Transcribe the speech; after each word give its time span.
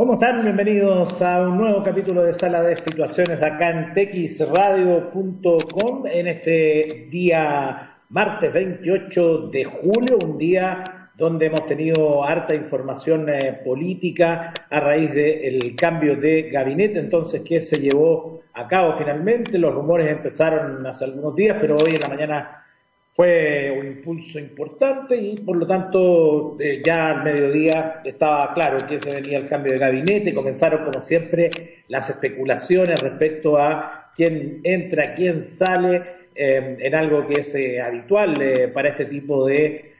¿Cómo 0.00 0.14
están? 0.14 0.42
Bienvenidos 0.42 1.20
a 1.20 1.42
un 1.42 1.58
nuevo 1.58 1.82
capítulo 1.82 2.22
de 2.22 2.32
Sala 2.32 2.62
de 2.62 2.74
Situaciones 2.74 3.42
acá 3.42 3.68
en 3.68 3.92
texradio.com 3.92 6.06
en 6.06 6.26
este 6.26 7.08
día 7.10 7.98
martes 8.08 8.50
28 8.50 9.48
de 9.48 9.64
julio, 9.64 10.18
un 10.24 10.38
día 10.38 11.10
donde 11.18 11.48
hemos 11.48 11.66
tenido 11.66 12.24
harta 12.24 12.54
información 12.54 13.28
eh, 13.28 13.60
política 13.62 14.54
a 14.70 14.80
raíz 14.80 15.12
del 15.12 15.76
cambio 15.76 16.16
de 16.16 16.48
gabinete, 16.50 16.98
entonces 16.98 17.42
que 17.42 17.60
se 17.60 17.78
llevó 17.78 18.40
a 18.54 18.66
cabo 18.66 18.94
finalmente. 18.94 19.58
Los 19.58 19.74
rumores 19.74 20.10
empezaron 20.10 20.86
hace 20.86 21.04
algunos 21.04 21.36
días, 21.36 21.58
pero 21.60 21.76
hoy 21.76 21.96
en 21.96 22.00
la 22.00 22.08
mañana 22.08 22.64
fue 23.12 23.76
un 23.78 23.86
impulso 23.86 24.38
importante 24.38 25.16
y 25.16 25.36
por 25.40 25.56
lo 25.56 25.66
tanto 25.66 26.56
eh, 26.60 26.80
ya 26.84 27.10
al 27.10 27.24
mediodía 27.24 28.00
estaba 28.04 28.54
claro 28.54 28.86
que 28.86 29.00
se 29.00 29.12
venía 29.12 29.38
el 29.38 29.48
cambio 29.48 29.72
de 29.72 29.78
gabinete, 29.78 30.32
comenzaron 30.32 30.84
como 30.84 31.00
siempre 31.02 31.50
las 31.88 32.08
especulaciones 32.08 33.00
respecto 33.00 33.58
a 33.58 34.12
quién 34.14 34.60
entra, 34.62 35.14
quién 35.14 35.42
sale, 35.42 36.20
eh, 36.34 36.76
en 36.78 36.94
algo 36.94 37.26
que 37.26 37.40
es 37.40 37.54
eh, 37.56 37.80
habitual 37.80 38.34
para 38.72 38.90
este 38.90 39.06
tipo 39.06 39.46
de 39.46 39.90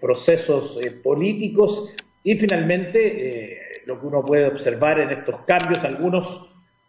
procesos 0.00 0.78
políticos. 1.02 1.94
Y 2.22 2.36
finalmente 2.36 3.82
lo 3.84 4.00
que 4.00 4.06
uno 4.06 4.24
puede 4.24 4.46
observar 4.46 4.98
en 4.98 5.10
estos 5.10 5.40
cambios, 5.46 5.84
algunos 5.84 6.47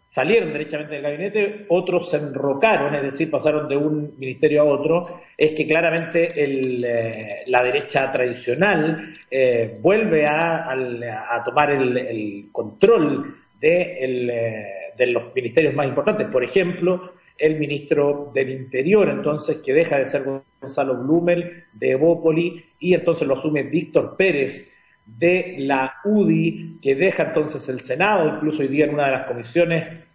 salieron 0.10 0.52
derechamente 0.52 0.96
del 0.96 1.04
gabinete, 1.04 1.66
otros 1.70 2.10
se 2.10 2.18
enrocaron, 2.18 2.96
es 2.96 3.04
decir, 3.04 3.30
pasaron 3.30 3.70
de 3.70 3.78
un 3.78 4.16
ministerio 4.18 4.64
a 4.64 4.66
otro, 4.66 5.22
es 5.38 5.52
que 5.52 5.68
claramente 5.68 6.32
eh, 6.36 7.44
la 7.46 7.62
derecha 7.62 8.12
tradicional 8.12 9.14
eh, 9.30 9.78
vuelve 9.80 10.26
a, 10.26 11.44
tomar 11.46 11.70
el, 11.70 12.50
control 12.52 13.36
de, 13.62 13.98
eh, 14.02 14.66
de, 14.98 15.06
los 15.06 15.36
ministerios 15.36 15.76
más 15.76 15.86
importantes. 15.86 16.26
Por 16.32 16.44
ejemplo, 16.44 17.14
el 17.38 17.60
ministro 17.60 18.32
del 18.34 18.50
Interior, 18.50 19.10
entonces, 19.10 19.58
que 19.58 19.74
deja 19.74 20.00
de 20.00 20.08
ser 20.08 20.24
Gonzalo 20.60 20.96
Blumel 21.04 21.66
de 21.74 21.92
Evópoli 21.92 22.66
y 22.80 22.96
entonces 22.96 23.28
lo 23.28 23.36
asume 23.36 23.62
Víctor 23.62 24.18
Pérez 24.18 24.74
de 25.18 25.56
la 25.60 25.96
UDI, 26.04 26.80
que 26.82 26.96
deja 26.96 27.24
entonces 27.24 27.68
el 27.70 27.82
Senado, 27.82 28.36
incluso 28.36 28.62
hoy 28.62 28.68
día 28.68 28.86
en 28.86 28.94
una 28.94 29.06
de 29.06 29.12
las 29.12 29.28
comisiones 29.28 30.09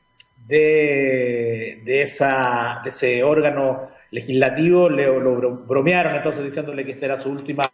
de, 0.47 2.03
ese 2.03 3.23
órgano 3.23 3.89
legislativo 4.11 4.89
le, 4.89 5.07
lo 5.07 5.57
bromearon 5.67 6.17
entonces 6.17 6.45
diciéndole 6.45 6.85
que 6.85 6.93
esta 6.93 7.07
era 7.07 7.17
su 7.17 7.31
última 7.31 7.71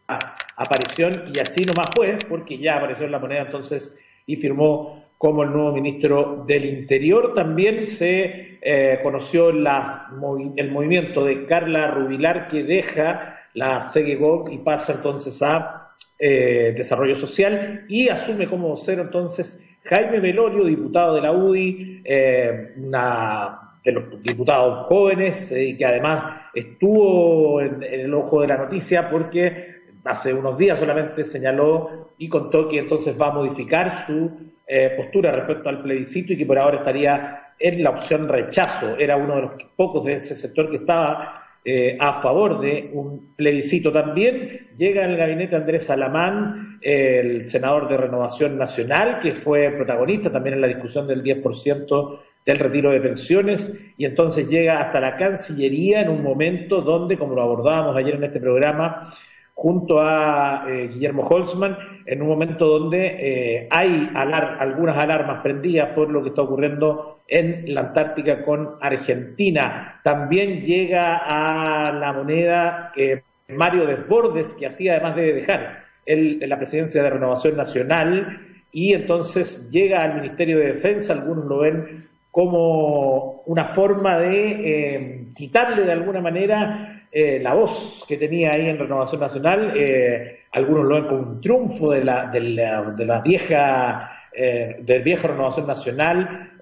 aparición 0.57 1.25
y 1.35 1.39
así 1.39 1.65
nomás 1.65 1.91
fue, 1.95 2.19
porque 2.29 2.59
ya 2.59 2.77
apareció 2.77 3.07
en 3.07 3.13
la 3.13 3.19
moneda 3.19 3.43
entonces 3.43 3.97
y 4.27 4.37
firmó 4.37 5.05
como 5.19 5.43
el 5.43 5.51
nuevo 5.51 5.73
ministro 5.73 6.45
del 6.47 6.65
Interior. 6.65 7.35
También 7.35 7.87
se 7.87 8.59
eh, 8.63 9.01
conoció 9.03 9.51
el 9.51 10.71
movimiento 10.71 11.25
de 11.25 11.45
Carla 11.45 11.91
Rubilar 11.91 12.49
que 12.49 12.63
deja 12.63 13.39
la 13.55 13.83
CEGEGOC 13.83 14.53
y 14.53 14.59
pasa 14.59 14.95
entonces 14.95 15.43
a 15.43 15.91
eh, 16.19 16.73
desarrollo 16.77 17.17
Social 17.17 17.85
y 17.89 18.09
asume 18.09 18.47
como 18.47 18.77
cero 18.77 19.03
entonces 19.03 19.63
Jaime 19.85 20.21
Velorio, 20.21 20.65
diputado 20.65 21.15
de 21.15 21.21
la 21.21 21.33
UDI, 21.33 22.03
eh, 22.05 22.75
una 22.77 23.59
de 23.85 23.93
los 23.93 24.23
diputados 24.23 24.87
jóvenes 24.87 25.51
y 25.51 25.55
eh, 25.55 25.77
que 25.77 25.87
además 25.87 26.43
estuvo 26.55 27.61
en, 27.61 27.83
el 27.83 28.13
ojo 28.13 28.43
de 28.43 28.49
la 28.49 28.59
noticia 28.59 29.09
porque 29.11 29.81
hace 30.05 30.33
unos 30.33 30.59
días 30.59 30.79
solamente 30.79 31.25
señaló 31.25 32.11
y 32.19 32.29
contó 32.29 32.69
que 32.69 32.79
entonces 32.79 33.19
va 33.21 33.29
a 33.29 33.33
modificar 33.33 33.91
su 34.05 34.51
postura 34.97 35.33
respecto 35.33 35.69
al 35.69 35.83
plebiscito 35.83 36.33
y 36.33 36.37
que 36.37 36.47
por 36.47 36.57
ahora 36.57 36.77
estaría 36.77 37.55
en 37.59 37.83
la 37.83 37.91
opción 37.91 38.29
rechazo. 38.29 38.97
Era 38.97 39.17
uno 39.17 39.35
de 39.35 39.43
los 39.43 39.51
pocos 39.77 40.05
de 40.05 40.15
ese 40.15 40.37
sector 40.37 40.71
que 40.71 40.77
estaba 40.77 41.40
eh, 41.65 41.97
a 42.01 42.15
favor 42.15 42.61
de 42.61 42.91
un 42.93 43.35
plebiscito 43.37 43.93
también. 43.93 44.69
Llega 44.77 45.05
al 45.05 45.17
gabinete 45.17 45.57
Andrés 45.57 45.91
Alamán, 45.91 46.79
el 46.81 47.45
senador 47.45 47.89
de 47.89 47.97
Renovación 47.97 48.57
Nacional, 48.57 49.19
que 49.21 49.33
fue 49.33 49.71
protagonista 49.71 50.33
también 50.33 50.55
en 50.55 50.63
la 50.63 50.69
discusión 50.69 51.07
del 51.07 51.23
10% 51.23 52.19
del 52.47 52.59
retiro 52.59 52.91
de 52.91 53.01
pensiones, 53.01 53.79
y 53.99 54.07
entonces 54.07 54.49
llega 54.49 54.81
hasta 54.81 54.99
la 54.99 55.17
Cancillería 55.17 56.01
en 56.01 56.09
un 56.09 56.23
momento 56.23 56.81
donde, 56.81 57.19
como 57.19 57.35
lo 57.35 57.43
abordábamos 57.43 57.95
ayer 57.97 58.15
en 58.15 58.25
este 58.25 58.41
programa, 58.41 59.13
junto 59.61 60.01
a 60.01 60.65
eh, 60.67 60.89
Guillermo 60.89 61.23
Holzman, 61.23 61.77
en 62.07 62.23
un 62.23 62.29
momento 62.29 62.65
donde 62.65 63.59
eh, 63.59 63.69
hay 63.69 64.09
algunas 64.15 64.97
alarmas 64.97 65.43
prendidas 65.43 65.91
por 65.91 66.09
lo 66.09 66.23
que 66.23 66.31
está 66.31 66.41
ocurriendo 66.41 67.19
en 67.29 67.75
la 67.75 67.83
Antártica 67.83 68.43
con 68.43 68.77
Argentina. 68.81 70.01
También 70.03 70.63
llega 70.63 71.19
a 71.27 71.93
la 71.93 72.11
moneda 72.15 72.93
eh, 72.97 73.21
Mario 73.49 73.85
Desbordes, 73.85 74.55
que 74.55 74.65
así 74.65 74.89
además 74.89 75.15
debe 75.15 75.35
dejar 75.35 75.81
el, 76.07 76.39
la 76.39 76.57
presidencia 76.57 77.03
de 77.03 77.11
Renovación 77.11 77.59
Nacional, 77.59 78.39
y 78.73 78.95
entonces 78.95 79.71
llega 79.71 80.03
al 80.03 80.15
Ministerio 80.23 80.59
de 80.59 80.69
Defensa, 80.69 81.13
algunos 81.13 81.45
lo 81.45 81.59
ven 81.59 82.09
como 82.31 83.43
una 83.45 83.67
forma 83.67 84.19
de 84.21 85.27
quitarle 85.35 85.83
de 85.83 85.93
alguna 85.93 86.23
manera 86.23 87.00
eh, 87.13 87.41
la 87.41 87.55
voz 87.55 88.05
que 88.07 88.17
tenía 88.17 88.53
ahí 88.53 88.69
en 88.69 88.79
Renovación 88.79 89.21
Nacional, 89.21 89.73
eh, 89.77 90.43
algunos 90.53 90.85
lo 90.85 90.95
ven 90.95 91.07
como 91.07 91.21
un 91.33 91.41
triunfo 91.41 91.91
de 91.91 92.05
la, 92.05 92.27
de 92.29 92.41
la, 92.41 93.21
vieja, 93.21 94.29
eh, 94.33 94.77
del 94.81 95.03
viejo 95.03 95.27
Renovación 95.27 95.67
Nacional, 95.67 96.53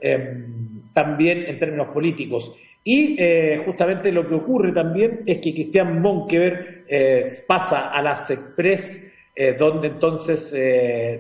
también 0.95 1.45
en 1.47 1.59
términos 1.59 1.89
políticos. 1.89 2.55
Y 2.85 3.19
justamente 3.67 4.11
lo 4.11 4.27
que 4.27 4.35
ocurre 4.35 4.73
también 4.73 5.23
es 5.27 5.39
que 5.39 5.53
Cristian 5.53 6.01
Monkever 6.01 6.85
pasa 7.47 7.91
a 7.91 8.01
las 8.01 8.31
Express, 8.31 9.07
donde 9.59 9.89
entonces 9.89 10.49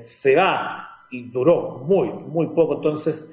se 0.00 0.34
va, 0.34 1.04
y 1.10 1.24
duró 1.30 1.82
muy, 1.84 2.08
muy 2.08 2.46
poco, 2.48 2.76
entonces 2.76 3.30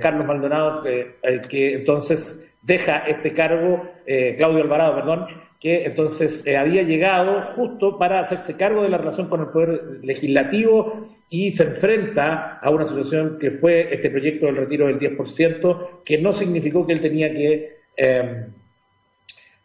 Carlos 0.00 0.26
Maldonado, 0.26 0.82
que 0.82 1.74
entonces 1.74 2.47
deja 2.62 2.98
este 2.98 3.32
cargo, 3.32 3.88
eh, 4.06 4.34
Claudio 4.36 4.62
Alvarado, 4.62 4.94
perdón, 4.96 5.26
que 5.60 5.84
entonces 5.84 6.46
eh, 6.46 6.56
había 6.56 6.82
llegado 6.82 7.42
justo 7.54 7.98
para 7.98 8.20
hacerse 8.20 8.56
cargo 8.56 8.82
de 8.82 8.90
la 8.90 8.98
relación 8.98 9.28
con 9.28 9.40
el 9.40 9.48
Poder 9.48 10.00
Legislativo 10.02 11.08
y 11.30 11.52
se 11.52 11.64
enfrenta 11.64 12.58
a 12.58 12.70
una 12.70 12.84
situación 12.84 13.38
que 13.40 13.50
fue 13.50 13.92
este 13.92 14.08
proyecto 14.08 14.46
del 14.46 14.56
retiro 14.56 14.86
del 14.86 15.00
10%, 15.00 16.02
que 16.04 16.18
no 16.18 16.32
significó 16.32 16.86
que 16.86 16.92
él 16.92 17.00
tenía 17.00 17.30
que 17.32 17.76
em, 17.96 18.52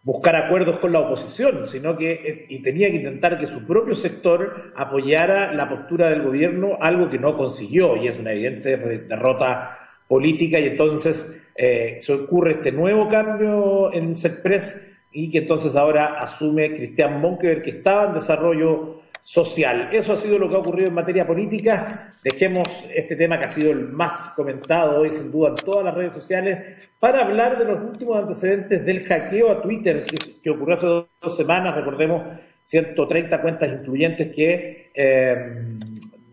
buscar 0.02 0.36
acuerdos 0.36 0.80
con 0.80 0.92
la 0.92 1.00
oposición, 1.00 1.68
sino 1.68 1.96
que 1.96 2.12
eh, 2.12 2.46
y 2.50 2.62
tenía 2.64 2.90
que 2.90 2.98
intentar 2.98 3.38
que 3.38 3.46
su 3.46 3.66
propio 3.66 3.94
sector 3.94 4.74
apoyara 4.76 5.54
la 5.54 5.70
postura 5.70 6.10
del 6.10 6.24
gobierno, 6.24 6.78
algo 6.82 7.10
que 7.10 7.20
no 7.20 7.38
consiguió 7.38 7.96
y 7.98 8.08
es 8.08 8.18
una 8.18 8.34
evidente 8.34 8.76
derrota 8.78 9.78
política 10.08 10.60
y 10.60 10.66
entonces 10.66 11.43
eh, 11.56 11.98
se 12.00 12.14
ocurre 12.14 12.54
este 12.54 12.72
nuevo 12.72 13.08
cambio 13.08 13.94
en 13.94 14.16
CEPRES 14.16 14.90
y 15.12 15.30
que 15.30 15.40
entonces 15.40 15.76
ahora 15.76 16.20
asume 16.20 16.74
Cristian 16.74 17.22
Monkever, 17.22 17.62
que 17.62 17.72
estaba 17.72 18.08
en 18.08 18.16
desarrollo 18.16 19.04
social. 19.24 19.90
Eso 19.94 20.14
ha 20.14 20.18
sido 20.18 20.38
lo 20.38 20.50
que 20.50 20.56
ha 20.56 20.60
ocurrido 20.60 20.90
en 20.90 20.96
materia 20.96 21.26
política. 21.26 22.10
Dejemos 22.24 22.68
este 22.94 23.16
tema 23.16 23.40
que 23.40 23.46
ha 23.46 23.50
sido 23.50 23.72
el 23.72 23.88
más 23.90 24.34
comentado 24.36 25.00
hoy, 25.00 25.12
sin 25.12 25.32
duda, 25.32 25.50
en 25.50 25.56
todas 25.56 25.86
las 25.86 25.96
redes 25.96 26.14
sociales, 26.14 26.60
para 27.00 27.24
hablar 27.24 27.58
de 27.58 27.66
los 27.66 27.82
últimos 27.82 28.18
antecedentes 28.18 28.86
del 28.86 29.06
hackeo 29.06 29.52
a 29.52 29.62
Twitter, 29.62 30.06
que, 30.44 30.50
ocurrió 30.50 30.76
hace 30.76 30.88
dos, 30.88 31.38
semanas. 31.38 31.76
Recordemos 31.76 32.24
130 32.62 33.42
cuentas 33.42 33.72
influyentes 33.72 34.36
que 34.36 34.92
eh, 34.94 35.36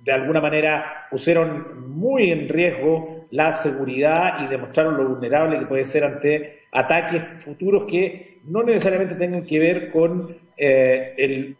de 0.03 0.13
alguna 0.13 0.41
manera 0.41 1.07
pusieron 1.11 1.91
muy 1.91 2.31
en 2.33 2.49
riesgo 2.49 3.20
la 3.31 3.53
seguridad 3.53 4.43
y 4.45 4.49
demostraron 4.49 4.97
lo 4.97 5.09
vulnerable 5.09 5.59
que 5.59 5.67
puede 5.67 5.85
ser 5.85 6.05
ante 6.05 6.63
ataques 6.73 7.45
futuros 7.45 7.85
que 7.85 8.39
no 8.45 8.63
necesariamente 8.63 9.15
tengan 9.15 9.45
que 9.45 9.59
ver 9.59 9.91
con 9.91 10.37
eh, 10.57 11.15
el 11.17 11.57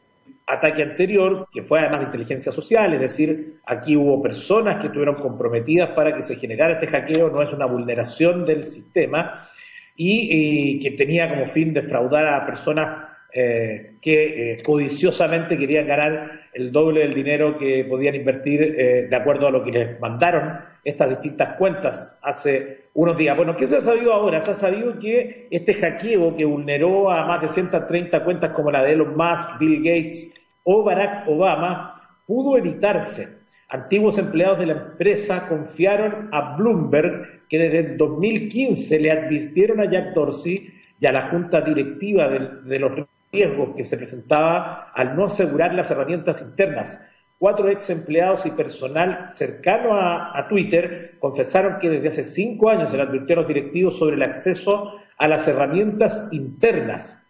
ataque 0.47 0.83
anterior, 0.83 1.49
que 1.53 1.63
fue 1.63 1.81
además 1.81 2.01
de 2.01 2.07
inteligencia 2.07 2.51
social, 2.51 2.93
es 2.95 3.01
decir, 3.01 3.61
aquí 3.65 3.97
hubo 3.97 4.23
personas 4.23 4.79
que 4.79 4.87
estuvieron 4.87 5.17
comprometidas 5.17 5.91
para 5.91 6.15
que 6.15 6.23
se 6.23 6.37
generara 6.37 6.75
este 6.75 6.89
hackeo, 6.89 7.31
no 7.31 7.43
es 7.43 7.53
una 7.53 7.67
vulneración 7.67 8.45
del 8.45 8.67
sistema, 8.67 9.49
y, 9.97 10.79
que 10.81 10.93
tenía 10.93 11.29
como 11.29 11.47
fin 11.47 11.75
defraudar 11.75 12.27
a 12.27 12.47
personas 12.47 13.10
eh, 13.33 13.97
que 14.01 14.53
eh, 14.53 14.63
codiciosamente 14.63 15.57
querían 15.57 15.87
ganar 15.87 16.41
el 16.53 16.73
doble 16.73 17.01
del 17.01 17.15
dinero 17.15 17.57
que 17.59 17.85
podían 17.85 18.15
invertir 18.15 19.09
de 19.09 19.17
acuerdo 19.17 19.47
a 19.47 19.51
lo 19.51 19.63
que 19.63 19.71
les 19.71 20.01
mandaron 20.01 20.59
estas 20.85 21.11
distintas 21.11 21.57
cuentas 21.57 22.19
hace 22.23 22.89
unos 22.95 23.17
días. 23.17 23.37
Bueno, 23.37 23.55
¿qué 23.55 23.69
se 23.69 23.77
ha 23.77 23.81
sabido 23.81 24.13
ahora? 24.13 24.43
Se 24.43 24.51
ha 24.51 24.55
sabido 24.55 24.99
que 24.99 25.47
este 25.51 25.75
hackeo 25.75 26.37
que 26.37 26.45
vulneró 26.45 27.11
a 27.11 27.27
más 27.27 27.41
de 27.43 27.49
130 27.49 28.25
cuentas 28.25 28.51
como 28.51 28.71
la 28.71 28.83
de 28.83 28.93
Elon 28.93 29.17
Musk, 29.17 29.59
Bill 29.61 29.79
Gates 29.79 30.33
o 30.65 30.83
Barack 30.83 31.29
Obama 31.29 32.01
pudo 32.27 32.57
evitarse. 32.57 33.41
Antiguos 33.69 34.19
empleados 34.19 34.59
de 34.59 34.67
la 34.67 34.73
empresa 34.73 35.47
confiaron 35.49 36.29
a 36.33 36.57
Bloomberg 36.57 37.47
que 37.49 37.59
desde 37.59 37.79
el 37.81 37.97
2015 37.97 38.99
le 39.01 39.11
advirtieron 39.11 39.81
a 39.81 39.91
Jack 39.91 40.15
Dorsey 40.15 40.73
y 41.01 41.07
a 41.07 41.13
la 41.13 41.29
junta 41.29 41.61
directiva 41.61 42.29
de, 42.29 42.79
los 42.79 42.93
riesgos 43.33 43.75
que 43.77 43.87
se 43.87 43.97
presentaba 43.97 44.91
al 44.95 45.17
no 45.17 45.27
asegurar 45.27 45.75
las 45.75 45.91
herramientas 45.91 46.41
internas. 46.41 47.01
Cuatro 47.39 47.69
ex 47.69 47.89
empleados 47.91 48.45
y 48.45 48.51
personal 48.51 49.29
cercano 49.33 49.95
a, 49.95 50.47
Twitter 50.49 51.17
confesaron 51.19 51.79
que 51.79 51.89
desde 51.89 52.09
hace 52.09 52.25
cinco 52.25 52.69
años 52.69 52.91
se 52.91 52.97
le 52.97 53.03
advirtió 53.03 53.37
los 53.37 53.49
directivos 53.49 53.99
sobre 53.99 54.17
el 54.17 54.23
acceso 54.23 54.97
a 55.17 55.29
las 55.29 55.49
herramientas 55.49 56.29
internas 56.33 57.21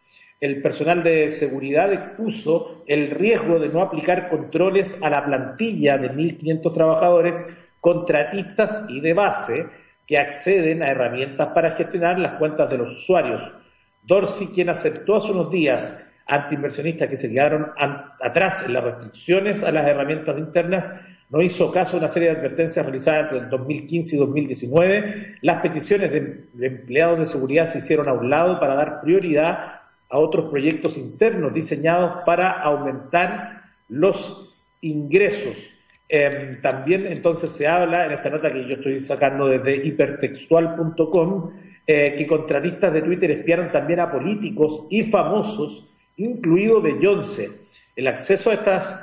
el 0.40 0.62
personal 0.62 1.02
de 1.02 1.30
seguridad 1.32 1.92
expuso 1.92 2.82
el 2.86 3.10
riesgo 3.10 3.58
de 3.58 3.68
no 3.68 3.82
aplicar 3.82 4.30
controles 4.30 4.98
a 5.02 5.10
la 5.10 5.24
plantilla 5.24 5.98
de 5.98 6.10
1.500 6.10 6.72
trabajadores, 6.72 7.44
contratistas 7.80 8.84
y 8.88 9.00
de 9.00 9.12
base 9.12 9.66
que 10.06 10.16
acceden 10.16 10.82
a 10.82 10.88
herramientas 10.88 11.48
para 11.48 11.72
gestionar 11.72 12.18
las 12.18 12.38
cuentas 12.38 12.70
de 12.70 12.78
los 12.78 12.90
usuarios. 12.90 13.52
Dorsey, 14.10 14.48
quien 14.48 14.68
aceptó 14.68 15.14
hace 15.14 15.30
unos 15.30 15.52
días 15.52 15.96
ante 16.26 16.56
inversionistas 16.56 17.08
que 17.08 17.16
se 17.16 17.30
quedaron 17.30 17.68
atrás 18.20 18.64
en 18.66 18.72
las 18.72 18.82
restricciones 18.82 19.62
a 19.62 19.70
las 19.70 19.86
herramientas 19.86 20.36
internas, 20.36 20.92
no 21.28 21.40
hizo 21.40 21.70
caso 21.70 21.96
a 21.96 22.00
una 22.00 22.08
serie 22.08 22.30
de 22.30 22.38
advertencias 22.38 22.84
realizadas 22.84 23.22
entre 23.22 23.38
el 23.38 23.50
2015 23.50 24.16
y 24.16 24.18
2019. 24.18 25.36
Las 25.42 25.62
peticiones 25.62 26.10
de 26.10 26.66
empleados 26.66 27.20
de 27.20 27.26
seguridad 27.26 27.66
se 27.66 27.78
hicieron 27.78 28.08
a 28.08 28.12
un 28.12 28.28
lado 28.28 28.58
para 28.58 28.74
dar 28.74 29.00
prioridad 29.00 29.80
a 30.08 30.18
otros 30.18 30.50
proyectos 30.50 30.98
internos 30.98 31.54
diseñados 31.54 32.24
para 32.26 32.50
aumentar 32.50 33.62
los 33.88 34.56
ingresos. 34.80 35.72
Em, 36.08 36.60
también 36.60 37.06
entonces 37.06 37.52
se 37.52 37.68
habla 37.68 38.06
en 38.06 38.12
esta 38.12 38.28
nota 38.28 38.52
que 38.52 38.66
yo 38.66 38.74
estoy 38.74 38.98
sacando 38.98 39.46
desde 39.46 39.86
hipertextual.com 39.86 41.52
eh, 41.92 42.14
que 42.16 42.24
contratistas 42.24 42.92
de 42.92 43.02
Twitter 43.02 43.32
espiaron 43.32 43.72
también 43.72 43.98
a 43.98 44.12
políticos 44.12 44.86
y 44.90 45.02
famosos, 45.02 45.88
incluido 46.18 46.80
Beyoncé. 46.80 47.50
El 47.96 48.06
acceso 48.06 48.50
a 48.50 48.54
estas 48.54 48.96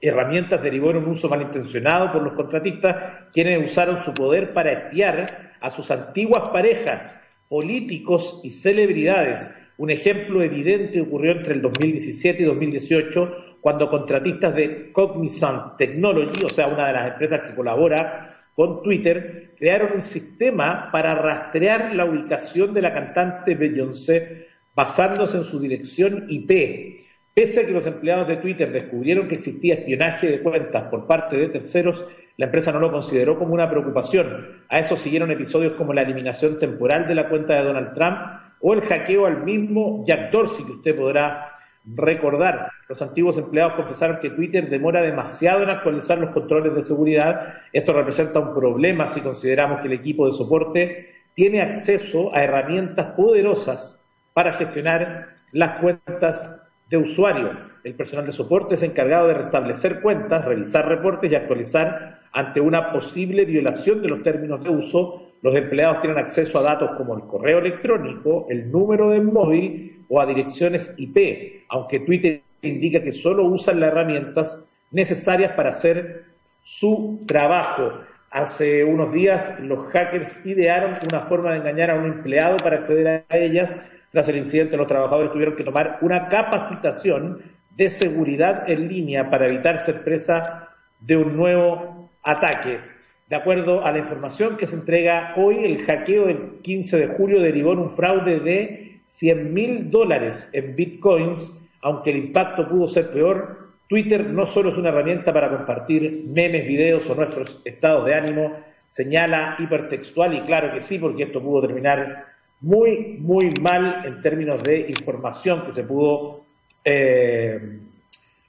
herramientas 0.00 0.62
derivó 0.62 0.90
en 0.90 0.96
un 0.96 1.08
uso 1.08 1.28
malintencionado 1.28 2.10
por 2.12 2.22
los 2.22 2.32
contratistas, 2.32 3.28
quienes 3.34 3.62
usaron 3.70 4.00
su 4.00 4.14
poder 4.14 4.54
para 4.54 4.72
espiar 4.72 5.52
a 5.60 5.68
sus 5.68 5.90
antiguas 5.90 6.44
parejas, 6.50 7.14
políticos 7.50 8.40
y 8.42 8.52
celebridades, 8.52 9.50
un 9.76 9.90
ejemplo 9.90 10.42
evidente 10.42 11.02
ocurrió 11.02 11.32
entre 11.32 11.52
el 11.52 11.60
2017 11.60 12.42
y 12.42 12.46
2018, 12.46 13.58
cuando 13.60 13.90
contratistas 13.90 14.54
de 14.54 14.92
Cognizant 14.92 15.76
Technology, 15.76 16.42
o 16.42 16.48
sea, 16.48 16.68
una 16.68 16.86
de 16.86 16.94
las 16.94 17.12
empresas 17.12 17.42
que 17.42 17.54
colabora 17.54 18.37
con 18.58 18.82
Twitter, 18.82 19.52
crearon 19.56 19.92
un 19.94 20.02
sistema 20.02 20.90
para 20.90 21.14
rastrear 21.14 21.94
la 21.94 22.06
ubicación 22.06 22.72
de 22.72 22.82
la 22.82 22.92
cantante 22.92 23.54
Beyoncé 23.54 24.48
basándose 24.74 25.36
en 25.36 25.44
su 25.44 25.60
dirección 25.60 26.24
IP. 26.28 27.04
Pese 27.32 27.60
a 27.60 27.66
que 27.66 27.70
los 27.70 27.86
empleados 27.86 28.26
de 28.26 28.38
Twitter 28.38 28.72
descubrieron 28.72 29.28
que 29.28 29.36
existía 29.36 29.74
espionaje 29.74 30.26
de 30.26 30.40
cuentas 30.40 30.88
por 30.90 31.06
parte 31.06 31.36
de 31.36 31.50
terceros, 31.50 32.04
la 32.36 32.46
empresa 32.46 32.72
no 32.72 32.80
lo 32.80 32.90
consideró 32.90 33.36
como 33.36 33.54
una 33.54 33.70
preocupación. 33.70 34.64
A 34.68 34.80
eso 34.80 34.96
siguieron 34.96 35.30
episodios 35.30 35.74
como 35.74 35.92
la 35.92 36.02
eliminación 36.02 36.58
temporal 36.58 37.06
de 37.06 37.14
la 37.14 37.28
cuenta 37.28 37.54
de 37.54 37.62
Donald 37.62 37.94
Trump 37.94 38.18
o 38.60 38.74
el 38.74 38.80
hackeo 38.80 39.26
al 39.26 39.44
mismo 39.44 40.02
Jack 40.04 40.32
Dorsey, 40.32 40.66
que 40.66 40.72
usted 40.72 40.96
podrá 40.96 41.54
recordar. 41.94 42.70
Los 42.88 43.02
antiguos 43.02 43.38
empleados 43.38 43.74
confesaron 43.74 44.18
que 44.18 44.30
Twitter 44.30 44.68
demora 44.68 45.02
demasiado 45.02 45.62
en 45.62 45.70
actualizar 45.70 46.18
los 46.18 46.30
controles 46.30 46.74
de 46.74 46.82
seguridad. 46.82 47.54
Esto 47.72 47.92
representa 47.92 48.40
un 48.40 48.54
problema 48.54 49.06
si 49.06 49.20
consideramos 49.20 49.80
que 49.80 49.88
el 49.88 49.94
equipo 49.94 50.26
de 50.26 50.32
soporte 50.32 51.14
tiene 51.34 51.62
acceso 51.62 52.34
a 52.34 52.42
herramientas 52.42 53.14
poderosas 53.16 54.04
para 54.32 54.52
gestionar 54.52 55.28
las 55.52 55.80
cuentas 55.80 56.60
de 56.90 56.96
usuario. 56.96 57.50
El 57.84 57.94
personal 57.94 58.26
de 58.26 58.32
soporte 58.32 58.74
es 58.74 58.82
encargado 58.82 59.28
de 59.28 59.34
restablecer 59.34 60.00
cuentas, 60.00 60.44
revisar 60.44 60.88
reportes 60.88 61.30
y 61.30 61.36
actualizar 61.36 62.20
ante 62.32 62.60
una 62.60 62.92
posible 62.92 63.44
violación 63.44 64.02
de 64.02 64.08
los 64.08 64.22
términos 64.22 64.62
de 64.62 64.70
uso 64.70 65.27
los 65.42 65.54
empleados 65.54 66.00
tienen 66.00 66.18
acceso 66.18 66.58
a 66.58 66.62
datos 66.62 66.90
como 66.96 67.14
el 67.14 67.22
correo 67.22 67.58
electrónico, 67.58 68.46
el 68.50 68.70
número 68.70 69.10
de 69.10 69.20
móvil 69.20 70.04
o 70.08 70.20
a 70.20 70.26
direcciones 70.26 70.92
IP, 70.96 71.64
aunque 71.68 72.00
Twitter 72.00 72.42
indica 72.62 73.02
que 73.02 73.12
solo 73.12 73.44
usan 73.44 73.80
las 73.80 73.92
herramientas 73.92 74.64
necesarias 74.90 75.52
para 75.52 75.70
hacer 75.70 76.24
su 76.60 77.24
trabajo. 77.26 77.92
Hace 78.30 78.84
unos 78.84 79.12
días 79.12 79.58
los 79.60 79.86
hackers 79.88 80.44
idearon 80.44 80.98
una 81.10 81.20
forma 81.20 81.52
de 81.52 81.58
engañar 81.58 81.90
a 81.90 81.94
un 81.94 82.06
empleado 82.06 82.56
para 82.58 82.76
acceder 82.76 83.24
a 83.28 83.36
ellas. 83.36 83.74
Tras 84.10 84.28
el 84.28 84.38
incidente, 84.38 84.76
los 84.76 84.86
trabajadores 84.86 85.32
tuvieron 85.32 85.54
que 85.54 85.64
tomar 85.64 85.98
una 86.00 86.28
capacitación 86.28 87.42
de 87.76 87.90
seguridad 87.90 88.68
en 88.68 88.88
línea 88.88 89.30
para 89.30 89.46
evitar 89.46 89.78
ser 89.78 90.02
presa 90.02 90.68
de 91.00 91.16
un 91.16 91.36
nuevo 91.36 92.10
ataque. 92.22 92.80
De 93.28 93.36
acuerdo 93.36 93.84
a 93.84 93.92
la 93.92 93.98
información 93.98 94.56
que 94.56 94.66
se 94.66 94.74
entrega 94.74 95.34
hoy, 95.36 95.56
el 95.64 95.84
hackeo 95.84 96.26
del 96.26 96.60
15 96.62 96.96
de 96.96 97.06
julio 97.08 97.42
derivó 97.42 97.74
en 97.74 97.80
un 97.80 97.90
fraude 97.90 98.40
de 98.40 99.00
100 99.04 99.52
mil 99.52 99.90
dólares 99.90 100.48
en 100.52 100.74
bitcoins, 100.74 101.52
aunque 101.82 102.10
el 102.10 102.16
impacto 102.16 102.66
pudo 102.66 102.86
ser 102.86 103.10
peor. 103.10 103.68
Twitter 103.86 104.24
no 104.24 104.46
solo 104.46 104.70
es 104.70 104.78
una 104.78 104.88
herramienta 104.88 105.32
para 105.32 105.50
compartir 105.50 106.24
memes, 106.26 106.66
videos 106.66 107.08
o 107.10 107.14
nuestros 107.14 107.60
estados 107.66 108.06
de 108.06 108.14
ánimo, 108.14 108.52
señala 108.86 109.56
hipertextual 109.58 110.34
y 110.34 110.40
claro 110.42 110.72
que 110.72 110.80
sí, 110.80 110.98
porque 110.98 111.24
esto 111.24 111.42
pudo 111.42 111.66
terminar 111.66 112.26
muy, 112.62 113.18
muy 113.20 113.52
mal 113.60 114.04
en 114.06 114.22
términos 114.22 114.62
de 114.62 114.86
información 114.88 115.64
que 115.64 115.72
se 115.72 115.84
pudo 115.84 116.44
eh, 116.82 117.78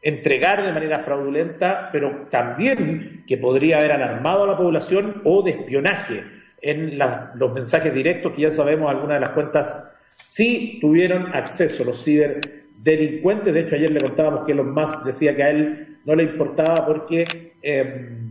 entregar 0.02 0.66
de 0.66 0.72
manera 0.72 1.00
fraudulenta, 1.00 1.90
pero 1.92 2.28
también 2.30 3.24
que 3.28 3.38
podría 3.38 3.78
haber 3.78 3.92
alarmado 3.92 4.44
a 4.44 4.48
la 4.48 4.58
población 4.58 5.22
o 5.26 5.44
de 5.44 5.52
espionaje 5.52 6.24
en 6.62 6.98
los 6.98 7.54
mensajes 7.54 7.94
directos, 7.94 8.34
que 8.34 8.44
ya 8.44 8.52
sabemos 8.52 8.90
algunas 8.90 9.20
de 9.20 9.26
las 9.26 9.34
cuentas 9.34 9.92
sí 10.26 10.78
tuvieron 10.82 11.34
acceso 11.34 11.84
los 11.84 12.04
ciberdelincuentes. 12.04 13.54
De 13.54 13.62
hecho, 13.62 13.76
ayer 13.76 13.92
le 13.92 14.02
contábamos 14.02 14.46
que 14.46 14.52
Elon 14.52 14.74
Musk 14.74 15.04
decía 15.04 15.36
que 15.36 15.44
a 15.44 15.50
él 15.50 15.98
no 16.06 16.16
le 16.16 16.24
importaba 16.24 16.86
porque 16.86 17.54
em, 17.62 18.30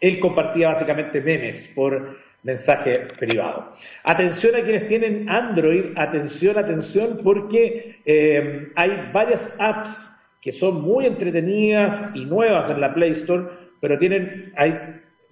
él 0.00 0.20
compartía 0.20 0.68
básicamente 0.68 1.20
memes 1.20 1.66
por 1.68 2.18
mensaje 2.42 3.06
privado. 3.18 3.74
Atención 4.02 4.54
a 4.54 4.62
quienes 4.62 4.86
tienen 4.88 5.28
Android, 5.30 5.96
atención, 5.96 6.58
atención, 6.58 7.20
porque 7.24 7.96
em, 8.04 8.70
hay 8.76 9.10
varias 9.12 9.50
apps 9.58 10.13
que 10.44 10.52
son 10.52 10.82
muy 10.82 11.06
entretenidas 11.06 12.10
y 12.14 12.26
nuevas 12.26 12.68
en 12.68 12.78
la 12.78 12.92
Play 12.92 13.12
Store, 13.12 13.44
pero 13.80 13.98
tienen, 13.98 14.52
hay 14.58 14.78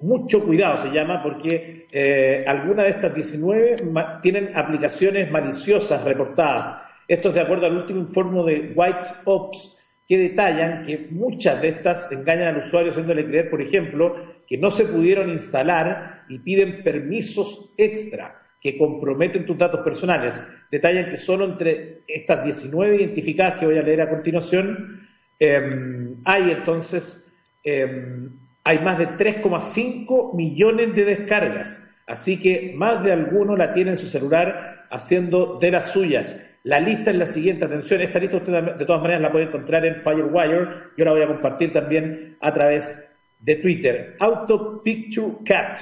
mucho 0.00 0.42
cuidado, 0.42 0.78
se 0.78 0.88
llama, 0.88 1.22
porque 1.22 1.86
eh, 1.92 2.42
algunas 2.46 2.86
de 2.86 2.90
estas 2.92 3.14
19 3.14 3.76
tienen 4.22 4.56
aplicaciones 4.56 5.30
maliciosas 5.30 6.02
reportadas. 6.02 6.78
Esto 7.06 7.28
es 7.28 7.34
de 7.34 7.42
acuerdo 7.42 7.66
al 7.66 7.76
último 7.76 8.00
informe 8.00 8.42
de 8.50 8.72
White 8.74 9.04
Ops, 9.26 9.78
que 10.08 10.16
detallan 10.16 10.82
que 10.82 11.06
muchas 11.10 11.60
de 11.60 11.68
estas 11.68 12.10
engañan 12.10 12.54
al 12.54 12.58
usuario 12.62 12.90
haciéndole 12.90 13.26
creer, 13.26 13.50
por 13.50 13.60
ejemplo, 13.60 14.16
que 14.46 14.56
no 14.56 14.70
se 14.70 14.86
pudieron 14.86 15.28
instalar 15.28 16.24
y 16.30 16.38
piden 16.38 16.82
permisos 16.82 17.70
extra 17.76 18.40
que 18.62 18.78
comprometen 18.78 19.44
tus 19.44 19.58
datos 19.58 19.80
personales. 19.80 20.40
Detallan 20.72 21.10
que 21.10 21.18
solo 21.18 21.44
entre 21.44 22.00
estas 22.08 22.44
19 22.44 22.96
identificadas 22.96 23.60
que 23.60 23.66
voy 23.66 23.76
a 23.76 23.82
leer 23.82 24.00
a 24.00 24.08
continuación, 24.08 25.06
em, 25.38 26.16
hay 26.24 26.50
entonces, 26.50 27.30
em, 27.62 28.30
hay 28.64 28.78
más 28.78 28.98
de 28.98 29.06
3,5 29.18 30.32
millones 30.34 30.94
de 30.94 31.04
descargas. 31.04 31.82
Así 32.06 32.40
que 32.40 32.72
más 32.74 33.04
de 33.04 33.12
alguno 33.12 33.54
la 33.54 33.74
tiene 33.74 33.90
en 33.90 33.98
su 33.98 34.06
celular 34.06 34.86
haciendo 34.90 35.58
de 35.60 35.70
las 35.70 35.92
suyas. 35.92 36.36
La 36.64 36.80
lista 36.80 37.10
es 37.10 37.16
la 37.16 37.26
siguiente, 37.26 37.66
atención, 37.66 38.00
esta 38.00 38.18
lista 38.18 38.38
usted 38.38 38.52
de 38.78 38.84
todas 38.86 39.02
maneras 39.02 39.20
la 39.20 39.30
puede 39.32 39.46
encontrar 39.46 39.84
en 39.84 40.00
Firewire, 40.00 40.68
yo 40.96 41.04
la 41.04 41.10
voy 41.10 41.22
a 41.22 41.26
compartir 41.26 41.72
también 41.72 42.36
a 42.40 42.50
través 42.52 42.98
de 43.40 43.56
Twitter. 43.56 44.16
Auto 44.20 44.82
Picture 44.82 45.34
Cat, 45.44 45.80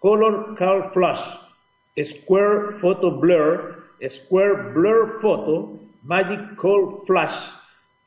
Color 0.00 0.56
Car 0.56 0.90
Flash, 0.90 1.20
Square 2.02 2.72
Photo 2.80 3.20
Blur, 3.20 3.81
Square 4.08 4.72
Blur 4.74 5.20
Photo, 5.20 5.78
Magic 6.02 6.56
Call 6.56 7.04
Flash, 7.06 7.36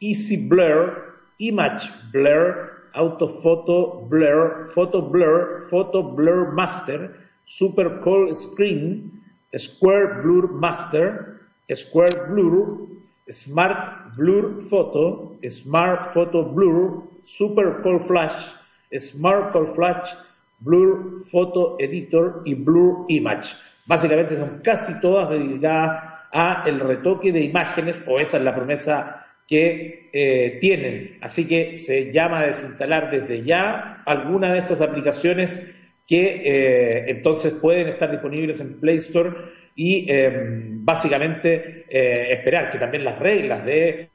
Easy 0.01 0.47
Blur, 0.49 1.15
Image 1.39 1.89
Blur, 2.11 2.89
Auto 2.95 3.27
Photo 3.27 4.07
Blur, 4.09 4.65
Photo 4.73 5.01
Blur, 5.01 5.67
Photo 5.69 6.01
Blur 6.01 6.51
Master, 6.51 7.15
Super 7.45 8.01
Call 8.03 8.33
Screen, 8.35 9.21
Square 9.55 10.23
Blur 10.23 10.47
Master, 10.59 11.39
Square 11.73 12.27
Blur, 12.27 12.87
Smart 13.31 14.15
Blur 14.17 14.59
Photo, 14.69 15.37
Smart 15.49 16.13
Photo 16.13 16.43
Blur, 16.43 17.03
Super 17.23 17.81
Call 17.83 17.99
Flash, 17.99 18.49
Smart 18.97 19.51
Call 19.53 19.65
Flash, 19.65 20.13
Blur 20.61 21.19
Photo 21.31 21.75
Editor 21.79 22.43
y 22.45 22.53
Blur 22.53 23.05
Image. 23.09 23.55
Básicamente 23.85 24.37
son 24.37 24.61
casi 24.63 24.99
todas 24.99 25.29
dedicadas 25.29 26.15
a 26.31 26.63
el 26.65 26.79
retoque 26.79 27.31
de 27.31 27.41
imágenes, 27.41 27.97
o 28.07 28.19
esa 28.19 28.37
es 28.37 28.43
la 28.43 28.55
promesa 28.55 29.25
que 29.47 30.09
eh, 30.11 30.57
tienen. 30.59 31.17
Así 31.21 31.47
que 31.47 31.75
se 31.75 32.11
llama 32.11 32.39
a 32.39 32.47
desinstalar 32.47 33.11
desde 33.11 33.43
ya 33.43 34.01
alguna 34.05 34.51
de 34.51 34.59
estas 34.59 34.81
aplicaciones 34.81 35.61
que 36.07 36.41
eh, 36.45 37.05
entonces 37.09 37.53
pueden 37.53 37.87
estar 37.87 38.11
disponibles 38.11 38.59
en 38.59 38.79
Play 38.79 38.97
Store 38.97 39.31
y 39.75 40.09
em, 40.11 40.85
básicamente 40.85 41.85
eh, 41.89 42.33
esperar 42.33 42.69
que 42.69 42.77
también 42.77 43.03
las 43.03 43.19
reglas 43.19 43.65
de, 43.65 44.09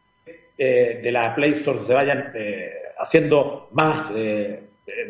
de 0.56 1.10
la 1.10 1.34
Play 1.34 1.52
Store 1.52 1.78
se 1.84 1.94
vayan 1.94 2.32
haciendo 2.98 3.70
más 3.72 4.12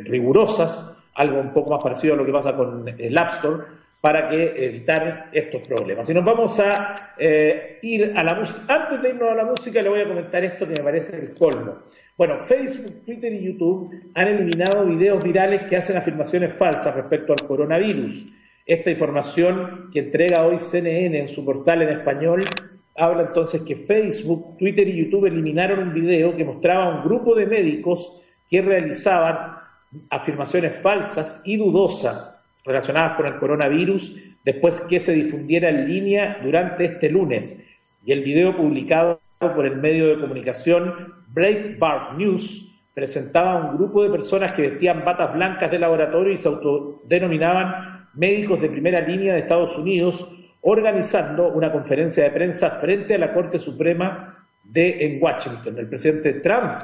rigurosas, 0.05 0.97
algo 1.14 1.40
un 1.40 1.52
poco 1.52 1.71
más 1.71 1.83
parecido 1.83 2.14
a 2.14 2.17
lo 2.17 2.25
que 2.25 2.31
pasa 2.31 2.55
con 2.55 2.87
el 2.87 3.19
App 3.19 3.31
Store, 3.31 3.64
para 4.00 4.30
que 4.30 4.54
evitar 4.57 5.28
estos 5.33 5.66
problemas. 5.69 6.09
Y 6.09 6.14
nos 6.14 6.25
vamos 6.25 6.59
a 6.59 7.12
eh, 7.19 7.78
ir 7.83 8.12
a 8.16 8.25
la 8.25 8.35
música. 8.35 8.62
Antes 8.69 9.02
de 9.02 9.11
irnos 9.11 9.30
a 9.30 9.35
la 9.35 9.45
música, 9.45 9.83
le 9.83 9.90
voy 9.90 10.00
a 10.00 10.09
comentar 10.09 10.42
esto 10.42 10.66
que 10.66 10.73
me 10.73 10.83
parece 10.83 11.16
el 11.16 11.35
colmo. 11.35 11.76
Bueno, 12.16 12.38
Facebook, 12.38 13.04
Twitter 13.04 13.33
y 13.33 13.45
YouTube 13.45 14.11
han 14.14 14.28
eliminado 14.28 14.87
videos 14.87 15.23
virales 15.23 15.64
que 15.64 15.76
hacen 15.76 15.97
afirmaciones 15.97 16.54
falsas 16.54 16.95
respecto 16.95 17.35
al 17.35 17.47
coronavirus. 17.47 18.26
Esta 18.64 18.90
información 18.90 19.90
que 19.92 20.00
entrega 20.00 20.47
hoy 20.47 20.59
CNN 20.59 21.19
en 21.19 21.28
su 21.28 21.45
portal 21.45 21.83
en 21.83 21.90
español 21.90 22.45
habla 22.97 23.23
entonces 23.23 23.62
que 23.62 23.76
Facebook, 23.76 24.57
Twitter 24.59 24.88
y 24.88 25.04
YouTube 25.04 25.26
eliminaron 25.26 25.80
un 25.80 25.95
video 25.95 26.37
que 26.37 26.45
mostraba 26.45 26.87
a 26.87 26.97
un 26.97 27.04
grupo 27.04 27.35
de 27.35 27.47
médicos 27.47 28.21
que 28.49 28.62
realizaban 28.62 29.57
afirmaciones 30.09 30.75
falsas 30.76 31.40
y 31.45 31.57
dudosas 31.57 32.39
relacionadas 32.64 33.17
con 33.17 33.26
el 33.26 33.37
coronavirus 33.37 34.14
después 34.45 34.81
que 34.83 35.00
se 35.00 35.12
difundiera 35.12 35.69
en 35.69 35.88
línea 35.88 36.38
durante 36.43 36.85
este 36.85 37.11
lunes. 37.11 37.59
Y 38.05 38.12
el 38.12 38.23
video 38.23 38.57
publicado 38.57 39.21
por 39.38 39.67
el 39.67 39.76
medio 39.76 40.09
de 40.09 40.21
comunicación 40.21 41.14
Breitbart 41.29 42.17
News 42.17 42.67
presentaba 42.95 43.52
a 43.52 43.71
un 43.71 43.76
grupo 43.76 44.02
de 44.02 44.11
personas 44.11 44.52
que 44.52 44.62
vestían 44.62 45.05
batas 45.05 45.35
blancas 45.35 45.71
de 45.71 45.79
laboratorio 45.79 46.33
y 46.33 46.38
se 46.38 46.49
autodenominaban 46.49 48.09
médicos 48.14 48.61
de 48.61 48.69
primera 48.69 49.00
línea 49.00 49.35
de 49.35 49.40
Estados 49.40 49.79
Unidos, 49.79 50.29
organizando 50.62 51.49
una 51.49 51.73
conferencia 51.73 52.25
de 52.25 52.31
prensa 52.31 52.71
frente 52.71 53.14
a 53.14 53.19
la 53.19 53.33
Corte 53.33 53.59
Suprema 53.59 54.47
de 54.64 55.07
en 55.07 55.23
Washington. 55.23 55.79
El 55.79 55.88
presidente 55.88 56.35
Trump, 56.35 56.83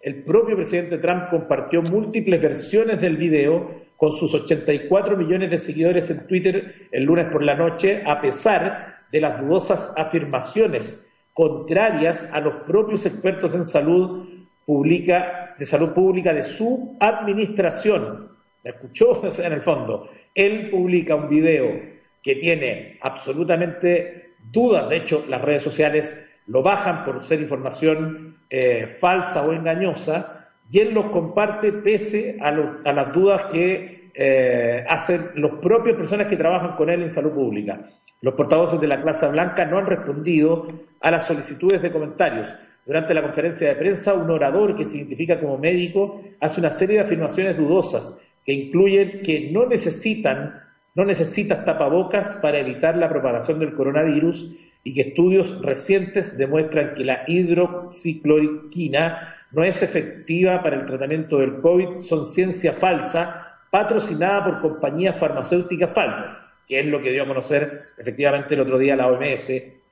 el 0.00 0.24
propio 0.24 0.56
presidente 0.56 0.98
Trump 0.98 1.30
compartió 1.30 1.80
múltiples 1.80 2.42
versiones 2.42 3.00
del 3.00 3.16
video 3.16 3.83
con 3.96 4.12
sus 4.12 4.34
84 4.34 5.16
millones 5.16 5.50
de 5.50 5.58
seguidores 5.58 6.10
en 6.10 6.26
Twitter 6.26 6.88
el 6.90 7.04
lunes 7.04 7.26
por 7.30 7.42
la 7.42 7.54
noche, 7.54 8.02
a 8.06 8.20
pesar 8.20 8.96
de 9.10 9.20
las 9.20 9.40
dudosas 9.40 9.92
afirmaciones 9.96 11.06
contrarias 11.32 12.28
a 12.32 12.40
los 12.40 12.62
propios 12.64 13.06
expertos 13.06 13.54
en 13.54 13.64
salud 13.64 14.28
pública, 14.64 15.54
de 15.58 15.66
salud 15.66 15.92
pública 15.92 16.32
de 16.32 16.42
su 16.42 16.96
administración. 17.00 18.30
¿Me 18.62 18.70
escuchó? 18.70 19.22
En 19.38 19.52
el 19.52 19.60
fondo, 19.60 20.08
él 20.34 20.70
publica 20.70 21.14
un 21.14 21.28
video 21.28 21.80
que 22.22 22.36
tiene 22.36 22.98
absolutamente 23.02 24.30
dudas, 24.50 24.88
de 24.88 24.96
hecho 24.96 25.24
las 25.28 25.42
redes 25.42 25.62
sociales 25.62 26.16
lo 26.46 26.62
bajan 26.62 27.04
por 27.04 27.22
ser 27.22 27.40
información 27.40 28.38
eh, 28.50 28.86
falsa 28.86 29.44
o 29.44 29.52
engañosa, 29.52 30.33
y 30.70 30.80
él 30.80 30.94
los 30.94 31.06
comparte 31.06 31.72
pese 31.72 32.38
a, 32.40 32.50
las 32.50 33.12
dudas 33.12 33.44
que 33.46 34.10
eh, 34.14 34.84
hacen 34.88 35.30
los 35.34 35.58
propios 35.60 35.96
personas 35.96 36.28
que 36.28 36.36
trabajan 36.36 36.76
con 36.76 36.90
él 36.90 37.02
en 37.02 37.10
salud 37.10 37.32
pública. 37.32 37.90
Los 38.20 38.34
portavoces 38.34 38.80
de 38.80 38.86
la 38.86 39.02
clase 39.02 39.26
blanca 39.28 39.64
no 39.66 39.78
han 39.78 39.86
respondido 39.86 40.68
a 41.00 41.10
las 41.10 41.26
solicitudes 41.26 41.82
de 41.82 41.92
comentarios. 41.92 42.54
Durante 42.86 43.14
la 43.14 43.22
conferencia 43.22 43.68
de 43.68 43.76
prensa, 43.76 44.14
un 44.14 44.30
orador 44.30 44.74
que 44.74 44.84
se 44.84 44.98
identifica 44.98 45.40
como 45.40 45.58
médico 45.58 46.20
hace 46.40 46.60
una 46.60 46.70
serie 46.70 46.96
de 46.96 47.02
afirmaciones 47.02 47.56
dudosas 47.56 48.16
que 48.44 48.52
incluyen 48.52 49.20
que 49.22 49.50
no 49.50 49.66
necesitan, 49.66 50.60
no 50.94 51.04
necesitas 51.04 51.64
tapabocas 51.64 52.34
para 52.36 52.58
evitar 52.58 52.96
la 52.96 53.08
propagación 53.08 53.58
del 53.58 53.74
coronavirus 53.74 54.50
y 54.84 54.92
que 54.92 55.00
estudios 55.00 55.60
recientes 55.62 56.36
demuestran 56.36 56.94
que 56.94 57.04
la 57.04 57.24
hidroxicloroquina 57.26 59.34
no 59.54 59.64
es 59.64 59.82
efectiva 59.82 60.62
para 60.62 60.76
el 60.76 60.86
tratamiento 60.86 61.38
del 61.38 61.60
COVID, 61.60 61.98
son 61.98 62.24
ciencia 62.24 62.72
falsa, 62.72 63.58
patrocinada 63.70 64.44
por 64.44 64.60
compañías 64.60 65.18
farmacéuticas 65.18 65.92
falsas, 65.92 66.42
que 66.66 66.80
es 66.80 66.86
lo 66.86 67.00
que 67.00 67.10
dio 67.10 67.22
a 67.22 67.26
conocer 67.26 67.88
efectivamente 67.98 68.54
el 68.54 68.60
otro 68.60 68.78
día 68.78 68.96
la 68.96 69.08
OMS, 69.08 69.46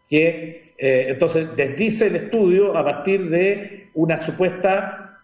que 0.08 0.74
eh, 0.78 1.06
entonces 1.08 1.54
desdice 1.56 2.08
el 2.08 2.16
estudio 2.16 2.76
a 2.76 2.84
partir 2.84 3.28
de 3.28 3.90
una 3.94 4.18
supuesta 4.18 5.20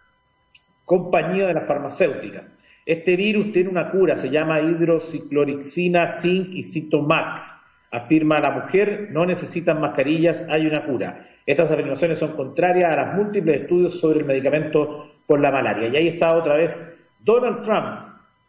compañía 0.85 1.47
de 1.47 1.55
las 1.55 1.67
farmacéuticas. 1.67 2.45
Este 2.87 3.17
virus 3.17 3.53
tiene 3.53 3.69
una 3.69 3.91
cura, 3.91 4.17
se 4.17 4.31
llama 4.31 4.61
hidrociclorixina, 4.61 6.09
zinc 6.09 6.49
y 6.53 6.63
citomax. 6.63 7.55
Afirma 7.91 8.39
la 8.39 8.51
mujer, 8.51 9.09
no 9.11 9.27
necesitan 9.27 9.81
mascarillas, 9.81 10.47
hay 10.49 10.67
una 10.67 10.87
cura. 10.87 11.27
Estas 11.49 11.71
afirmaciones 11.71 12.19
son 12.19 12.33
contrarias 12.33 12.93
a 12.93 13.07
los 13.07 13.15
múltiples 13.15 13.63
estudios 13.63 13.99
sobre 13.99 14.21
el 14.21 14.27
medicamento 14.27 15.13
por 15.27 15.41
la 15.41 15.51
malaria. 15.51 15.89
Y 15.89 15.97
ahí 15.97 16.09
está 16.09 16.37
otra 16.37 16.57
vez 16.57 16.87
Donald 17.21 17.63
Trump 17.63 18.01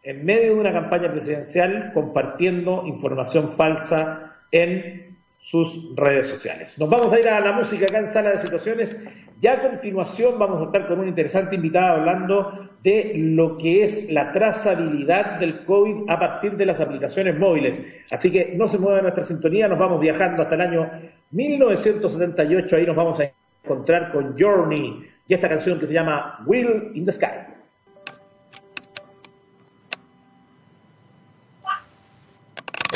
en 0.04 0.26
medio 0.26 0.54
de 0.56 0.60
una 0.60 0.74
campaña 0.74 1.10
presidencial 1.10 1.92
compartiendo 1.94 2.84
información 2.86 3.48
falsa 3.48 4.34
en 4.52 5.16
sus 5.38 5.96
redes 5.96 6.28
sociales. 6.28 6.78
Nos 6.78 6.90
vamos 6.90 7.14
a 7.14 7.20
ir 7.22 7.30
a 7.30 7.40
la 7.40 7.54
música 7.54 7.86
acá 7.86 8.00
en 8.00 8.10
Sala 8.10 8.32
de 8.32 8.40
Situaciones. 8.40 9.00
Ya 9.40 9.54
a 9.54 9.62
continuación 9.62 10.38
vamos 10.38 10.62
a 10.62 10.66
estar 10.66 10.86
con 10.86 11.00
una 11.00 11.08
interesante 11.08 11.56
invitada 11.56 11.94
hablando 11.94 12.70
de 12.84 13.14
lo 13.16 13.58
que 13.58 13.86
es 13.86 14.12
la 14.12 14.34
trazabilidad 14.34 15.40
del 15.40 15.64
COVID 15.64 16.10
a 16.10 16.20
partir 16.20 16.58
de 16.58 16.66
las 16.66 16.82
aplicaciones 16.82 17.40
móviles. 17.40 17.82
Así 18.12 18.30
que 18.30 18.56
no 18.58 18.68
se 18.68 18.78
mueva 18.78 19.02
nuestra 19.02 19.24
sintonía, 19.24 19.70
nos 19.70 19.80
vamos 19.80 20.02
viajando 20.02 20.42
hasta 20.42 20.56
el 20.56 20.62
año 20.62 20.92
1978, 21.32 22.76
ahí 22.76 22.86
nos 22.86 22.96
vamos 22.96 23.20
a 23.20 23.32
encontrar 23.64 24.12
con 24.12 24.38
Journey 24.40 25.08
y 25.28 25.34
esta 25.34 25.48
canción 25.48 25.80
que 25.80 25.88
se 25.88 25.94
llama 25.94 26.44
Will 26.46 26.92
in 26.96 27.06
the 27.06 27.12
Sky. 27.12 27.59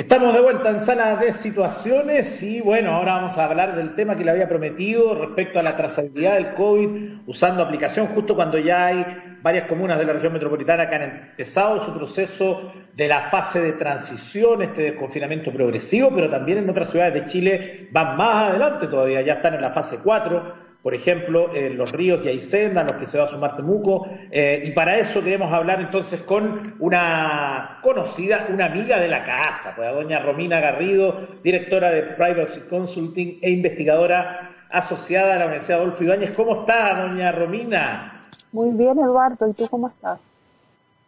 Estamos 0.04 0.34
de 0.34 0.42
vuelta 0.42 0.70
en 0.70 0.82
sala 0.82 1.16
de 1.16 1.32
situaciones 1.32 2.44
y 2.44 2.60
bueno, 2.60 2.94
ahora 2.94 3.14
vamos 3.14 3.38
a 3.38 3.46
hablar 3.46 3.78
del 3.78 3.96
tema 3.96 4.18
que 4.18 4.26
le 4.26 4.32
había 4.32 4.50
prometido 4.50 5.16
respecto 5.16 5.60
a 5.60 5.64
la 5.64 5.78
trazabilidad 5.78 6.34
del 6.34 6.54
COVID 6.56 7.20
usando 7.26 7.64
aplicación 7.64 8.08
justo 8.08 8.36
cuando 8.36 8.58
ya 8.58 8.88
hay 8.88 9.06
varias 9.42 9.66
comunas 9.66 9.98
de 9.98 10.04
la 10.04 10.12
región 10.12 10.34
metropolitana 10.34 10.90
que 10.90 10.96
han 10.96 11.04
empezado 11.04 11.80
su 11.80 11.94
proceso 11.94 12.74
de 12.94 13.08
la 13.08 13.30
fase 13.30 13.62
de 13.62 13.72
transición, 13.72 14.62
este 14.62 14.82
desconfinamiento 14.82 15.54
progresivo, 15.54 16.12
pero 16.14 16.30
también 16.30 16.58
en 16.58 16.70
otras 16.70 16.90
ciudades 16.90 17.14
de 17.14 17.26
Chile 17.26 17.88
van 17.92 18.18
más 18.18 18.50
adelante 18.50 18.88
todavía, 18.88 19.22
ya 19.22 19.36
están 19.36 19.54
en 19.54 19.62
la 19.62 19.72
fase 19.72 20.00
4 20.04 20.63
por 20.84 20.94
ejemplo, 20.94 21.56
en 21.56 21.78
los 21.78 21.94
ríos 21.94 22.20
y 22.26 22.28
Aysenda, 22.28 22.82
a 22.82 22.84
los 22.84 22.98
que 22.98 23.08
se 23.08 23.18
va 23.18 23.24
a 23.24 23.28
sumar 23.28 23.56
Temuco, 23.56 24.06
eh, 24.30 24.62
y 24.66 24.72
para 24.72 24.98
eso 24.98 25.24
queremos 25.24 25.52
hablar 25.52 25.80
entonces 25.80 26.22
con 26.24 26.76
una 26.80 27.80
conocida, 27.82 28.48
una 28.50 28.66
amiga 28.66 29.00
de 29.00 29.08
la 29.08 29.24
casa, 29.24 29.74
pues 29.78 29.90
doña 29.94 30.20
Romina 30.20 30.60
Garrido, 30.60 31.26
directora 31.42 31.90
de 31.90 32.02
Privacy 32.02 32.60
Consulting 32.70 33.40
e 33.42 33.50
investigadora 33.50 34.52
asociada 34.72 35.36
a 35.36 35.40
la 35.40 35.46
Universidad 35.46 35.80
Adolfo 35.80 36.04
Ibáñez. 36.04 36.32
¿Cómo 36.32 36.62
está, 36.62 37.02
doña 37.02 37.32
Romina? 37.32 38.28
Muy 38.52 38.72
bien, 38.72 39.00
Eduardo, 39.00 39.48
¿y 39.48 39.54
tú 39.54 39.70
cómo 39.70 39.88
estás? 39.88 40.20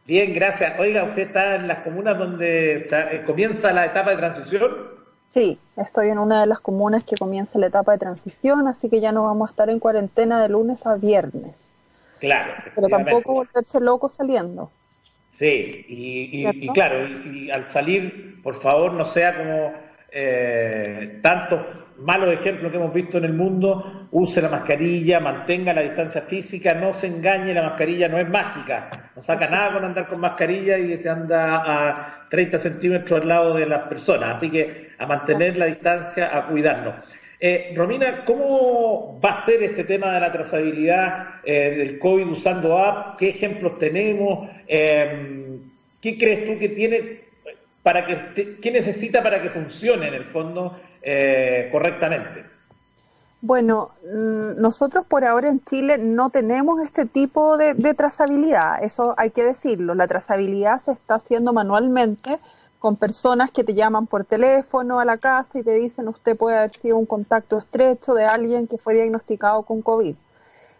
Bien, 0.07 0.33
gracias. 0.33 0.79
Oiga, 0.79 1.03
¿usted 1.03 1.23
está 1.23 1.55
en 1.55 1.67
las 1.67 1.79
comunas 1.79 2.17
donde 2.17 2.77
eh, 2.77 3.23
comienza 3.25 3.73
la 3.73 3.87
etapa 3.87 4.11
de 4.11 4.17
transición? 4.17 4.94
Sí, 5.35 5.59
estoy 5.75 6.11
en 6.11 6.17
una 6.17 6.39
de 6.39 6.47
las 6.47 6.61
comunas 6.61 7.03
que 7.03 7.17
comienza 7.17 7.59
la 7.59 7.67
etapa 7.67 7.91
de 7.91 7.97
transición, 7.97 8.69
así 8.69 8.89
que 8.89 9.01
ya 9.01 9.11
no 9.11 9.23
vamos 9.23 9.49
a 9.49 9.51
estar 9.51 9.69
en 9.69 9.79
cuarentena 9.79 10.41
de 10.41 10.47
lunes 10.47 10.85
a 10.85 10.95
viernes. 10.95 11.53
Claro, 12.21 12.53
pero 12.73 12.87
tampoco 12.87 13.33
volverse 13.33 13.81
loco 13.81 14.07
saliendo. 14.07 14.71
Sí, 15.31 15.85
y, 15.89 16.69
claro, 16.69 17.05
y 17.05 17.17
si 17.17 17.51
al 17.51 17.67
salir, 17.67 18.41
por 18.41 18.53
favor, 18.53 18.93
no 18.93 19.03
sea 19.03 19.35
como 19.35 19.73
eh, 20.17 21.19
tantos 21.21 21.59
malos 21.97 22.33
ejemplos 22.33 22.71
que 22.71 22.77
hemos 22.77 22.93
visto 22.93 23.17
en 23.17 23.25
el 23.25 23.33
mundo, 23.33 24.07
use 24.11 24.41
la 24.41 24.47
mascarilla, 24.47 25.19
mantenga 25.19 25.73
la 25.73 25.81
distancia 25.81 26.21
física, 26.21 26.73
no 26.73 26.93
se 26.93 27.07
engañe, 27.07 27.53
la 27.53 27.63
mascarilla 27.63 28.07
no 28.07 28.17
es 28.17 28.29
mágica, 28.29 29.11
no 29.13 29.21
saca 29.21 29.49
nada 29.49 29.73
con 29.73 29.83
andar 29.83 30.07
con 30.07 30.21
mascarilla 30.21 30.77
y 30.77 30.97
se 30.99 31.09
anda 31.09 31.57
a 31.57 32.27
30 32.29 32.57
centímetros 32.59 33.21
al 33.21 33.27
lado 33.27 33.55
de 33.55 33.65
las 33.65 33.89
personas, 33.89 34.37
así 34.37 34.49
que 34.49 34.91
a 34.97 35.05
mantener 35.05 35.57
la 35.57 35.65
distancia, 35.65 36.37
a 36.37 36.47
cuidarnos. 36.47 36.95
Eh, 37.37 37.73
Romina, 37.75 38.23
¿cómo 38.23 39.19
va 39.19 39.31
a 39.31 39.37
ser 39.43 39.63
este 39.63 39.83
tema 39.83 40.13
de 40.13 40.21
la 40.21 40.31
trazabilidad 40.31 41.41
eh, 41.43 41.75
del 41.75 41.99
COVID 41.99 42.27
usando 42.27 42.77
app? 42.77 43.17
¿Qué 43.17 43.29
ejemplos 43.31 43.77
tenemos? 43.79 44.49
¿Qué 44.65 46.17
crees 46.17 46.45
tú 46.45 46.57
que 46.57 46.69
tiene 46.69 47.24
para 47.85 48.03
que 48.07 48.57
qué 48.59 48.71
necesita 48.71 49.21
para 49.21 49.43
que 49.43 49.51
funcione 49.51 50.07
en 50.07 50.15
el 50.15 50.25
fondo 50.25 50.75
correctamente? 51.71 52.55
Bueno, 53.45 53.91
mm, 54.03 54.59
nosotros 54.59 55.05
por 55.05 55.23
ahora 55.23 55.49
en 55.49 55.63
Chile 55.65 55.99
no 55.99 56.31
tenemos 56.31 56.81
este 56.81 57.05
tipo 57.05 57.57
de, 57.57 57.75
trazabilidad, 57.93 58.83
eso 58.83 59.13
hay 59.17 59.29
que 59.29 59.43
decirlo. 59.43 59.93
La 59.93 60.07
trazabilidad 60.07 60.81
se 60.81 60.93
está 60.93 61.15
haciendo 61.15 61.53
manualmente 61.53 62.39
con 62.79 62.95
personas 62.95 63.51
que 63.51 63.63
te 63.63 63.75
llaman 63.75 64.07
por 64.07 64.25
teléfono 64.25 64.99
a 64.99 65.05
la 65.05 65.19
casa 65.19 65.59
y 65.59 65.63
te 65.63 65.73
dicen 65.73 66.07
usted 66.07 66.35
puede 66.35 66.57
haber 66.57 66.71
sido 66.71 66.97
un 66.97 67.05
contacto 67.05 67.59
estrecho 67.59 68.15
de 68.15 68.25
alguien 68.25 68.65
que 68.65 68.79
fue 68.79 68.95
diagnosticado 68.95 69.61
con 69.61 69.83
COVID. 69.83 70.15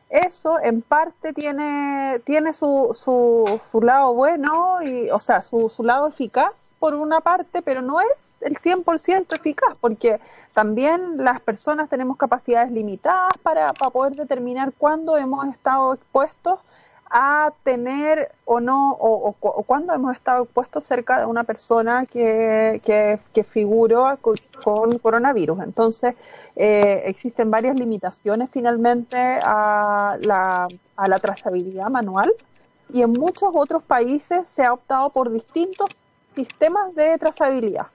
Eso 0.09 0.59
en 0.59 0.81
parte 0.81 1.33
tiene, 1.33 2.19
tiene 2.25 2.53
su, 2.53 2.97
su, 2.99 3.59
su 3.69 3.79
lado 3.79 4.15
bueno, 4.15 4.81
y, 4.81 5.11
o 5.11 5.19
sea, 5.19 5.43
su, 5.43 5.69
su 5.69 5.83
lado 5.83 6.07
eficaz 6.07 6.53
por 6.85 6.93
una 6.93 7.19
parte, 7.19 7.63
pero 7.63 7.81
no 7.81 7.99
es 7.99 8.31
el 8.41 8.59
100% 8.59 9.35
eficaz, 9.35 9.75
porque 9.81 10.19
también 10.53 11.17
las 11.17 11.41
personas 11.41 11.89
tenemos 11.89 12.15
capacidades 12.15 12.71
limitadas 12.71 13.33
para, 13.41 13.73
para 13.73 13.89
poder 13.89 14.13
determinar 14.13 14.71
cuándo 14.77 15.17
hemos 15.17 15.47
estado 15.47 15.95
expuestos 15.95 16.59
a 17.09 17.51
tener 17.63 18.31
o 18.45 18.59
no, 18.59 18.91
o, 18.99 19.33
cuando 19.65 19.95
hemos 19.95 20.15
estado 20.15 20.43
expuestos 20.43 20.85
cerca 20.85 21.21
de 21.21 21.25
una 21.25 21.43
persona 21.43 22.05
que, 22.05 22.79
que, 23.33 23.43
figuró 23.43 24.15
con, 24.21 24.99
coronavirus. 24.99 25.63
Entonces, 25.63 26.13
eh, 26.55 27.01
existen 27.07 27.49
varias 27.49 27.79
limitaciones 27.79 28.51
finalmente 28.51 29.17
a 29.17 30.17
la, 30.21 30.67
a 30.97 31.07
la 31.07 31.17
trazabilidad 31.17 31.89
manual 31.89 32.31
y 32.93 33.01
en 33.01 33.11
muchos 33.11 33.49
otros 33.55 33.81
países 33.81 34.47
se 34.49 34.63
ha 34.63 34.71
optado 34.71 35.09
por 35.09 35.31
distintos 35.31 35.89
sistemas 36.35 36.93
de 36.95 37.17
trazabilidad. 37.17 37.87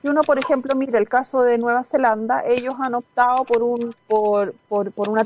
Si 0.00 0.08
uno, 0.08 0.22
por 0.22 0.38
ejemplo, 0.38 0.74
mira 0.74 0.98
el 0.98 1.08
caso 1.08 1.42
de 1.42 1.58
Nueva 1.58 1.82
Zelanda, 1.84 2.44
ellos 2.46 2.74
han 2.78 2.94
optado 2.94 3.44
por, 3.44 3.62
un, 3.62 3.94
por, 4.06 4.54
por, 4.68 4.92
por 4.92 5.08
una 5.08 5.24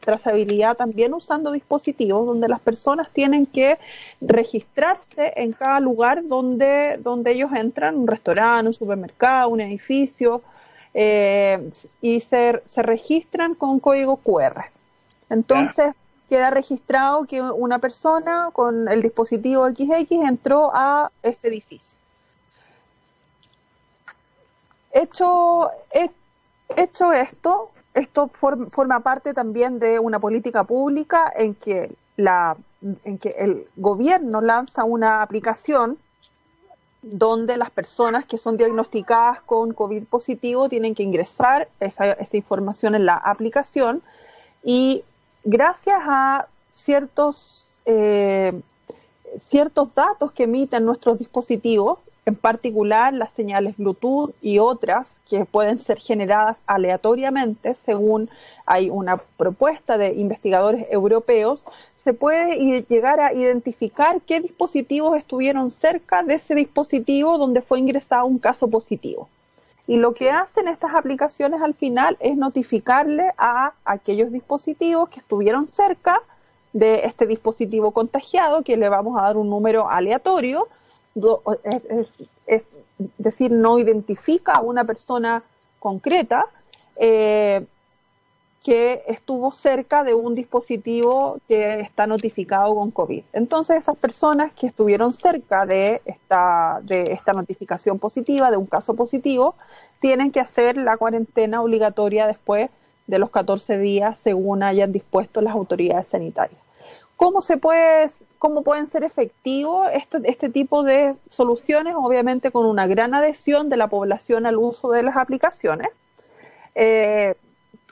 trazabilidad 0.00 0.76
también 0.76 1.14
usando 1.14 1.52
dispositivos 1.52 2.26
donde 2.26 2.48
las 2.48 2.60
personas 2.60 3.08
tienen 3.12 3.46
que 3.46 3.78
registrarse 4.20 5.32
en 5.36 5.52
cada 5.52 5.80
lugar 5.80 6.26
donde, 6.26 6.98
donde 7.00 7.32
ellos 7.32 7.52
entran, 7.52 7.96
un 7.96 8.06
restaurante, 8.06 8.68
un 8.68 8.74
supermercado, 8.74 9.48
un 9.48 9.60
edificio, 9.60 10.42
eh, 10.92 11.70
y 12.00 12.20
se, 12.20 12.62
se 12.66 12.82
registran 12.82 13.54
con 13.54 13.80
código 13.80 14.16
QR. 14.16 14.66
Entonces, 15.30 15.94
queda 16.28 16.50
registrado 16.50 17.24
que 17.24 17.42
una 17.42 17.78
persona 17.78 18.50
con 18.52 18.88
el 18.88 19.02
dispositivo 19.02 19.68
XX 19.68 20.12
entró 20.26 20.70
a 20.74 21.10
este 21.22 21.48
edificio. 21.48 21.98
Hecho, 24.92 25.70
hecho 26.76 27.12
esto, 27.12 27.70
esto 27.94 28.28
forma 28.28 29.00
parte 29.00 29.34
también 29.34 29.78
de 29.78 29.98
una 29.98 30.18
política 30.18 30.64
pública 30.64 31.32
en 31.36 31.54
que, 31.54 31.92
la, 32.16 32.56
en 33.04 33.18
que 33.18 33.34
el 33.38 33.66
gobierno 33.76 34.40
lanza 34.40 34.84
una 34.84 35.20
aplicación 35.20 35.98
donde 37.02 37.58
las 37.58 37.70
personas 37.70 38.24
que 38.24 38.38
son 38.38 38.56
diagnosticadas 38.56 39.42
con 39.42 39.74
COVID 39.74 40.04
positivo 40.04 40.68
tienen 40.68 40.94
que 40.94 41.02
ingresar 41.02 41.68
esa, 41.80 42.12
esa 42.12 42.36
información 42.36 42.94
en 42.94 43.04
la 43.04 43.16
aplicación 43.16 44.00
y 44.62 45.04
gracias 45.44 46.00
a 46.04 46.48
ciertos, 46.72 47.68
eh, 47.86 48.60
ciertos 49.38 49.94
datos 49.94 50.32
que 50.32 50.44
emiten 50.44 50.84
nuestros 50.84 51.18
dispositivos, 51.18 51.98
en 52.26 52.36
particular 52.36 53.12
las 53.12 53.32
señales 53.32 53.76
Bluetooth 53.76 54.34
y 54.40 54.58
otras 54.58 55.20
que 55.28 55.44
pueden 55.44 55.78
ser 55.78 56.00
generadas 56.00 56.58
aleatoriamente 56.66 57.74
según 57.74 58.30
hay 58.64 58.88
una 58.88 59.18
propuesta 59.18 59.98
de 59.98 60.14
investigadores 60.14 60.86
europeos, 60.90 61.66
se 61.96 62.14
puede 62.14 62.56
llegar 62.88 63.20
a 63.20 63.34
identificar 63.34 64.22
qué 64.22 64.40
dispositivos 64.40 65.16
estuvieron 65.18 65.70
cerca 65.70 66.22
de 66.22 66.34
ese 66.34 66.54
dispositivo 66.54 67.36
donde 67.36 67.60
fue 67.60 67.78
ingresado 67.78 68.24
un 68.24 68.38
caso 68.38 68.68
positivo. 68.68 69.28
Y 69.86 69.96
lo 69.96 70.14
que 70.14 70.30
hacen 70.30 70.68
estas 70.68 70.94
aplicaciones 70.94 71.60
al 71.60 71.74
final 71.74 72.16
es 72.20 72.36
notificarle 72.36 73.32
a 73.36 73.74
aquellos 73.84 74.32
dispositivos 74.32 75.10
que 75.10 75.20
estuvieron 75.20 75.68
cerca 75.68 76.22
de 76.72 77.04
este 77.04 77.26
dispositivo 77.26 77.92
contagiado, 77.92 78.62
que 78.62 78.76
le 78.76 78.88
vamos 78.88 79.18
a 79.18 79.22
dar 79.22 79.36
un 79.36 79.50
número 79.50 79.88
aleatorio, 79.88 80.68
es, 82.46 82.64
decir, 83.18 83.52
no 83.52 83.78
identifica 83.78 84.54
a 84.54 84.60
una 84.60 84.84
persona 84.84 85.42
concreta. 85.78 86.46
Eh, 86.96 87.64
que 88.64 89.04
estuvo 89.08 89.52
cerca 89.52 90.04
de 90.04 90.14
un 90.14 90.34
dispositivo 90.34 91.38
que 91.46 91.80
está 91.80 92.06
notificado 92.06 92.74
con 92.74 92.90
COVID. 92.90 93.22
Entonces, 93.34 93.76
esas 93.76 93.96
personas 93.98 94.54
que 94.54 94.66
estuvieron 94.66 95.12
cerca 95.12 95.66
de 95.66 96.00
esta, 96.06 96.80
notificación 97.34 97.98
positiva, 97.98 98.50
de 98.50 98.56
un 98.56 98.64
caso 98.64 98.94
positivo, 98.94 99.54
tienen 100.00 100.32
que 100.32 100.40
hacer 100.40 100.78
la 100.78 100.96
cuarentena 100.96 101.60
obligatoria 101.60 102.26
después 102.26 102.70
de 103.06 103.18
los 103.18 103.28
14 103.28 103.76
días 103.76 104.18
según 104.18 104.62
hayan 104.62 104.92
dispuesto 104.92 105.42
las 105.42 105.52
autoridades 105.52 106.08
sanitarias. 106.08 106.58
¿Cómo, 107.16 107.42
se 107.42 107.58
puede, 107.58 108.06
cómo 108.38 108.62
pueden 108.62 108.86
ser 108.86 109.04
efectivos 109.04 109.88
este, 109.92 110.18
este 110.24 110.48
tipo 110.48 110.84
de 110.84 111.14
soluciones? 111.28 111.94
Obviamente 111.98 112.50
con 112.50 112.64
una 112.64 112.86
gran 112.86 113.12
adhesión 113.12 113.68
de 113.68 113.76
la 113.76 113.88
población 113.88 114.46
al 114.46 114.56
uso 114.56 114.90
de 114.90 115.02
las 115.02 115.16
aplicaciones. 115.16 115.90
Eh, 116.74 117.34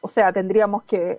o 0.03 0.09
sea, 0.09 0.33
tendríamos 0.33 0.83
que 0.83 1.19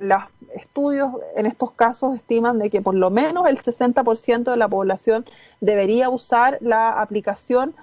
los 0.00 0.22
estudios 0.54 1.12
en 1.36 1.46
estos 1.46 1.72
casos 1.72 2.16
estiman 2.16 2.58
de 2.58 2.70
que 2.70 2.80
por 2.80 2.94
lo 2.94 3.10
menos 3.10 3.46
el 3.46 3.58
60% 3.58 4.50
de 4.50 4.56
la 4.56 4.68
población 4.68 5.24
debería 5.60 6.08
usar 6.08 6.58
la 6.60 7.00
aplicación 7.00 7.74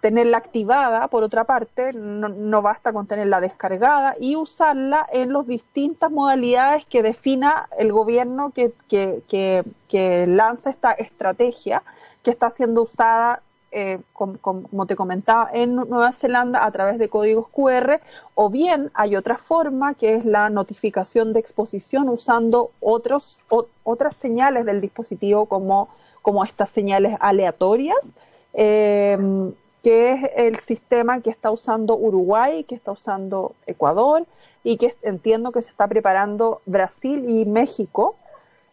tenerla 0.00 0.38
activada, 0.38 1.08
por 1.08 1.22
otra 1.22 1.44
parte, 1.44 1.92
no, 1.92 2.62
basta 2.62 2.92
con 2.92 3.06
tenerla 3.06 3.40
descargada 3.40 4.16
y 4.18 4.34
usarla 4.36 5.06
en 5.12 5.32
las 5.32 5.46
distintas 5.46 6.10
modalidades 6.10 6.86
que 6.86 7.02
defina 7.02 7.68
el 7.78 7.92
gobierno 7.92 8.50
que, 8.50 8.72
que, 8.88 9.22
que, 9.88 10.26
lanza 10.26 10.70
esta 10.70 10.92
estrategia 10.92 11.82
que 12.22 12.30
está 12.30 12.50
siendo 12.50 12.82
usada, 12.82 13.42
eh, 13.72 14.00
como 14.12 14.86
te 14.86 14.96
comentaba, 14.96 15.50
en 15.52 15.76
Nueva 15.76 16.12
Zelanda 16.12 16.64
a 16.64 16.70
través 16.70 16.98
de 16.98 17.08
códigos 17.08 17.48
QR, 17.48 18.00
o 18.34 18.50
bien 18.50 18.90
hay 18.94 19.16
otra 19.16 19.38
forma 19.38 19.94
que 19.94 20.14
es 20.16 20.24
la 20.24 20.50
notificación 20.50 21.32
de 21.32 21.40
exposición 21.40 22.08
usando 22.08 22.70
otros, 22.80 23.42
otras 23.84 24.16
señales 24.16 24.64
del 24.64 24.80
dispositivo 24.80 25.46
como, 25.46 25.88
como 26.22 26.44
estas 26.44 26.70
señales 26.70 27.16
aleatorias. 27.20 27.98
Eh, 28.54 29.52
que 29.82 30.12
es 30.12 30.30
el 30.36 30.60
sistema 30.60 31.20
que 31.20 31.30
está 31.30 31.50
usando 31.50 31.96
Uruguay, 31.96 32.64
que 32.64 32.74
está 32.74 32.92
usando 32.92 33.54
Ecuador 33.66 34.26
y 34.62 34.76
que 34.76 34.94
entiendo 35.02 35.52
que 35.52 35.62
se 35.62 35.70
está 35.70 35.88
preparando 35.88 36.60
Brasil 36.66 37.24
y 37.28 37.46
México 37.46 38.16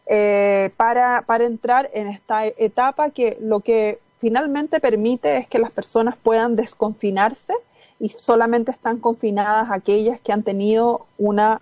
eh, 0.06 0.70
para, 0.76 1.22
para 1.22 1.44
entrar 1.44 1.90
en 1.92 2.08
esta 2.08 2.46
etapa 2.46 3.10
que 3.10 3.38
lo 3.40 3.60
que 3.60 3.98
finalmente 4.20 4.80
permite 4.80 5.38
es 5.38 5.48
que 5.48 5.58
las 5.58 5.70
personas 5.70 6.16
puedan 6.16 6.56
desconfinarse 6.56 7.54
y 8.00 8.10
solamente 8.10 8.70
están 8.70 8.98
confinadas 8.98 9.70
aquellas 9.70 10.20
que 10.20 10.32
han 10.32 10.42
tenido 10.42 11.06
una 11.18 11.60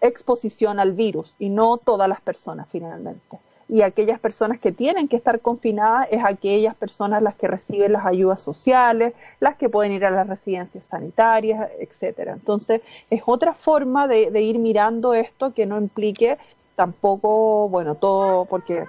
exposición 0.00 0.80
al 0.80 0.92
virus 0.92 1.34
y 1.38 1.48
no 1.48 1.76
todas 1.76 2.08
las 2.08 2.20
personas 2.20 2.68
finalmente 2.70 3.38
y 3.70 3.82
aquellas 3.82 4.18
personas 4.18 4.58
que 4.58 4.72
tienen 4.72 5.06
que 5.06 5.16
estar 5.16 5.40
confinadas 5.40 6.08
es 6.10 6.20
aquellas 6.24 6.74
personas 6.74 7.22
las 7.22 7.36
que 7.36 7.46
reciben 7.46 7.92
las 7.92 8.04
ayudas 8.04 8.42
sociales, 8.42 9.14
las 9.38 9.56
que 9.56 9.68
pueden 9.68 9.92
ir 9.92 10.04
a 10.04 10.10
las 10.10 10.26
residencias 10.26 10.84
sanitarias, 10.84 11.70
etcétera. 11.78 12.32
Entonces, 12.32 12.82
es 13.10 13.22
otra 13.26 13.54
forma 13.54 14.08
de, 14.08 14.40
ir 14.40 14.58
mirando 14.58 15.14
esto 15.14 15.54
que 15.54 15.66
no 15.66 15.78
implique 15.78 16.36
tampoco, 16.74 17.68
bueno, 17.68 17.94
todo, 17.94 18.44
porque 18.46 18.86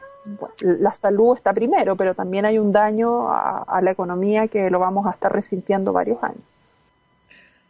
la 0.60 0.94
salud 0.94 1.36
está 1.36 1.54
primero, 1.54 1.96
pero 1.96 2.14
también 2.14 2.46
hay 2.46 2.60
un 2.60 2.72
daño 2.72 3.30
a, 3.32 3.80
la 3.82 3.92
economía 3.92 4.48
que 4.48 4.70
lo 4.70 4.80
vamos 4.80 5.08
a 5.08 5.12
estar 5.12 5.32
resintiendo 5.32 5.92
varios 5.92 6.24
años. 6.24 6.42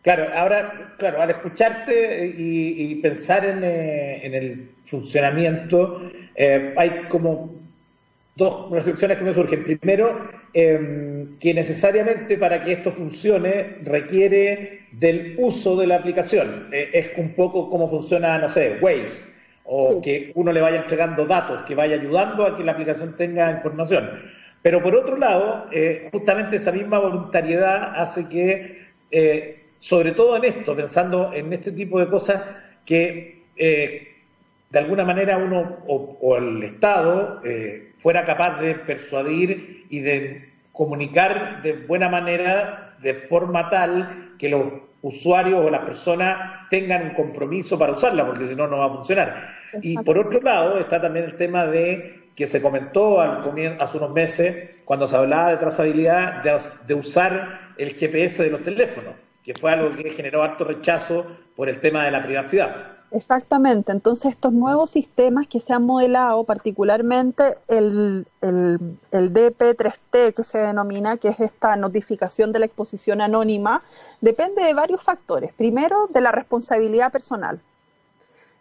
Claro, 0.02 0.26
ahora, 0.36 0.96
claro, 0.98 1.22
al 1.22 1.30
escucharte 1.30 2.34
y, 2.36 2.96
pensar 2.96 3.46
en, 3.46 3.64
eh, 3.64 4.26
en, 4.26 4.34
el 4.34 4.70
funcionamiento, 4.86 6.02
eh, 6.36 6.74
hay 6.76 7.04
como 7.08 7.52
dos 8.36 8.72
reflexiones 8.72 9.18
que 9.18 9.24
me 9.24 9.34
surgen. 9.34 9.64
Primero, 9.64 10.30
em, 10.54 11.38
que 11.38 11.54
necesariamente 11.54 12.38
para 12.38 12.64
que 12.64 12.74
esto 12.74 12.92
funcione 12.92 13.78
requiere 13.84 14.88
del 14.92 15.36
uso 15.38 15.76
de 15.78 15.88
la 15.88 15.98
aplicación. 15.98 16.70
Eh, 16.72 16.90
es 16.94 17.12
un 17.18 17.34
poco 17.36 17.70
como 17.70 17.88
funciona, 17.88 18.38
no 18.40 18.50
sé, 18.50 18.78
Waze, 18.82 19.31
o 19.74 20.02
que 20.02 20.34
uno 20.36 20.52
le 20.52 20.60
vaya 20.60 20.82
entregando 20.82 21.26
datos, 21.26 21.62
que 21.66 21.76
vaya 21.76 21.96
ayudando 21.96 22.46
a 22.46 22.58
que 22.58 22.64
la 22.64 22.74
aplicación 22.74 23.16
tenga 23.16 23.50
información. 23.52 24.20
Pero 24.62 24.84
por 24.84 24.94
otro 24.96 25.18
lado, 25.18 25.68
eh, 25.72 26.10
justamente 26.12 26.58
esa 26.58 26.74
misma 26.74 27.00
voluntariedad 27.00 27.94
hace 27.96 28.28
que, 28.28 28.90
eh, 29.12 29.64
sobre 29.80 30.12
todo 30.12 30.36
en 30.36 30.44
esto, 30.44 30.76
pensando 30.76 31.32
en 31.34 31.54
este 31.54 31.72
tipo 31.72 32.02
de 32.02 32.08
cosas, 32.08 32.44
que 32.86 33.40
de 33.56 34.80
alguna 34.80 35.06
manera 35.06 35.38
uno 35.38 35.78
o, 35.88 36.36
el 36.38 36.64
Estado 36.64 37.42
eh, 37.44 37.94
fuera 38.00 38.26
capaz 38.26 38.60
de 38.60 38.76
persuadir 38.76 39.86
y 39.90 40.00
de 40.00 40.50
comunicar 40.74 41.62
de 41.62 41.74
buena 41.74 42.10
manera, 42.10 42.96
de 43.02 43.14
forma 43.14 43.70
tal 43.70 44.34
que 44.38 44.50
los 44.50 44.64
usuarios 45.02 45.66
o 45.66 45.70
las 45.70 45.84
personas 45.84 46.70
tengan 46.70 47.04
un 47.04 47.14
compromiso 47.14 47.78
para 47.78 47.94
usarla, 47.94 48.26
porque 48.26 48.48
si 48.48 48.56
no, 48.56 48.68
no 48.68 48.78
va 48.78 48.86
a 48.86 48.90
funcionar. 48.90 49.48
Y 49.82 49.98
por 49.98 50.18
otro 50.18 50.42
lado 50.42 50.80
está 50.80 51.02
también 51.02 51.26
el 51.26 51.38
tema 51.38 51.66
de 51.66 52.30
que 52.36 52.48
se 52.48 52.62
comentó 52.62 53.20
al 53.20 53.44
hace 53.80 53.98
unos 53.98 54.12
meses, 54.12 54.70
cuando 54.86 55.06
se 55.08 55.16
hablaba 55.16 55.50
de 55.52 55.58
trazabilidad, 55.58 56.44
de, 56.44 56.58
de 56.88 56.94
usar 56.94 57.74
el 57.78 57.94
GPS 57.94 58.44
de 58.44 58.50
los 58.50 58.64
teléfonos, 58.64 59.16
que 59.44 59.54
fue 59.54 59.72
algo 59.72 59.96
que 59.96 60.10
generó 60.12 60.44
harto 60.44 60.64
rechazo 60.64 61.26
por 61.56 61.70
el 61.70 61.80
tema 61.82 62.06
de 62.06 62.12
la 62.12 62.24
privacidad. 62.24 63.02
Exactamente, 63.12 63.92
entonces 63.92 64.32
estos 64.32 64.54
nuevos 64.54 64.92
sistemas 64.92 65.46
que 65.48 65.60
se 65.60 65.74
han 65.74 65.84
modelado, 65.84 66.46
particularmente 66.46 67.56
el, 67.68 68.26
el, 68.40 68.98
DP3T 69.12 70.34
que 70.34 70.44
se 70.46 70.60
denomina, 70.60 71.18
que 71.18 71.28
es 71.28 71.42
esta 71.42 71.76
notificación 71.76 72.54
de 72.54 72.60
la 72.60 72.68
exposición 72.68 73.20
anónima, 73.20 73.84
depende 74.22 74.64
de 74.64 74.74
varios 74.74 75.04
factores. 75.04 75.54
Primero, 75.54 76.08
de 76.08 76.22
la 76.22 76.32
responsabilidad 76.32 77.12
personal, 77.12 77.60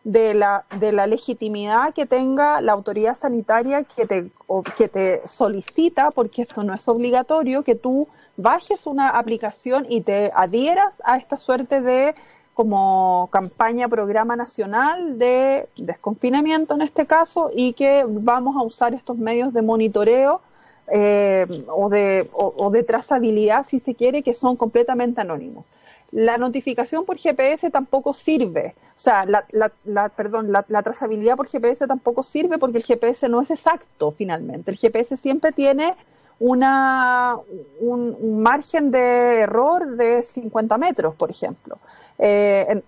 de 0.03 0.33
la, 0.33 0.65
de 0.79 0.93
la 0.93 1.07
legitimidad 1.07 1.93
que 1.93 2.07
tenga 2.07 2.61
la 2.63 2.73
autoridad 2.73 3.17
sanitaria 3.17 3.85
que 3.85 4.07
te, 4.07 4.31
que 4.77 4.89
te 4.89 5.21
solicita, 5.29 6.11
porque 6.11 6.43
esto 6.43 6.63
no 6.63 6.75
es 6.75 6.89
obligatorio, 6.89 7.63
que 7.63 7.75
tú 7.75 8.09
bajes 8.37 8.87
una 8.87 9.11
aplicación 9.11 9.87
y 9.89 10.01
te 10.01 10.33
adhieras 10.35 10.95
a 11.05 11.19
esta 11.19 11.37
suerte 11.37 11.83
de 11.83 12.15
como 12.55 13.29
campaña, 13.33 13.89
programa 13.89 14.37
nacional 14.37 15.19
de 15.19 15.69
desconfinamiento 15.77 16.75
en 16.75 16.83
este 16.83 17.07
caso 17.07 17.51
y 17.55 17.73
que 17.75 18.05
vamos 18.07 18.57
a 18.57 18.63
usar 18.63 18.93
estos 18.93 19.17
medios 19.17 19.53
de 19.53 19.63
monitoreo 19.63 20.43
eh, 20.91 21.47
o, 21.69 21.89
de, 21.89 22.29
o, 22.33 22.71
de 22.71 22.83
trazabilidad, 22.83 23.67
si 23.67 23.79
se 23.79 23.95
quiere, 23.95 24.23
que 24.23 24.35
son 24.35 24.57
completamente 24.57 25.21
anónimos. 25.21 25.65
La 26.13 26.39
notificación 26.39 27.05
por 27.05 27.19
GPS 27.19 27.71
tampoco 27.71 28.13
sirve, 28.13 28.75
o 28.97 29.01
sea, 29.01 29.25
la, 29.25 29.45
la, 29.85 30.09
perdón, 30.09 30.51
la, 30.51 30.83
trazabilidad 30.83 31.37
por 31.37 31.49
GPS 31.49 31.87
tampoco 31.87 32.25
sirve 32.25 32.59
porque 32.59 32.79
el 32.79 32.85
GPS 32.85 33.29
no 33.29 33.41
es 33.41 33.51
exacto 33.53 34.11
finalmente. 34.11 34.73
El 34.73 34.77
GPS 34.77 35.17
siempre 35.17 35.53
tiene 35.53 35.95
una, 36.41 37.37
un, 37.79 38.43
margen 38.43 38.91
de 38.91 39.41
error 39.41 39.97
de 39.97 40.23
50 40.23 40.79
metros, 40.79 41.15
por 41.15 41.31
ejemplo. 41.31 41.79
Eh, 42.19 42.83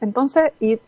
entonces, 0.00 0.52
y, 0.58 0.78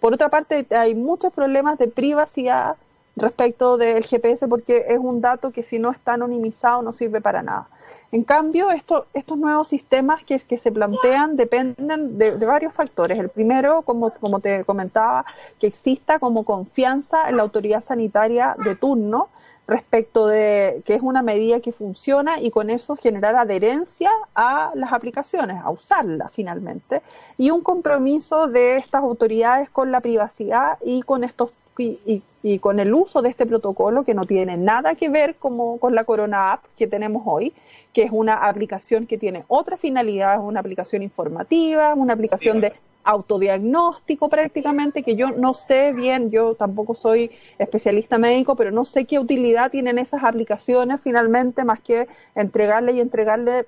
por 0.00 0.14
otra 0.14 0.28
parte, 0.28 0.66
hay 0.70 0.94
muchos 0.94 1.32
problemas 1.32 1.78
de 1.78 1.88
privacidad 1.88 2.76
respecto 3.16 3.78
del 3.78 4.04
GPS 4.04 4.46
porque 4.46 4.84
es 4.88 4.98
un 4.98 5.20
dato 5.20 5.50
que 5.50 5.62
si 5.62 5.78
no 5.78 5.90
está 5.90 6.14
anonimizado 6.14 6.82
no 6.82 6.92
sirve 6.92 7.20
para 7.20 7.42
nada. 7.42 7.68
En 8.12 8.22
cambio, 8.22 8.68
estos 8.70 9.38
nuevos 9.38 9.68
sistemas 9.68 10.22
que, 10.22 10.38
se 10.38 10.72
plantean 10.72 11.36
dependen 11.36 12.18
de, 12.18 12.36
de, 12.36 12.46
varios 12.46 12.72
factores. 12.72 13.18
El 13.18 13.30
primero, 13.30 13.82
como, 13.82 14.10
como 14.10 14.40
te 14.40 14.64
comentaba, 14.64 15.24
que 15.58 15.66
exista 15.66 16.18
como 16.18 16.44
confianza 16.44 17.28
en 17.28 17.38
la 17.38 17.42
autoridad 17.42 17.82
sanitaria 17.82 18.54
de 18.62 18.76
turno 18.76 19.28
respecto 19.66 20.28
de 20.28 20.82
que 20.84 20.94
es 20.94 21.02
una 21.02 21.22
medida 21.22 21.60
que 21.60 21.72
funciona 21.72 22.40
y 22.40 22.50
con 22.50 22.70
eso 22.70 22.96
generar 22.96 23.34
adherencia 23.34 24.10
a 24.34 24.70
las 24.74 24.92
aplicaciones, 24.92 25.60
a 25.62 25.70
usarlas 25.70 26.30
finalmente, 26.32 27.02
y 27.36 27.50
un 27.50 27.62
compromiso 27.62 28.46
de 28.46 28.76
estas 28.76 29.02
autoridades 29.02 29.68
con 29.70 29.90
la 29.90 30.00
privacidad 30.00 30.78
y 30.84 31.02
con 31.02 31.24
estos 31.24 31.50
y, 31.78 32.22
y, 32.42 32.58
con 32.58 32.80
el 32.80 32.94
uso 32.94 33.22
de 33.22 33.28
este 33.28 33.46
protocolo 33.46 34.04
que 34.04 34.14
no 34.14 34.24
tiene 34.24 34.56
nada 34.56 34.94
que 34.94 35.08
ver 35.08 35.36
como 35.36 35.78
con 35.78 35.94
la 35.94 36.04
Corona 36.04 36.52
App 36.52 36.64
que 36.78 36.86
tenemos 36.86 37.22
hoy, 37.26 37.52
que 37.92 38.02
es 38.02 38.10
una 38.12 38.46
aplicación 38.46 39.06
que 39.06 39.18
tiene 39.18 39.44
otra 39.48 39.76
finalidad, 39.76 40.34
es 40.34 40.40
una 40.40 40.60
aplicación 40.60 41.02
informativa, 41.02 41.94
una 41.94 42.12
aplicación 42.12 42.60
de 42.60 42.72
autodiagnóstico 43.06 44.28
prácticamente, 44.28 45.02
que 45.02 45.14
yo 45.14 45.30
no 45.30 45.54
sé 45.54 45.92
bien, 45.92 46.30
yo 46.30 46.54
tampoco 46.54 46.94
soy 46.94 47.30
especialista 47.58 48.18
médico, 48.18 48.56
pero 48.56 48.72
no 48.72 48.84
sé 48.84 49.04
qué 49.04 49.18
utilidad 49.18 49.70
tienen 49.70 49.98
esas 49.98 50.24
aplicaciones 50.24 51.00
finalmente, 51.00 51.64
más 51.64 51.80
que 51.80 52.08
entregarle 52.34 52.92
y 52.92 53.00
entregarle 53.00 53.66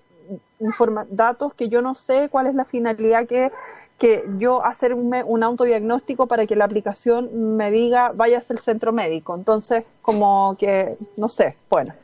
datos 1.11 1.55
que 1.55 1.69
yo 1.69 1.83
no 1.83 1.95
sé 1.95 2.29
cuál 2.29 2.49
es 2.49 2.55
la 2.55 2.65
finalidad 2.65 3.27
que, 3.27 3.51
que 3.99 4.25
yo 4.39 4.65
hacer 4.65 4.95
un, 4.95 5.43
autodiagnóstico 5.43 6.27
para 6.27 6.47
que 6.47 6.55
la 6.55 6.65
aplicación 6.65 7.57
me 7.57 7.71
diga 7.71 8.13
vayas 8.15 8.51
al 8.51 8.61
centro 8.61 8.93
médico. 8.93 9.35
Entonces, 9.35 9.85
como 10.03 10.57
que, 10.59 10.97
no 11.17 11.29
sé, 11.29 11.57
bueno. 11.69 11.95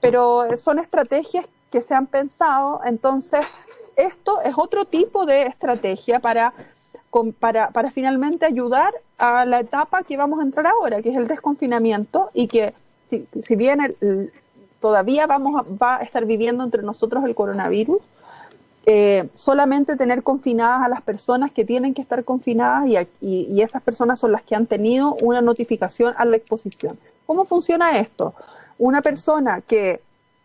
Pero 0.00 0.46
son 0.56 0.78
estrategias 0.78 1.46
que 1.70 1.80
se 1.80 1.94
han 1.94 2.06
pensado, 2.06 2.80
entonces 2.84 3.46
esto 3.96 4.40
es 4.42 4.54
otro 4.56 4.84
tipo 4.86 5.26
de 5.26 5.42
estrategia 5.46 6.20
para 6.20 6.52
para, 7.38 7.68
para 7.70 7.90
finalmente 7.90 8.46
ayudar 8.46 8.94
a 9.18 9.44
la 9.44 9.60
etapa 9.60 10.02
que 10.02 10.16
vamos 10.16 10.40
a 10.40 10.44
entrar 10.44 10.66
ahora, 10.66 11.02
que 11.02 11.10
es 11.10 11.16
el 11.16 11.28
desconfinamiento 11.28 12.30
y 12.32 12.48
que 12.48 12.72
si, 13.10 13.26
si 13.42 13.54
bien 13.54 13.94
todavía 14.80 15.26
vamos 15.26 15.60
a, 15.60 15.66
va 15.76 15.98
a 15.98 16.02
estar 16.02 16.24
viviendo 16.24 16.64
entre 16.64 16.82
nosotros 16.82 17.22
el 17.24 17.34
coronavirus, 17.34 18.00
eh, 18.84 19.28
solamente 19.34 19.96
tener 19.96 20.22
confinadas 20.22 20.82
a 20.82 20.88
las 20.88 21.02
personas 21.02 21.52
que 21.52 21.64
tienen 21.64 21.94
que 21.94 22.02
estar 22.02 22.24
confinadas 22.24 22.88
y, 22.88 22.96
y, 23.20 23.62
esas 23.62 23.82
personas 23.82 24.18
son 24.18 24.32
las 24.32 24.42
que 24.42 24.56
han 24.56 24.66
tenido 24.66 25.14
una 25.22 25.40
notificación 25.40 26.14
a 26.16 26.24
la 26.24 26.36
exposición. 26.36 26.98
¿Cómo 27.26 27.44
funciona 27.44 27.98
esto? 27.98 28.34
Una 28.78 29.00
persona 29.00 29.60
que 29.60 30.00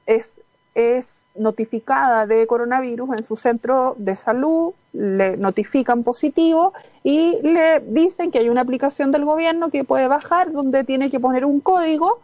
es, 0.05 0.33
es 0.75 1.25
notificada 1.35 2.27
de 2.27 2.45
coronavirus 2.45 3.17
en 3.17 3.25
su 3.25 3.35
centro 3.35 3.95
de 3.97 4.15
salud, 4.15 4.73
le 4.93 5.37
notifican 5.37 6.03
positivo 6.03 6.73
y 7.03 7.39
le 7.41 7.79
dicen 7.79 8.31
que 8.31 8.39
hay 8.39 8.49
una 8.49 8.61
aplicación 8.61 9.11
del 9.11 9.25
gobierno 9.25 9.69
que 9.69 9.83
puede 9.83 10.07
bajar 10.07 10.51
donde 10.51 10.83
tiene 10.83 11.09
que 11.09 11.19
poner 11.19 11.45
un 11.45 11.59
código 11.59 12.19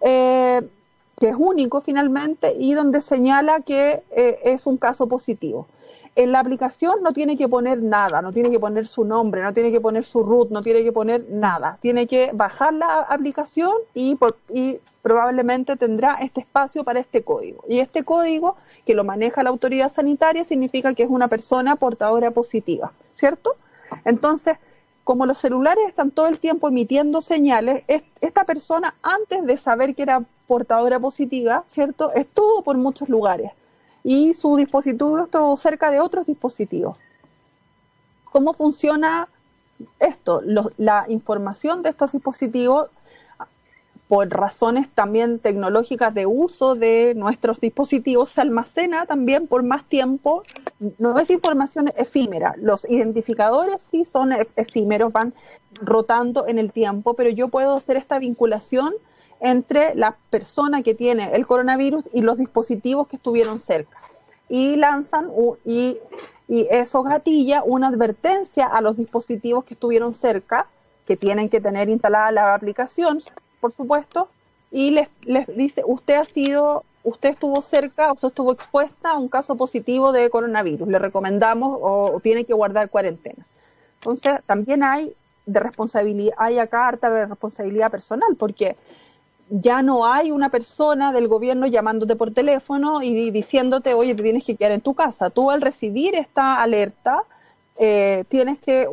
eh, 0.00 0.62
que 1.22 1.28
es 1.28 1.36
único 1.38 1.82
finalmente 1.82 2.56
y 2.58 2.74
donde 2.74 3.00
señala 3.00 3.60
que 3.60 4.02
eh, 4.10 4.40
es 4.42 4.66
un 4.66 4.76
caso 4.76 5.06
positivo. 5.06 5.68
En 6.16 6.32
la 6.32 6.40
aplicación 6.40 7.00
no 7.00 7.12
tiene 7.12 7.36
que 7.36 7.46
poner 7.46 7.80
nada, 7.80 8.20
no 8.22 8.32
tiene 8.32 8.50
que 8.50 8.58
poner 8.58 8.88
su 8.88 9.04
nombre, 9.04 9.40
no 9.40 9.52
tiene 9.52 9.70
que 9.70 9.80
poner 9.80 10.02
su 10.02 10.24
root, 10.24 10.50
no 10.50 10.64
tiene 10.64 10.82
que 10.82 10.90
poner 10.90 11.24
nada. 11.30 11.78
Tiene 11.80 12.08
que 12.08 12.30
bajar 12.34 12.74
la 12.74 13.02
aplicación 13.02 13.70
y, 13.94 14.16
por, 14.16 14.36
y 14.52 14.78
probablemente 15.00 15.76
tendrá 15.76 16.14
este 16.14 16.40
espacio 16.40 16.82
para 16.82 16.98
este 16.98 17.22
código. 17.22 17.62
Y 17.68 17.78
este 17.78 18.02
código 18.02 18.56
que 18.84 18.94
lo 18.94 19.04
maneja 19.04 19.44
la 19.44 19.50
autoridad 19.50 19.92
sanitaria 19.92 20.42
significa 20.42 20.92
que 20.92 21.04
es 21.04 21.08
una 21.08 21.28
persona 21.28 21.76
portadora 21.76 22.32
positiva, 22.32 22.90
¿cierto? 23.14 23.54
Entonces, 24.04 24.56
como 25.04 25.26
los 25.26 25.38
celulares 25.38 25.84
están 25.88 26.10
todo 26.10 26.28
el 26.28 26.38
tiempo 26.38 26.68
emitiendo 26.68 27.20
señales, 27.20 27.84
esta 28.20 28.44
persona 28.44 28.94
antes 29.02 29.44
de 29.44 29.56
saber 29.56 29.94
que 29.94 30.02
era 30.02 30.24
portadora 30.46 31.00
positiva, 31.00 31.64
¿cierto? 31.66 32.12
Estuvo 32.12 32.62
por 32.62 32.76
muchos 32.76 33.08
lugares 33.08 33.52
y 34.04 34.34
su 34.34 34.56
dispositivo 34.56 35.18
estuvo 35.18 35.56
cerca 35.56 35.90
de 35.90 36.00
otros 36.00 36.26
dispositivos. 36.26 36.98
¿Cómo 38.24 38.54
funciona 38.54 39.28
esto? 39.98 40.42
la 40.76 41.06
información 41.08 41.82
de 41.82 41.90
estos 41.90 42.12
dispositivos 42.12 42.88
por 44.12 44.28
razones 44.28 44.90
también 44.94 45.38
tecnológicas 45.38 46.12
de 46.12 46.26
uso 46.26 46.74
de 46.74 47.14
nuestros 47.16 47.60
dispositivos, 47.60 48.28
se 48.28 48.42
almacena 48.42 49.06
también 49.06 49.46
por 49.46 49.62
más 49.62 49.88
tiempo. 49.88 50.42
No 50.98 51.18
es 51.18 51.30
información 51.30 51.90
efímera. 51.96 52.54
Los 52.58 52.84
identificadores 52.90 53.80
sí 53.90 54.04
son 54.04 54.34
efímeros, 54.56 55.14
van 55.14 55.32
rotando 55.80 56.46
en 56.46 56.58
el 56.58 56.72
tiempo, 56.72 57.14
pero 57.14 57.30
yo 57.30 57.48
puedo 57.48 57.74
hacer 57.74 57.96
esta 57.96 58.18
vinculación 58.18 58.92
entre 59.40 59.94
la 59.94 60.18
persona 60.28 60.82
que 60.82 60.94
tiene 60.94 61.34
el 61.34 61.46
coronavirus 61.46 62.04
y 62.12 62.20
los 62.20 62.36
dispositivos 62.36 63.08
que 63.08 63.16
estuvieron 63.16 63.60
cerca. 63.60 63.96
Y 64.50 64.76
lanzan 64.76 65.30
y, 65.64 65.96
y 66.48 66.68
eso 66.70 67.02
gatilla 67.02 67.62
una 67.64 67.88
advertencia 67.88 68.66
a 68.66 68.82
los 68.82 68.98
dispositivos 68.98 69.64
que 69.64 69.72
estuvieron 69.72 70.12
cerca, 70.12 70.66
que 71.06 71.16
tienen 71.16 71.48
que 71.48 71.62
tener 71.62 71.88
instalada 71.88 72.30
la 72.30 72.54
aplicación 72.54 73.20
por 73.62 73.72
supuesto, 73.72 74.28
y 74.72 74.90
les, 74.90 75.08
les 75.22 75.46
dice, 75.56 75.82
usted 75.86 76.16
ha 76.16 76.24
sido, 76.24 76.84
usted 77.04 77.30
estuvo 77.30 77.62
cerca, 77.62 78.12
usted 78.12 78.28
estuvo 78.28 78.52
expuesta 78.52 79.12
a 79.12 79.18
un 79.18 79.28
caso 79.28 79.54
positivo 79.54 80.10
de 80.10 80.28
coronavirus, 80.30 80.88
le 80.88 80.98
recomendamos 80.98 81.78
o, 81.80 82.18
tiene 82.20 82.44
que 82.44 82.54
guardar 82.54 82.90
cuarentena. 82.90 83.46
Entonces, 84.00 84.32
también 84.46 84.82
hay 84.82 85.14
de 85.46 85.60
responsabilidad, 85.60 86.34
hay 86.38 86.58
acá 86.58 86.88
harta 86.88 87.08
de 87.08 87.26
responsabilidad 87.26 87.92
personal, 87.92 88.34
porque 88.36 88.76
ya 89.48 89.80
no 89.80 90.06
hay 90.06 90.32
una 90.32 90.48
persona 90.48 91.12
del 91.12 91.28
gobierno 91.28 91.68
llamándote 91.68 92.16
por 92.16 92.34
teléfono 92.34 93.00
y 93.00 93.30
diciéndote, 93.30 93.94
oye, 93.94 94.16
te 94.16 94.24
tienes 94.24 94.44
que 94.44 94.56
quedar 94.56 94.72
en 94.72 94.80
tu 94.80 94.94
casa. 94.94 95.30
Tú 95.30 95.52
al 95.52 95.60
recibir 95.60 96.16
esta 96.16 96.60
alerta, 96.60 97.22
eh, 97.78 98.24
tienes 98.28 98.58
que 98.58 98.88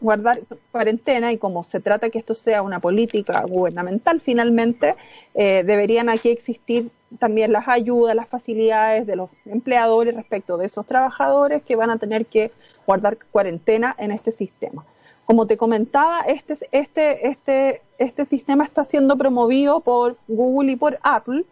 guardar 0.00 0.40
cuarentena 0.70 1.32
y 1.32 1.38
como 1.38 1.62
se 1.62 1.80
trata 1.80 2.10
que 2.10 2.18
esto 2.18 2.34
sea 2.34 2.62
una 2.62 2.80
política 2.80 3.44
gubernamental 3.48 4.20
finalmente, 4.20 4.94
eh, 5.34 5.62
deberían 5.64 6.08
aquí 6.08 6.30
existir 6.30 6.90
también 7.18 7.52
las 7.52 7.68
ayudas, 7.68 8.14
las 8.14 8.28
facilidades 8.28 9.06
de 9.06 9.16
los 9.16 9.30
empleadores 9.46 10.14
respecto 10.14 10.56
de 10.56 10.66
esos 10.66 10.86
trabajadores 10.86 11.62
que 11.62 11.76
van 11.76 11.90
a 11.90 11.98
tener 11.98 12.26
que 12.26 12.50
guardar 12.86 13.18
cuarentena 13.30 13.94
en 13.98 14.12
este 14.12 14.32
sistema. 14.32 14.84
Como 15.24 15.46
te 15.46 15.56
comentaba, 15.56 16.22
este, 16.22 16.54
este, 16.72 17.28
este, 17.28 17.82
este 17.98 18.26
sistema 18.26 18.64
está 18.64 18.84
siendo 18.84 19.16
promovido 19.16 19.80
por 19.80 20.16
Google 20.26 20.72
y 20.72 20.76
por 20.76 20.98
Apple, 21.02 21.44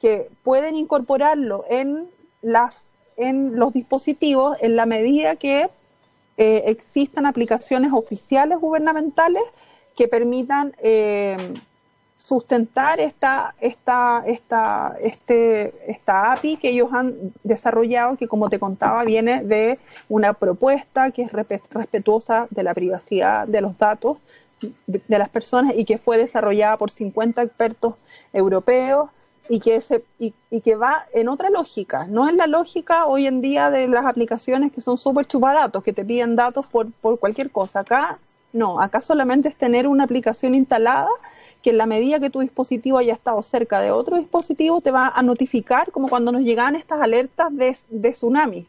que 0.00 0.28
pueden 0.42 0.76
incorporarlo 0.76 1.64
en, 1.68 2.08
las, 2.42 2.76
en 3.16 3.56
los 3.56 3.72
dispositivos 3.72 4.56
en 4.60 4.76
la 4.76 4.86
medida 4.86 5.36
que 5.36 5.68
eh, 6.36 6.64
existan 6.66 7.26
aplicaciones 7.26 7.92
oficiales 7.92 8.58
gubernamentales 8.58 9.42
que 9.96 10.08
permitan 10.08 10.74
eh, 10.78 11.36
sustentar 12.16 13.00
esta, 13.00 13.54
esta, 13.60 14.22
esta, 14.26 14.96
este, 15.00 15.74
esta 15.90 16.32
API 16.32 16.56
que 16.56 16.70
ellos 16.70 16.90
han 16.92 17.14
desarrollado, 17.44 18.16
que 18.16 18.26
como 18.26 18.48
te 18.48 18.58
contaba 18.58 19.04
viene 19.04 19.44
de 19.44 19.78
una 20.08 20.32
propuesta 20.32 21.10
que 21.10 21.22
es 21.22 21.32
respetuosa 21.32 22.48
de 22.50 22.62
la 22.62 22.74
privacidad 22.74 23.46
de 23.46 23.60
los 23.60 23.78
datos 23.78 24.18
de, 24.86 25.18
las 25.18 25.28
personas 25.28 25.74
y 25.76 25.84
que 25.84 25.98
fue 25.98 26.18
desarrollada 26.18 26.76
por 26.78 26.90
50 26.90 27.42
expertos 27.42 27.94
europeos 28.32 29.10
y 29.48 29.60
que, 29.60 29.80
se, 29.80 30.04
y, 30.18 30.32
que 30.60 30.74
va 30.74 31.06
en 31.12 31.28
otra 31.28 31.50
lógica, 31.50 32.06
no 32.08 32.28
en 32.28 32.36
la 32.36 32.46
lógica 32.46 33.06
hoy 33.06 33.26
en 33.26 33.40
día 33.40 33.70
de 33.70 33.88
las 33.88 34.06
aplicaciones 34.06 34.72
que 34.72 34.80
son 34.80 34.98
súper 34.98 35.26
chupadatos, 35.26 35.82
que 35.82 35.92
te 35.92 36.04
piden 36.04 36.36
datos 36.36 36.66
por, 36.66 36.90
por 36.92 37.18
cualquier 37.18 37.50
cosa. 37.50 37.80
Acá 37.80 38.18
no, 38.52 38.80
acá 38.80 39.00
solamente 39.00 39.48
es 39.48 39.56
tener 39.56 39.86
una 39.86 40.04
aplicación 40.04 40.54
instalada 40.54 41.08
que 41.62 41.70
en 41.70 41.78
la 41.78 41.86
medida 41.86 42.20
que 42.20 42.30
tu 42.30 42.40
dispositivo 42.40 42.98
haya 42.98 43.12
estado 43.12 43.42
cerca 43.42 43.80
de 43.80 43.90
otro 43.90 44.16
dispositivo 44.16 44.80
te 44.80 44.90
va 44.90 45.08
a 45.08 45.22
notificar 45.22 45.90
como 45.90 46.08
cuando 46.08 46.32
nos 46.32 46.42
llegan 46.42 46.76
estas 46.76 47.00
alertas 47.00 47.54
de, 47.54 47.76
de 47.90 48.10
tsunami 48.12 48.66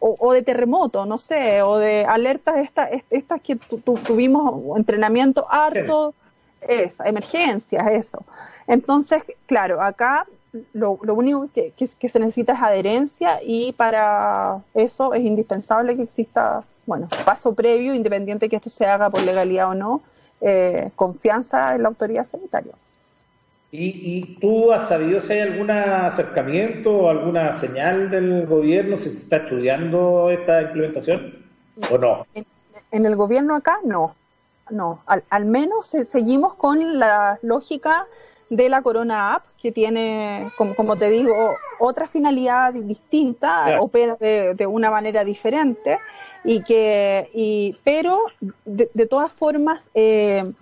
o, 0.00 0.32
de 0.32 0.42
terremoto, 0.42 1.06
no 1.06 1.18
sé, 1.18 1.62
o 1.62 1.78
de 1.78 2.04
alertas 2.04 2.56
estas, 2.56 2.90
estas 3.10 3.40
que 3.40 3.56
tuvimos 3.56 4.76
entrenamiento 4.76 5.46
harto, 5.48 6.14
es, 6.60 6.92
emergencias, 7.04 7.86
eso. 7.92 8.24
Entonces, 8.66 9.22
claro, 9.46 9.82
acá 9.82 10.26
lo, 10.72 10.98
lo 11.02 11.14
único 11.14 11.48
que, 11.52 11.72
que, 11.72 12.08
se 12.08 12.18
necesita 12.18 12.52
es 12.52 12.62
adherencia 12.62 13.40
y 13.42 13.72
para 13.72 14.60
eso 14.74 15.14
es 15.14 15.24
indispensable 15.24 15.96
que 15.96 16.02
exista, 16.02 16.64
bueno, 16.86 17.08
paso 17.24 17.54
previo, 17.54 17.94
independiente 17.94 18.48
que 18.48 18.56
esto 18.56 18.70
se 18.70 18.86
haga 18.86 19.10
por 19.10 19.22
legalidad 19.22 19.70
o 19.70 19.74
no, 19.74 20.02
eh, 20.40 20.90
confianza 20.94 21.74
en 21.74 21.82
la 21.82 21.88
autoridad 21.88 22.26
sanitaria. 22.26 22.72
¿Y, 23.72 24.18
¿Y, 24.18 24.36
tú 24.36 24.72
has 24.72 24.86
sabido 24.86 25.20
si 25.20 25.32
hay 25.32 25.40
algún 25.40 25.68
acercamiento 25.68 26.92
o 26.92 27.10
alguna 27.10 27.52
señal 27.52 28.08
del 28.08 28.46
gobierno, 28.46 28.98
si 28.98 29.10
se 29.10 29.16
está 29.16 29.38
estudiando 29.38 30.30
esta 30.30 30.62
implementación 30.62 31.44
o 31.90 31.98
no? 31.98 32.26
En, 32.92 33.04
el 33.04 33.16
gobierno 33.16 33.56
acá 33.56 33.80
no, 33.82 34.14
no, 34.70 35.00
al, 35.06 35.24
al 35.28 35.44
menos 35.46 35.86
seguimos 36.08 36.54
con 36.54 37.00
la 37.00 37.40
lógica 37.42 38.06
de 38.50 38.68
la 38.68 38.82
Corona 38.82 39.34
App, 39.34 39.44
que 39.60 39.72
tiene, 39.72 40.50
como, 40.56 40.74
como 40.74 40.96
te 40.96 41.10
digo, 41.10 41.56
otra 41.78 42.06
finalidad 42.06 42.72
distinta, 42.74 43.80
opera 43.80 44.16
de, 44.16 44.66
una 44.66 44.90
manera 44.90 45.24
diferente, 45.24 45.98
y 46.44 46.62
que, 46.62 47.30
y, 47.32 47.76
pero 47.84 48.20
de, 48.64 49.06
todas 49.06 49.32
formas, 49.32 49.82
eh, 49.94 50.52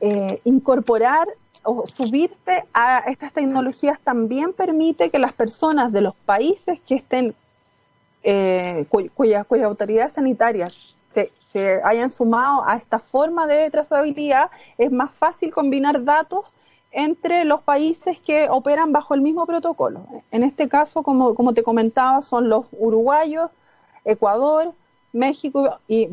eh, 0.00 0.40
incorporar 0.44 1.28
o 1.62 1.86
subirse 1.86 2.64
a 2.72 3.00
estas 3.10 3.32
tecnologías 3.32 4.00
también 4.00 4.52
permite 4.52 5.10
que 5.10 5.18
las 5.18 5.32
personas 5.32 5.92
de 5.92 6.00
los 6.00 6.14
países 6.14 6.80
que 6.80 6.94
estén, 6.94 7.34
eh, 8.22 8.86
cuyas 9.14 9.46
autoridades 9.64 10.14
sanitarias 10.14 10.96
se, 11.12 11.32
se 11.40 11.80
hayan 11.82 12.10
sumado 12.10 12.64
a 12.66 12.76
esta 12.76 12.98
forma 12.98 13.46
de 13.46 13.70
trazabilidad, 13.70 14.50
es 14.78 14.90
más 14.90 15.10
fácil 15.12 15.52
combinar 15.52 16.02
datos 16.04 16.44
entre 16.92 17.44
los 17.44 17.62
países 17.62 18.18
que 18.18 18.48
operan 18.48 18.92
bajo 18.92 19.14
el 19.14 19.20
mismo 19.20 19.46
protocolo. 19.46 20.06
En 20.30 20.42
este 20.42 20.68
caso, 20.68 21.02
como, 21.02 21.34
como 21.34 21.54
te 21.54 21.62
comentaba, 21.62 22.22
son 22.22 22.48
los 22.48 22.66
uruguayos, 22.72 23.50
Ecuador, 24.04 24.72
México 25.12 25.78
y 25.88 26.10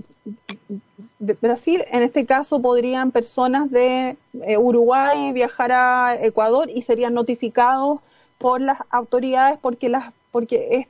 Brasil. 1.20 1.84
En 1.92 2.04
este 2.04 2.26
caso 2.26 2.62
podrían 2.62 3.12
personas 3.12 3.72
de 3.72 4.18
eh, 4.42 4.58
Uruguay 4.58 5.32
viajar 5.32 5.72
a 5.72 6.18
Ecuador 6.22 6.70
y 6.70 6.82
serían 6.82 7.14
notificados 7.14 8.00
por 8.38 8.62
las 8.62 8.80
autoridades 8.90 9.58
porque 9.60 9.90
las 9.90 10.14
porque 10.32 10.86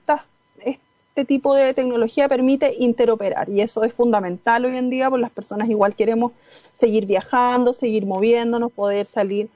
este 1.16 1.26
tipo 1.26 1.56
de 1.56 1.74
tecnología 1.74 2.28
permite 2.28 2.76
interoperar 2.78 3.50
y 3.50 3.62
eso 3.62 3.84
es 3.84 3.94
fundamental 3.94 4.66
hoy 4.66 4.76
en 4.76 4.90
día 4.90 5.10
porque 5.10 5.22
las 5.22 5.32
personas 5.32 5.70
igual 5.70 5.96
queremos 5.96 6.34
seguir 6.74 7.06
viajando, 7.06 7.74
seguir 7.74 8.06
moviéndonos, 8.06 8.72
poder 8.72 9.08
salir 9.08 9.50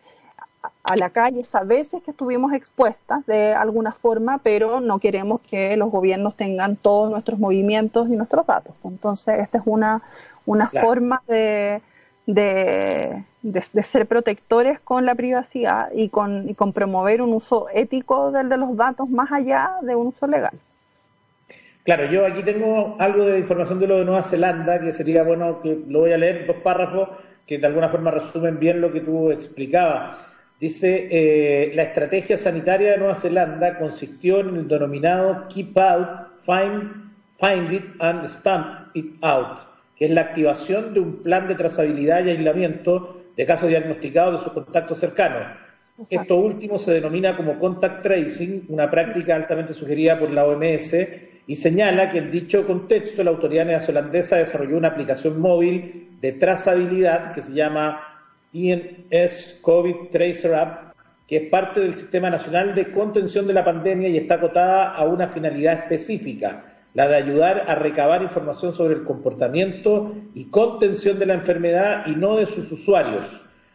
a 0.84 0.96
la 0.96 1.10
calle 1.10 1.44
a 1.54 1.64
veces 1.64 2.02
que 2.04 2.12
estuvimos 2.12 2.54
expuestas 2.54 3.26
de 3.26 3.54
alguna 3.54 3.92
forma, 3.92 4.40
pero 4.40 4.80
no 4.80 5.00
queremos 5.00 5.42
que 5.42 5.76
los 5.78 5.92
gobiernos 5.92 6.36
tengan 6.36 6.76
todos 6.76 7.10
nuestros 7.10 7.40
movimientos 7.40 8.10
y 8.10 8.16
nuestros 8.16 8.46
datos. 8.46 8.76
Entonces, 8.84 9.40
esta 9.40 9.60
es 9.60 9.64
una, 9.66 10.02
una 10.46 10.68
forma 10.70 11.22
de, 11.28 11.82
de, 12.26 13.24
ser 13.84 14.06
protectores 14.08 14.80
con 14.80 15.06
la 15.06 15.16
privacidad 15.16 15.90
y 15.94 16.10
con, 16.10 16.50
y 16.50 16.54
con 16.54 16.74
promover 16.74 17.22
un 17.22 17.34
uso 17.34 17.68
ético 17.74 18.32
del 18.32 18.50
de 18.50 18.58
los 18.58 18.76
datos 18.76 19.10
más 19.10 19.32
allá 19.32 19.78
de 19.82 19.96
un 19.96 20.08
uso 20.08 20.28
legal. 20.28 20.54
Claro, 21.84 22.06
yo 22.06 22.26
aquí 22.26 22.44
tengo 22.44 22.96
algo 23.00 23.26
de 23.26 23.40
información 23.40 23.80
de 23.80 23.88
lo 23.88 23.98
de 23.98 24.06
Nueva 24.06 24.22
Zelanda, 24.22 24.80
que 24.80 24.94
sería 24.94 25.24
bueno 25.24 25.62
que 25.62 25.80
lo 25.88 26.02
voy 26.02 26.14
a 26.14 26.18
leer, 26.18 26.46
dos 26.46 26.58
párrafos 26.58 27.10
que 27.48 27.58
de 27.58 27.68
alguna 27.68 27.90
forma 27.90 28.12
resumen 28.12 28.60
bien 28.60 28.80
lo 28.82 28.94
que 28.94 29.02
tú 29.02 29.32
explicabas. 29.32 30.31
Dice, 30.62 31.08
eh, 31.10 31.72
la 31.74 31.82
estrategia 31.82 32.38
sanitaria 32.38 32.92
de 32.92 33.00
Nueva 33.00 33.16
Zelanda 33.16 33.80
consistió 33.80 34.42
en 34.42 34.58
el 34.58 34.68
denominado 34.68 35.48
Keep 35.48 35.76
Out, 35.76 36.08
Find, 36.38 37.14
find 37.40 37.74
It 37.74 37.86
and 37.98 38.28
Stamp 38.28 38.96
It 38.96 39.16
Out, 39.24 39.58
que 39.96 40.06
es 40.06 40.12
la 40.12 40.22
activación 40.22 40.94
de 40.94 41.00
un 41.00 41.24
plan 41.24 41.48
de 41.48 41.56
trazabilidad 41.56 42.24
y 42.24 42.30
aislamiento 42.30 43.24
de 43.36 43.44
casos 43.48 43.70
diagnosticados 43.70 44.34
de 44.34 44.44
sus 44.44 44.54
contactos 44.54 45.00
cercanos. 45.00 45.48
Esto 46.12 46.36
último 46.36 46.78
se 46.78 46.94
denomina 46.94 47.36
como 47.36 47.58
contact 47.58 48.04
tracing, 48.04 48.66
una 48.70 48.92
práctica 48.92 49.36
altamente 49.36 49.74
sugerida 49.74 50.20
por 50.20 50.30
la 50.30 50.46
OMS, 50.46 50.96
y 51.48 51.56
señala 51.56 52.12
que 52.12 52.20
en 52.20 52.32
dicho 52.32 52.68
contexto 52.68 53.24
la 53.24 53.32
autoridad 53.32 53.66
neozelandesa 53.66 54.38
desarrolló 54.38 54.78
una 54.78 54.90
aplicación 54.90 55.42
móvil 55.42 56.10
de 56.22 56.34
trazabilidad 56.34 57.34
que 57.34 57.42
se 57.42 57.52
llama 57.52 58.11
INS 58.54 59.60
COVID 59.62 60.10
Tracer 60.12 60.54
App, 60.56 60.94
que 61.28 61.38
es 61.38 61.50
parte 61.50 61.80
del 61.80 61.94
Sistema 61.94 62.30
Nacional 62.30 62.76
de 62.76 62.92
Contención 62.92 63.48
de 63.48 63.54
la 63.54 63.64
Pandemia 63.64 64.10
y 64.10 64.18
está 64.18 64.36
acotada 64.36 64.94
a 64.94 65.06
una 65.06 65.28
finalidad 65.28 65.80
específica, 65.80 66.66
la 66.94 67.08
de 67.08 67.16
ayudar 67.16 67.70
a 67.70 67.76
recabar 67.76 68.22
información 68.22 68.74
sobre 68.74 68.96
el 68.96 69.04
comportamiento 69.04 70.14
y 70.36 70.46
contención 70.46 71.18
de 71.20 71.28
la 71.28 71.36
enfermedad 71.36 72.06
y 72.08 72.16
no 72.16 72.38
de 72.38 72.46
sus 72.46 72.70
usuarios. 72.72 73.24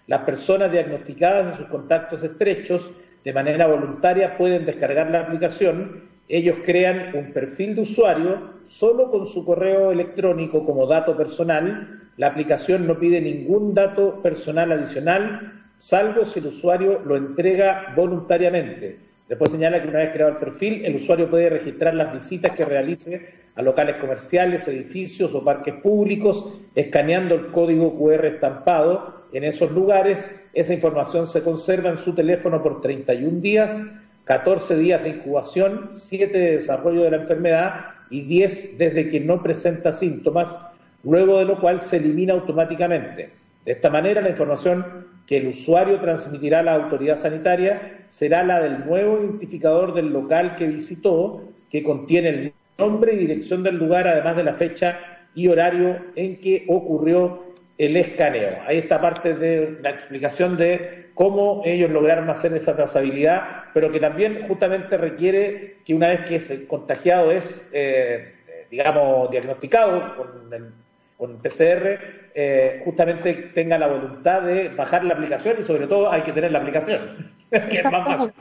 Las 0.06 0.22
personas 0.22 0.70
diagnosticadas 0.70 1.52
en 1.52 1.58
sus 1.58 1.66
contactos 1.68 2.22
estrechos 2.22 2.90
de 3.24 3.32
manera 3.32 3.66
voluntaria 3.66 4.36
pueden 4.36 4.66
descargar 4.66 5.10
la 5.10 5.22
aplicación. 5.22 6.04
Ellos 6.28 6.58
crean 6.64 7.16
un 7.16 7.32
perfil 7.32 7.74
de 7.74 7.80
usuario 7.80 8.60
solo 8.64 9.10
con 9.10 9.26
su 9.26 9.44
correo 9.44 9.90
electrónico 9.90 10.64
como 10.64 10.86
dato 10.86 11.16
personal 11.16 12.05
la 12.16 12.28
aplicación 12.28 12.86
no 12.86 12.98
pide 12.98 13.20
ningún 13.20 13.74
dato 13.74 14.22
personal 14.22 14.72
adicional, 14.72 15.64
salvo 15.78 16.24
si 16.24 16.40
el 16.40 16.46
usuario 16.46 17.00
lo 17.04 17.16
entrega 17.16 17.92
voluntariamente. 17.94 18.98
Después 19.28 19.50
señala 19.50 19.82
que 19.82 19.88
una 19.88 19.98
vez 19.98 20.12
creado 20.12 20.32
el 20.32 20.38
perfil, 20.38 20.84
el 20.84 20.96
usuario 20.96 21.28
puede 21.28 21.50
registrar 21.50 21.94
las 21.94 22.12
visitas 22.12 22.52
que 22.52 22.64
realice 22.64 23.28
a 23.54 23.62
locales 23.62 23.96
comerciales, 23.96 24.68
edificios 24.68 25.34
o 25.34 25.44
parques 25.44 25.74
públicos, 25.74 26.52
escaneando 26.74 27.34
el 27.34 27.46
código 27.48 27.98
QR 27.98 28.26
estampado 28.26 29.26
en 29.32 29.44
esos 29.44 29.70
lugares 29.72 30.28
esa 30.56 30.72
información 30.72 31.26
se 31.26 31.42
conserva 31.42 31.90
en 31.90 31.98
su 31.98 32.14
teléfono 32.14 32.62
por 32.62 32.80
31 32.80 33.40
días, 33.40 33.90
14 34.24 34.78
días 34.78 35.02
de 35.02 35.10
incubación, 35.10 35.88
7 35.90 36.32
de 36.32 36.52
desarrollo 36.52 37.02
de 37.02 37.10
la 37.10 37.18
enfermedad 37.18 37.74
y 38.08 38.22
10 38.22 38.78
desde 38.78 39.10
que 39.10 39.20
no 39.20 39.42
presenta 39.42 39.92
síntomas, 39.92 40.58
luego 41.06 41.38
de 41.38 41.44
lo 41.44 41.60
cual 41.60 41.80
se 41.80 41.96
elimina 41.96 42.34
automáticamente. 42.34 43.30
De 43.64 43.72
esta 43.72 43.90
manera, 43.90 44.20
la 44.20 44.30
información 44.30 45.06
que 45.26 45.38
el 45.38 45.48
usuario 45.48 46.00
transmitirá 46.00 46.60
a 46.60 46.62
la 46.62 46.74
autoridad 46.74 47.16
sanitaria 47.16 48.04
será 48.08 48.44
la 48.44 48.60
del 48.60 48.84
nuevo 48.84 49.20
identificador 49.20 49.94
del 49.94 50.12
local 50.12 50.56
que 50.56 50.66
visitó, 50.66 51.42
que 51.70 51.82
contiene 51.82 52.28
el 52.28 52.52
nombre 52.78 53.14
y 53.14 53.18
dirección 53.18 53.62
del 53.62 53.76
lugar, 53.76 54.06
además 54.06 54.36
de 54.36 54.44
la 54.44 54.54
fecha 54.54 54.98
y 55.34 55.48
horario 55.48 55.96
en 56.14 56.40
que 56.40 56.64
ocurrió 56.68 57.44
el 57.78 57.96
escaneo. 57.96 58.58
Ahí 58.66 58.78
está 58.78 59.00
parte 59.00 59.34
de 59.34 59.78
la 59.82 59.90
explicación 59.90 60.56
de 60.56 61.08
cómo 61.14 61.62
ellos 61.64 61.90
lograron 61.90 62.30
hacer 62.30 62.52
esa 62.54 62.74
trazabilidad, 62.74 63.64
pero 63.74 63.90
que 63.90 64.00
también 64.00 64.46
justamente 64.46 64.96
requiere 64.96 65.78
que 65.84 65.94
una 65.94 66.08
vez 66.08 66.20
que 66.20 66.36
ese 66.36 66.66
contagiado 66.66 67.32
es, 67.32 67.68
eh, 67.72 68.32
digamos, 68.70 69.30
diagnosticado 69.30 70.16
con 70.16 70.52
el 70.52 70.72
con 71.18 71.38
PCR 71.38 71.98
eh, 72.34 72.82
justamente 72.84 73.32
tenga 73.54 73.78
la 73.78 73.86
voluntad 73.86 74.42
de 74.42 74.68
bajar 74.68 75.04
la 75.04 75.14
aplicación 75.14 75.56
y 75.60 75.64
sobre 75.64 75.86
todo 75.86 76.10
hay 76.10 76.22
que 76.22 76.32
tener 76.32 76.52
la 76.52 76.58
aplicación, 76.58 77.34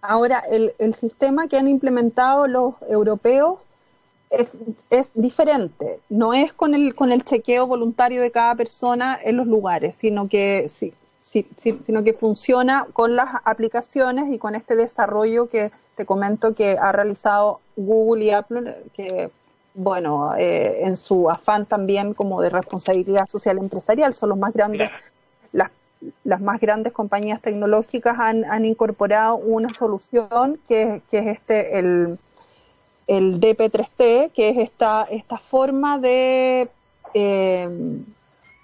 Ahora, 0.00 0.44
el, 0.48 0.74
el, 0.78 0.94
sistema 0.94 1.48
que 1.48 1.56
han 1.56 1.66
implementado 1.66 2.46
los 2.46 2.74
europeos 2.88 3.58
es, 4.30 4.56
es, 4.90 5.10
diferente, 5.14 5.98
no 6.08 6.34
es 6.34 6.52
con 6.52 6.74
el, 6.74 6.94
con 6.94 7.10
el 7.10 7.24
chequeo 7.24 7.66
voluntario 7.66 8.22
de 8.22 8.30
cada 8.30 8.54
persona 8.54 9.18
en 9.20 9.36
los 9.36 9.48
lugares, 9.48 9.96
sino 9.96 10.28
que, 10.28 10.68
sí, 10.68 10.94
sí, 11.20 11.46
sino 11.84 12.04
que 12.04 12.12
funciona 12.12 12.86
con 12.92 13.16
las 13.16 13.28
aplicaciones 13.44 14.32
y 14.32 14.38
con 14.38 14.54
este 14.54 14.76
desarrollo 14.76 15.48
que 15.48 15.72
te 15.96 16.06
comento 16.06 16.54
que 16.54 16.78
ha 16.78 16.92
realizado 16.92 17.60
Google 17.76 18.24
y 18.24 18.30
Apple, 18.30 18.76
que 18.94 19.30
bueno, 19.78 20.34
eh, 20.36 20.80
en 20.82 20.96
su 20.96 21.30
afán 21.30 21.64
también 21.64 22.12
como 22.12 22.42
de 22.42 22.50
responsabilidad 22.50 23.28
social 23.28 23.58
empresarial, 23.58 24.12
son 24.12 24.30
los 24.30 24.38
más 24.38 24.52
grandes, 24.52 24.90
las, 25.52 25.70
las 26.24 26.40
más 26.40 26.60
grandes 26.60 26.92
compañías 26.92 27.40
tecnológicas 27.40 28.18
han, 28.18 28.44
han 28.44 28.64
incorporado 28.64 29.36
una 29.36 29.68
solución 29.68 30.58
que, 30.66 31.00
que 31.08 31.18
es 31.20 31.26
este, 31.28 31.78
el, 31.78 32.18
el 33.06 33.40
DP3T, 33.40 34.32
que 34.32 34.48
es 34.48 34.58
esta, 34.58 35.04
esta 35.04 35.38
forma 35.38 36.00
de, 36.00 36.68
eh, 37.14 37.68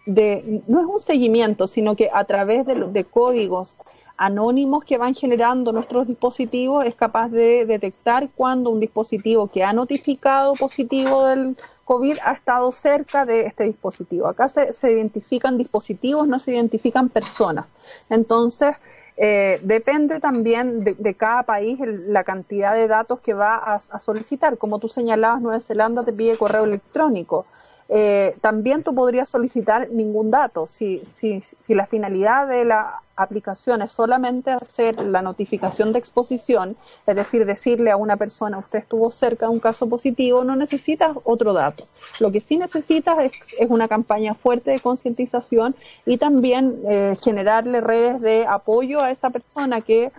de, 0.06 0.62
no 0.66 0.80
es 0.80 0.86
un 0.86 1.00
seguimiento, 1.00 1.68
sino 1.68 1.94
que 1.94 2.10
a 2.12 2.24
través 2.24 2.66
de, 2.66 2.74
de 2.74 3.04
códigos 3.04 3.76
anónimos 4.16 4.84
que 4.84 4.98
van 4.98 5.14
generando 5.14 5.72
nuestros 5.72 6.06
dispositivos 6.06 6.86
es 6.86 6.94
capaz 6.94 7.28
de 7.30 7.66
detectar 7.66 8.28
cuando 8.34 8.70
un 8.70 8.80
dispositivo 8.80 9.48
que 9.48 9.64
ha 9.64 9.72
notificado 9.72 10.54
positivo 10.54 11.26
del 11.26 11.56
COVID 11.84 12.18
ha 12.24 12.32
estado 12.32 12.70
cerca 12.72 13.24
de 13.26 13.46
este 13.46 13.64
dispositivo. 13.64 14.26
Acá 14.26 14.48
se, 14.48 14.92
identifican 14.92 15.58
dispositivos, 15.58 16.28
no 16.28 16.38
se 16.38 16.52
identifican 16.52 17.08
personas. 17.08 17.66
Entonces, 18.08 18.76
eh, 19.16 19.60
depende 19.62 20.20
también 20.20 20.84
de, 20.84 21.14
cada 21.14 21.42
país 21.42 21.78
la 21.80 22.24
cantidad 22.24 22.74
de 22.74 22.88
datos 22.88 23.20
que 23.20 23.34
va 23.34 23.56
a, 23.56 23.98
solicitar. 23.98 24.58
Como 24.58 24.78
tú 24.78 24.88
señalabas, 24.88 25.42
Nueva 25.42 25.60
Zelanda 25.60 26.04
te 26.04 26.12
pide 26.12 26.36
correo 26.36 26.64
electrónico. 26.64 27.46
Eh, 27.88 28.34
también 28.40 28.82
tú 28.82 28.94
podrías 28.94 29.28
solicitar 29.28 29.90
ningún 29.90 30.30
dato. 30.30 30.66
Si, 30.68 31.02
si, 31.16 31.42
si 31.42 31.74
la 31.74 31.86
finalidad 31.86 32.48
de 32.48 32.64
la 32.64 33.02
aplicación 33.16 33.82
es 33.82 33.92
solamente 33.92 34.50
hacer 34.50 35.00
la 35.00 35.22
notificación 35.22 35.92
de 35.92 35.98
exposición, 35.98 36.76
es 37.06 37.16
decir, 37.16 37.46
decirle 37.46 37.90
a 37.90 37.96
una 37.96 38.16
persona 38.16 38.58
usted 38.58 38.80
estuvo 38.80 39.10
cerca 39.10 39.46
de 39.46 39.52
un 39.52 39.60
caso 39.60 39.88
positivo, 39.88 40.44
no 40.44 40.56
necesitas 40.56 41.16
otro 41.24 41.52
dato. 41.52 41.86
Lo 42.20 42.32
que 42.32 42.40
sí 42.40 42.56
necesitas 42.56 43.16
es, 43.58 43.68
una 43.68 43.88
campaña 43.88 44.34
fuerte 44.34 44.72
de 44.72 44.80
concientización 44.80 45.74
y 46.06 46.18
también 46.18 46.80
eh, 46.88 47.16
generarle 47.22 47.80
redes 47.80 48.20
de 48.20 48.46
apoyo 48.46 49.00
a 49.00 49.10
esa 49.10 49.30
persona 49.30 49.80
que, 49.80 50.12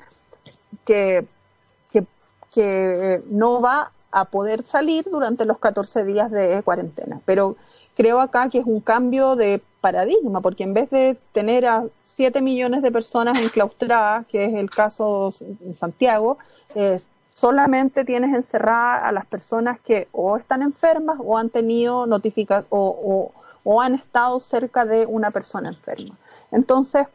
que, 0.86 1.26
que, 1.92 2.06
que 2.52 3.22
no 3.30 3.62
va 3.62 3.92
a 4.12 4.26
poder 4.26 4.66
salir 4.66 5.06
durante 5.12 5.46
los 5.46 5.60
14 5.60 6.06
días 6.06 6.32
de 6.32 6.62
cuarentena. 6.64 7.20
Pero 7.26 7.58
creo 7.96 8.20
acá 8.20 8.50
que 8.50 8.60
es 8.60 8.66
un 8.66 8.80
cambio 8.80 9.36
de 9.36 9.62
paradigma, 9.82 10.42
porque 10.42 10.64
en 10.64 10.74
vez 10.74 10.90
de 10.90 11.18
tener 11.32 11.66
a 11.66 11.86
7 12.06 12.42
millones 12.42 12.82
de 12.82 12.92
personas 12.92 13.40
enclaustradas, 13.40 14.26
que 14.28 14.46
es 14.46 14.54
el 14.54 14.70
caso 14.70 15.30
en 15.64 15.74
Santiago, 15.74 16.38
solamente 17.34 18.06
tienes 18.06 18.34
encerradas 18.34 19.04
a 19.04 19.12
las 19.12 19.26
personas 19.26 19.80
que 19.80 20.08
o 20.12 20.38
están 20.38 20.62
enfermas 20.62 21.18
o 21.24 21.38
han 21.38 21.50
tenido 21.50 22.06
notificación 22.06 22.66
o, 22.70 23.32
o 23.64 23.82
han 23.82 23.96
estado 23.96 24.40
cerca 24.40 24.86
de 24.86 25.06
una 25.06 25.32
persona 25.32 25.70
enferma. 25.70 26.16
Entonces, 26.52 27.08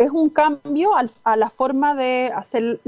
es 0.00 0.10
un 0.10 0.30
cambio 0.30 0.92
a 1.24 1.36
la 1.36 1.50
forma 1.50 1.94
de 1.94 2.32
hacer 2.34 2.80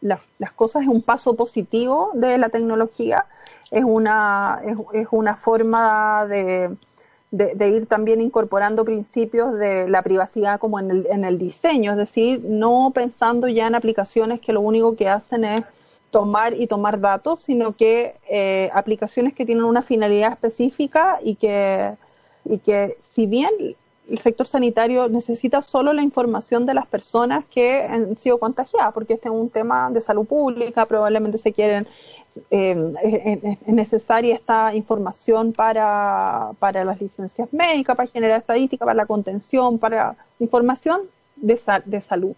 las 0.00 0.52
cosas, 0.56 0.82
es 0.82 0.88
un 0.88 1.00
paso 1.00 1.36
positivo 1.36 2.10
de 2.14 2.38
la 2.38 2.48
tecnología, 2.48 3.26
es 3.70 3.84
una, 3.84 4.60
es, 4.92 5.06
una 5.12 5.36
forma 5.36 6.26
de, 6.26 6.76
ir 7.32 7.86
también 7.86 8.20
incorporando 8.20 8.84
principios 8.84 9.56
de 9.56 9.88
la 9.88 10.02
privacidad 10.02 10.58
como 10.58 10.80
en 10.80 10.90
el, 10.90 11.06
en 11.08 11.24
el 11.24 11.38
diseño, 11.38 11.92
es 11.92 11.98
decir, 11.98 12.42
no 12.44 12.90
pensando 12.92 13.46
ya 13.46 13.68
en 13.68 13.76
aplicaciones 13.76 14.40
que 14.40 14.52
lo 14.52 14.60
único 14.60 14.96
que 14.96 15.08
hacen 15.08 15.44
es 15.44 15.62
tomar 16.10 16.52
y 16.60 16.66
tomar 16.66 16.98
datos, 16.98 17.42
sino 17.42 17.76
que 17.76 18.16
eh, 18.28 18.70
aplicaciones 18.74 19.34
que 19.34 19.46
tienen 19.46 19.62
una 19.62 19.82
finalidad 19.82 20.32
específica 20.32 21.20
y 21.22 21.36
que, 21.36 21.94
y 22.44 22.58
que 22.58 22.96
si 23.00 23.26
bien 23.26 23.52
el 24.08 24.18
sector 24.18 24.46
sanitario 24.46 25.08
necesita 25.08 25.60
solo 25.60 25.92
la 25.92 26.02
información 26.02 26.64
de 26.64 26.74
las 26.74 26.86
personas 26.86 27.44
que 27.46 27.82
han 27.82 28.16
sido 28.16 28.38
contagiadas, 28.38 28.92
porque 28.94 29.14
este 29.14 29.28
es 29.28 29.34
un 29.34 29.50
tema 29.50 29.90
de 29.90 30.00
salud 30.00 30.26
pública, 30.26 30.86
probablemente 30.86 31.38
se 31.38 31.52
quieren, 31.52 31.88
eh, 32.50 32.92
es, 33.02 33.66
necesaria 33.66 34.34
esta 34.34 34.74
información 34.74 35.52
para, 35.52 36.50
para 36.58 36.84
las 36.84 37.00
licencias 37.00 37.52
médicas, 37.52 37.96
para 37.96 38.08
generar 38.08 38.40
estadística, 38.40 38.84
para 38.84 38.96
la 38.96 39.06
contención, 39.06 39.78
para 39.78 40.16
información 40.38 41.02
de, 41.36 41.58
de 41.84 42.00
salud. 42.00 42.34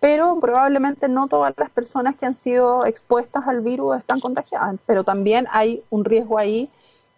Pero 0.00 0.40
probablemente 0.40 1.08
no 1.08 1.28
todas 1.28 1.54
las 1.56 1.70
personas 1.70 2.16
que 2.16 2.26
han 2.26 2.34
sido 2.34 2.84
expuestas 2.84 3.46
al 3.46 3.60
virus 3.60 3.96
están 3.96 4.18
contagiadas, 4.18 4.76
pero 4.86 5.04
también 5.04 5.46
hay 5.52 5.84
un 5.90 6.04
riesgo 6.04 6.38
ahí 6.38 6.68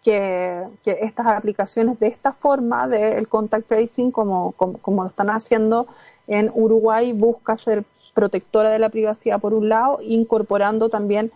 que, 0.05 0.67
estas 0.85 1.25
aplicaciones 1.25 1.99
de 1.99 2.07
esta 2.07 2.31
forma 2.31 2.87
del 2.87 3.27
contact 3.27 3.67
tracing, 3.67 4.11
como, 4.11 4.51
como, 4.51 5.03
lo 5.03 5.09
están 5.09 5.31
haciendo 5.31 5.87
en 6.27 6.51
Uruguay, 6.53 7.11
busca 7.11 7.57
ser 7.57 7.83
protectora 8.13 8.69
de 8.69 8.77
la 8.77 8.89
privacidad 8.89 9.41
por 9.41 9.55
un 9.55 9.67
lado, 9.67 9.99
incorporando 10.03 10.89
también 10.89 11.31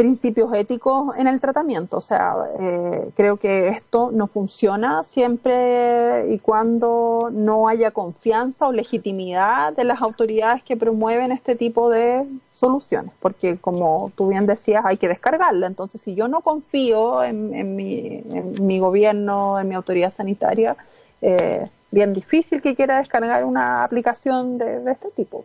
principios 0.00 0.50
éticos 0.54 1.14
en 1.18 1.26
el 1.26 1.40
tratamiento. 1.40 1.98
O 1.98 2.00
sea, 2.00 2.34
eh, 2.58 3.10
creo 3.14 3.36
que 3.36 3.68
esto 3.68 4.10
no 4.10 4.28
funciona 4.28 5.04
siempre 5.04 6.32
y 6.32 6.38
cuando 6.38 7.28
no 7.30 7.68
haya 7.68 7.90
confianza 7.90 8.66
o 8.66 8.72
legitimidad 8.72 9.74
de 9.74 9.84
las 9.84 10.00
autoridades 10.00 10.62
que 10.62 10.74
promueven 10.74 11.32
este 11.32 11.54
tipo 11.54 11.90
de 11.90 12.24
soluciones, 12.50 13.12
porque 13.20 13.58
como 13.58 14.10
tú 14.14 14.28
bien 14.28 14.46
decías, 14.46 14.86
hay 14.86 14.96
que 14.96 15.06
descargarla. 15.06 15.66
Entonces, 15.66 16.00
si 16.00 16.14
yo 16.14 16.28
no 16.28 16.40
confío 16.40 17.22
en, 17.22 17.76
mi, 17.76 18.78
gobierno, 18.78 19.60
en 19.60 19.68
mi 19.68 19.74
autoridad 19.74 20.14
sanitaria, 20.14 20.78
eh, 21.20 21.68
bien 21.90 22.14
difícil 22.14 22.62
que 22.62 22.74
quiera 22.74 23.00
descargar 23.00 23.44
una 23.44 23.84
aplicación 23.84 24.56
de 24.56 24.90
este 24.90 25.10
tipo. 25.10 25.44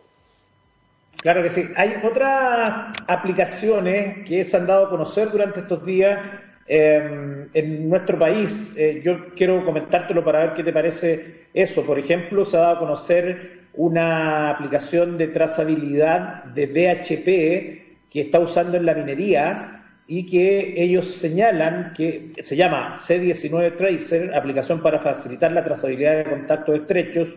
Claro 1.26 1.42
que 1.42 1.50
sí. 1.50 1.64
Hay 1.74 1.94
otras 2.04 2.92
aplicaciones 3.08 4.24
que 4.28 4.44
se 4.44 4.56
han 4.56 4.64
dado 4.64 4.86
a 4.86 4.90
conocer 4.90 5.28
durante 5.32 5.58
estos 5.58 5.84
días 5.84 6.20
em, 6.68 7.48
en 7.52 7.90
nuestro 7.90 8.16
país. 8.16 8.72
Eh, 8.76 9.02
yo 9.04 9.34
quiero 9.34 9.64
comentártelo 9.64 10.22
para 10.22 10.38
ver 10.38 10.54
qué 10.54 10.62
te 10.62 10.72
parece 10.72 11.48
eso. 11.52 11.84
Por 11.84 11.98
ejemplo, 11.98 12.44
se 12.44 12.56
ha 12.56 12.60
dado 12.60 12.76
a 12.76 12.78
conocer 12.78 13.62
una 13.74 14.50
aplicación 14.50 15.18
de 15.18 15.26
trazabilidad 15.26 16.44
de 16.44 16.66
BHP 16.66 18.08
que 18.08 18.20
está 18.20 18.38
usando 18.38 18.76
en 18.76 18.86
la 18.86 18.94
minería 18.94 19.82
y 20.06 20.26
que 20.26 20.80
ellos 20.80 21.10
señalan 21.10 21.92
que 21.92 22.34
se 22.40 22.54
llama 22.54 22.94
C19 22.94 23.74
Tracer, 23.74 24.32
aplicación 24.32 24.80
para 24.80 25.00
facilitar 25.00 25.50
la 25.50 25.64
trazabilidad 25.64 26.18
de 26.18 26.30
contactos 26.30 26.82
estrechos, 26.82 27.34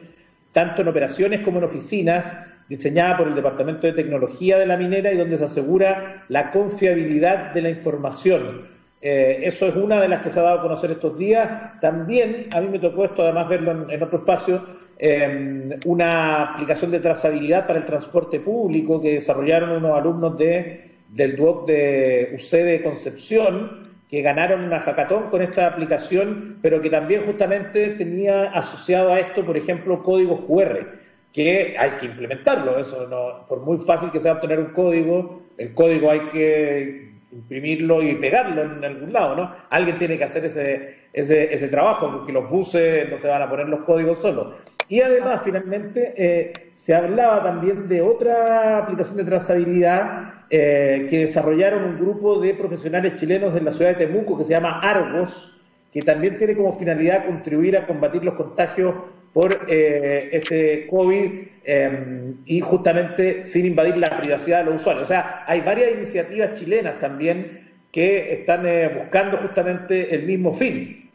tanto 0.51 0.83
en 0.83 0.89
operaciones 0.89 1.39
como 1.41 1.57
en 1.57 1.63
oficinas 1.63 2.27
diseñada 2.69 3.17
por 3.17 3.27
el 3.27 3.35
Departamento 3.35 3.87
de 3.87 3.93
Tecnología 3.93 4.59
de 4.59 4.67
la 4.67 4.77
Minera 4.77 5.11
y 5.11 5.17
donde 5.17 5.37
se 5.37 5.45
asegura 5.45 6.23
la 6.29 6.51
confiabilidad 6.51 7.51
de 7.51 7.61
la 7.63 7.69
información. 7.71 8.67
Eh, 9.01 9.41
eso 9.43 9.65
es 9.65 9.75
una 9.75 9.99
de 10.01 10.07
las 10.07 10.21
que 10.21 10.29
se 10.29 10.39
ha 10.39 10.43
dado 10.43 10.59
a 10.59 10.61
conocer 10.61 10.91
estos 10.91 11.17
días. 11.17 11.79
También 11.81 12.47
a 12.53 12.61
mí 12.61 12.67
me 12.67 12.79
tocó 12.79 13.05
esto, 13.05 13.23
además 13.23 13.49
verlo 13.49 13.89
en, 13.89 14.03
otro 14.03 14.19
espacio, 14.19 14.63
em, 14.97 15.71
una 15.85 16.53
aplicación 16.53 16.91
de 16.91 16.99
trazabilidad 16.99 17.65
para 17.65 17.79
el 17.79 17.85
transporte 17.85 18.39
público 18.39 19.01
que 19.01 19.13
desarrollaron 19.13 19.71
unos 19.71 19.97
alumnos 19.97 20.37
de, 20.37 20.91
del 21.09 21.37
DUOC 21.37 21.67
de 21.67 22.31
UC 22.35 22.51
de 22.51 22.83
Concepción, 22.83 23.89
que 24.09 24.21
ganaron 24.21 24.65
una 24.65 24.79
hackathon 24.79 25.29
con 25.29 25.41
esta 25.41 25.67
aplicación, 25.67 26.57
pero 26.61 26.81
que 26.81 26.89
también 26.89 27.23
justamente 27.23 27.89
tenía 27.91 28.51
asociado 28.51 29.13
a 29.13 29.19
esto, 29.19 29.45
por 29.45 29.55
ejemplo, 29.55 30.03
códigos 30.03 30.41
QR, 30.41 30.98
que 31.33 31.75
hay 31.77 31.91
que 31.91 32.07
implementarlo. 32.07 32.79
Eso 32.79 33.07
no, 33.07 33.45
por 33.47 33.61
muy 33.61 33.77
fácil 33.79 34.11
que 34.11 34.19
sea 34.19 34.33
obtener 34.33 34.59
un 34.59 34.71
código, 34.71 35.41
el 35.57 35.73
código 35.73 36.11
hay 36.11 36.21
que 36.31 37.09
imprimirlo 37.31 38.01
y 38.01 38.15
pegarlo 38.15 38.63
en 38.63 38.83
algún 38.83 39.13
lado, 39.13 39.35
¿no? 39.35 39.55
Alguien 39.69 39.99
tiene 39.99 40.17
que 40.17 40.23
hacer 40.23 40.45
ese, 40.45 40.95
ese, 41.13 41.53
ese 41.53 41.67
trabajo, 41.67 42.11
porque 42.11 42.31
los 42.31 42.49
buses 42.49 43.09
no 43.09 43.17
se 43.17 43.27
van 43.27 43.41
a 43.41 43.49
poner 43.49 43.69
los 43.69 43.81
códigos 43.81 44.19
solos. 44.19 44.55
Y 44.87 45.01
además, 45.01 45.41
finalmente, 45.43 46.13
eh, 46.17 46.53
se 46.73 46.95
hablaba 46.95 47.43
también 47.43 47.87
de 47.87 48.01
otra 48.01 48.79
aplicación 48.79 49.17
de 49.17 49.25
trazabilidad 49.25 50.33
eh, 50.49 51.05
que 51.09 51.19
desarrollaron 51.19 51.83
un 51.83 51.99
grupo 51.99 52.39
de 52.39 52.55
profesionales 52.55 53.19
chilenos 53.19 53.53
de 53.53 53.61
la 53.61 53.69
ciudad 53.69 53.91
de 53.91 54.07
Temuco 54.07 54.35
que 54.35 54.45
se 54.45 54.53
llama 54.53 54.79
Argos, 54.79 55.55
que 55.93 56.01
también 56.01 56.39
tiene 56.39 56.55
como 56.55 56.73
finalidad 56.73 57.27
contribuir 57.27 57.77
a 57.77 57.85
combatir 57.85 58.23
los 58.23 58.33
contagios 58.33 58.95
por 59.33 59.65
eh, 59.67 60.29
este 60.33 60.87
COVID 60.87 61.31
em, 61.63 62.37
y 62.45 62.61
justamente 62.61 63.45
sin 63.45 63.65
invadir 63.65 63.97
la 63.97 64.17
privacidad 64.19 64.59
de 64.59 64.71
los 64.71 64.81
usuarios. 64.81 65.03
O 65.03 65.07
sea, 65.07 65.43
hay 65.47 65.61
varias 65.61 65.93
iniciativas 65.93 66.59
chilenas 66.59 66.99
también 66.99 67.67
que 67.91 68.33
están 68.33 68.65
eh, 68.65 68.89
buscando 68.89 69.37
justamente 69.37 70.13
el 70.13 70.23
mismo 70.23 70.53
fin. 70.53 71.09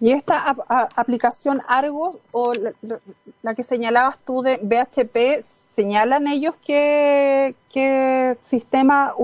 Y 0.00 0.12
esta 0.12 0.56
aplicación 0.94 1.60
Argos 1.66 2.18
o 2.30 2.52
la, 3.42 3.54
que 3.54 3.64
señalabas 3.64 4.16
tú 4.24 4.42
de 4.42 4.58
BHP, 4.62 5.42
¿señalan 5.42 6.28
ellos 6.28 6.54
qué, 6.64 7.54
sistema 8.44 9.14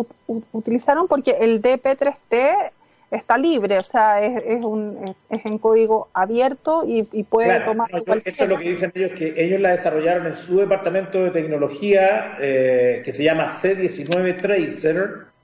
utilizaron? 0.52 1.06
Porque 1.06 1.36
el 1.38 1.62
DP3T 1.62 2.72
está 3.10 3.38
libre, 3.38 3.78
o 3.78 3.84
sea, 3.84 4.22
es, 4.22 4.42
es, 4.46 4.64
un, 4.64 5.14
es 5.30 5.44
en 5.44 5.58
código 5.58 6.08
abierto 6.14 6.84
y, 6.86 7.02
puede 7.24 7.60
tomar. 7.60 7.88
esto 8.24 8.44
es 8.44 8.48
lo 8.48 8.58
que 8.58 8.70
dicen 8.70 8.92
ellos, 8.94 9.12
que 9.12 9.34
ellos 9.36 9.60
la 9.60 9.72
desarrollaron 9.72 10.26
en 10.26 10.36
su 10.36 10.58
departamento 10.58 11.22
de 11.24 11.30
tecnología 11.30 12.36
eh, 12.40 13.02
que 13.04 13.12
se 13.12 13.24
llama 13.24 13.46
C19 13.46 14.40
Tracer 14.40 15.34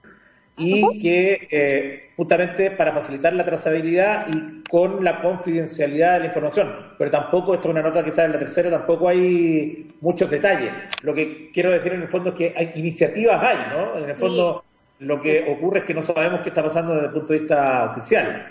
y 0.56 1.00
que 1.00 1.48
eh, 1.50 2.10
justamente 2.16 2.70
para 2.72 2.92
facilitar 2.92 3.32
la 3.32 3.44
trazabilidad 3.44 4.26
y 4.28 4.62
con 4.68 5.02
la 5.02 5.22
confidencialidad 5.22 6.14
de 6.14 6.18
la 6.20 6.26
información. 6.26 6.74
Pero 6.98 7.10
tampoco, 7.10 7.54
esto 7.54 7.68
es 7.68 7.72
una 7.72 7.82
nota 7.82 8.04
que 8.04 8.12
sale 8.12 8.26
en 8.26 8.32
la 8.32 8.38
tercera, 8.40 8.70
tampoco 8.70 9.08
hay 9.08 9.90
muchos 10.00 10.30
detalles. 10.30 10.72
Lo 11.02 11.14
que 11.14 11.50
quiero 11.52 11.70
decir 11.70 11.92
en 11.94 12.02
el 12.02 12.08
fondo 12.08 12.30
es 12.30 12.34
que 12.36 12.54
hay 12.54 12.72
iniciativas 12.74 13.42
hay, 13.42 13.56
¿no? 13.74 13.98
En 13.98 14.10
el 14.10 14.16
fondo 14.16 14.64
lo 15.00 15.20
que 15.20 15.50
ocurre 15.50 15.80
es 15.80 15.84
que 15.86 15.94
no 15.94 16.02
sabemos 16.02 16.42
qué 16.42 16.50
está 16.50 16.62
pasando 16.62 16.94
desde 16.94 17.06
el 17.06 17.12
punto 17.12 17.32
de 17.32 17.38
vista 17.40 17.90
oficial. 17.90 18.46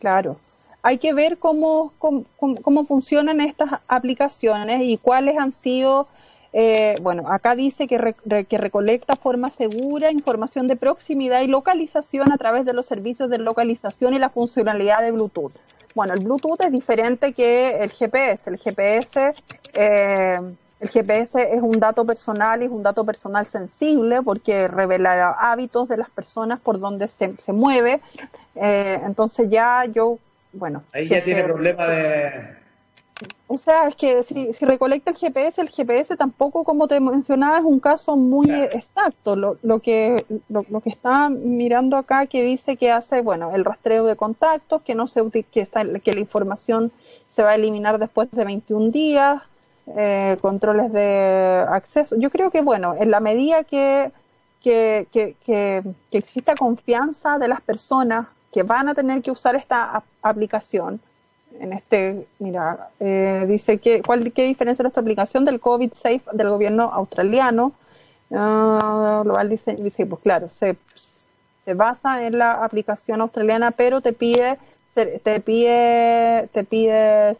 Claro. 0.00 0.36
Hay 0.82 0.96
que 0.96 1.12
ver 1.12 1.36
cómo, 1.36 1.92
cómo, 1.98 2.84
funcionan 2.84 3.42
estas 3.42 3.80
aplicaciones 3.86 4.80
y 4.82 4.96
cuáles 4.96 5.36
han 5.36 5.52
sido, 5.52 6.08
eh, 6.54 6.96
bueno, 7.02 7.30
acá 7.30 7.54
dice 7.54 7.86
que, 7.86 8.14
que 8.48 8.58
recolecta 8.58 9.14
forma 9.14 9.50
segura 9.50 10.10
información 10.10 10.68
de 10.68 10.76
proximidad 10.76 11.42
y 11.42 11.48
localización 11.48 12.32
a 12.32 12.38
través 12.38 12.64
de 12.64 12.72
los 12.72 12.86
servicios 12.86 13.28
de 13.28 13.36
localización 13.36 14.14
y 14.14 14.18
la 14.18 14.30
funcionalidad 14.30 15.02
de 15.02 15.10
Bluetooth. 15.10 15.52
Bueno, 15.94 16.14
el 16.14 16.20
Bluetooth 16.20 16.64
es 16.64 16.72
diferente 16.72 17.34
que 17.34 17.82
el 17.82 17.90
GPS. 17.90 18.48
El 18.48 18.56
GPS 18.56 19.34
eh, 19.74 20.40
el 20.80 20.88
GPS 20.88 21.54
es 21.54 21.62
un 21.62 21.78
dato 21.78 22.06
personal 22.06 22.62
y 22.62 22.64
es 22.64 22.70
un 22.70 22.82
dato 22.82 23.04
personal 23.04 23.46
sensible 23.46 24.22
porque 24.22 24.66
revela 24.66 25.30
hábitos 25.32 25.88
de 25.88 25.98
las 25.98 26.08
personas 26.08 26.58
por 26.58 26.80
donde 26.80 27.06
se, 27.06 27.36
se 27.36 27.52
mueve. 27.52 28.00
Eh, 28.54 28.98
entonces 29.04 29.50
ya 29.50 29.84
yo, 29.84 30.18
bueno. 30.54 30.82
Ahí 30.92 31.06
ya 31.06 31.22
tiene 31.22 31.44
problema 31.44 31.86
de... 31.86 32.60
O 33.48 33.58
sea, 33.58 33.88
es 33.88 33.96
que 33.96 34.22
si, 34.22 34.54
si, 34.54 34.64
recolecta 34.64 35.10
el 35.10 35.16
GPS, 35.16 35.60
el 35.60 35.68
GPS 35.68 36.16
tampoco, 36.16 36.64
como 36.64 36.88
te 36.88 36.98
mencionaba, 37.00 37.58
es 37.58 37.64
un 37.64 37.78
caso 37.78 38.16
muy 38.16 38.50
exacto. 38.50 39.36
Lo, 39.36 39.58
lo 39.62 39.80
que 39.80 40.24
lo, 40.48 40.64
lo, 40.70 40.80
que 40.80 40.88
está 40.88 41.28
mirando 41.28 41.98
acá 41.98 42.24
que 42.24 42.42
dice 42.42 42.76
que 42.76 42.90
hace, 42.90 43.20
bueno, 43.20 43.54
el 43.54 43.66
rastreo 43.66 44.06
de 44.06 44.16
contactos, 44.16 44.80
que 44.80 44.94
no 44.94 45.06
se 45.06 45.22
que 45.50 45.60
está 45.60 45.84
que 46.00 46.14
la 46.14 46.20
información 46.20 46.90
se 47.28 47.42
va 47.42 47.50
a 47.50 47.54
eliminar 47.56 47.98
después 47.98 48.30
de 48.30 48.44
21 48.44 48.90
días, 48.90 49.42
eh, 49.86 50.36
controles 50.40 50.92
de 50.92 51.64
acceso. 51.68 52.16
Yo 52.16 52.30
creo 52.30 52.50
que, 52.50 52.60
bueno, 52.60 52.94
en 52.98 53.10
la 53.10 53.20
medida 53.20 53.64
que, 53.64 54.12
que, 54.62 55.06
que, 55.12 55.82
exista 56.10 56.54
confianza 56.54 57.38
de 57.38 57.48
las 57.48 57.60
personas 57.60 58.26
que 58.52 58.62
van 58.62 58.88
a 58.88 58.94
tener 58.94 59.22
que 59.22 59.30
usar 59.30 59.56
esta 59.56 60.02
aplicación, 60.22 61.00
en 61.58 61.72
este, 61.72 62.26
mira, 62.38 62.90
eh, 63.00 63.44
dice 63.48 63.78
que, 63.78 64.02
¿cuál, 64.02 64.32
¿qué 64.32 64.44
diferencia 64.44 64.82
nuestra 64.82 65.00
aplicación 65.00 65.44
del 65.44 65.60
COVID 65.60 65.92
Safe 65.94 66.22
del 66.32 66.48
gobierno 66.48 66.84
australiano? 66.92 67.72
Uh, 68.30 69.22
global 69.24 69.48
dice, 69.48 69.74
dice, 69.74 70.06
pues 70.06 70.22
claro, 70.22 70.48
se, 70.50 70.76
se 71.64 71.74
basa 71.74 72.24
en 72.24 72.38
la 72.38 72.64
aplicación 72.64 73.20
australiana, 73.20 73.72
pero 73.72 74.00
te 74.00 74.12
pide 74.12 74.56
te 74.94 75.40
pide 75.40 76.48
te 76.52 76.64
pide 76.64 77.34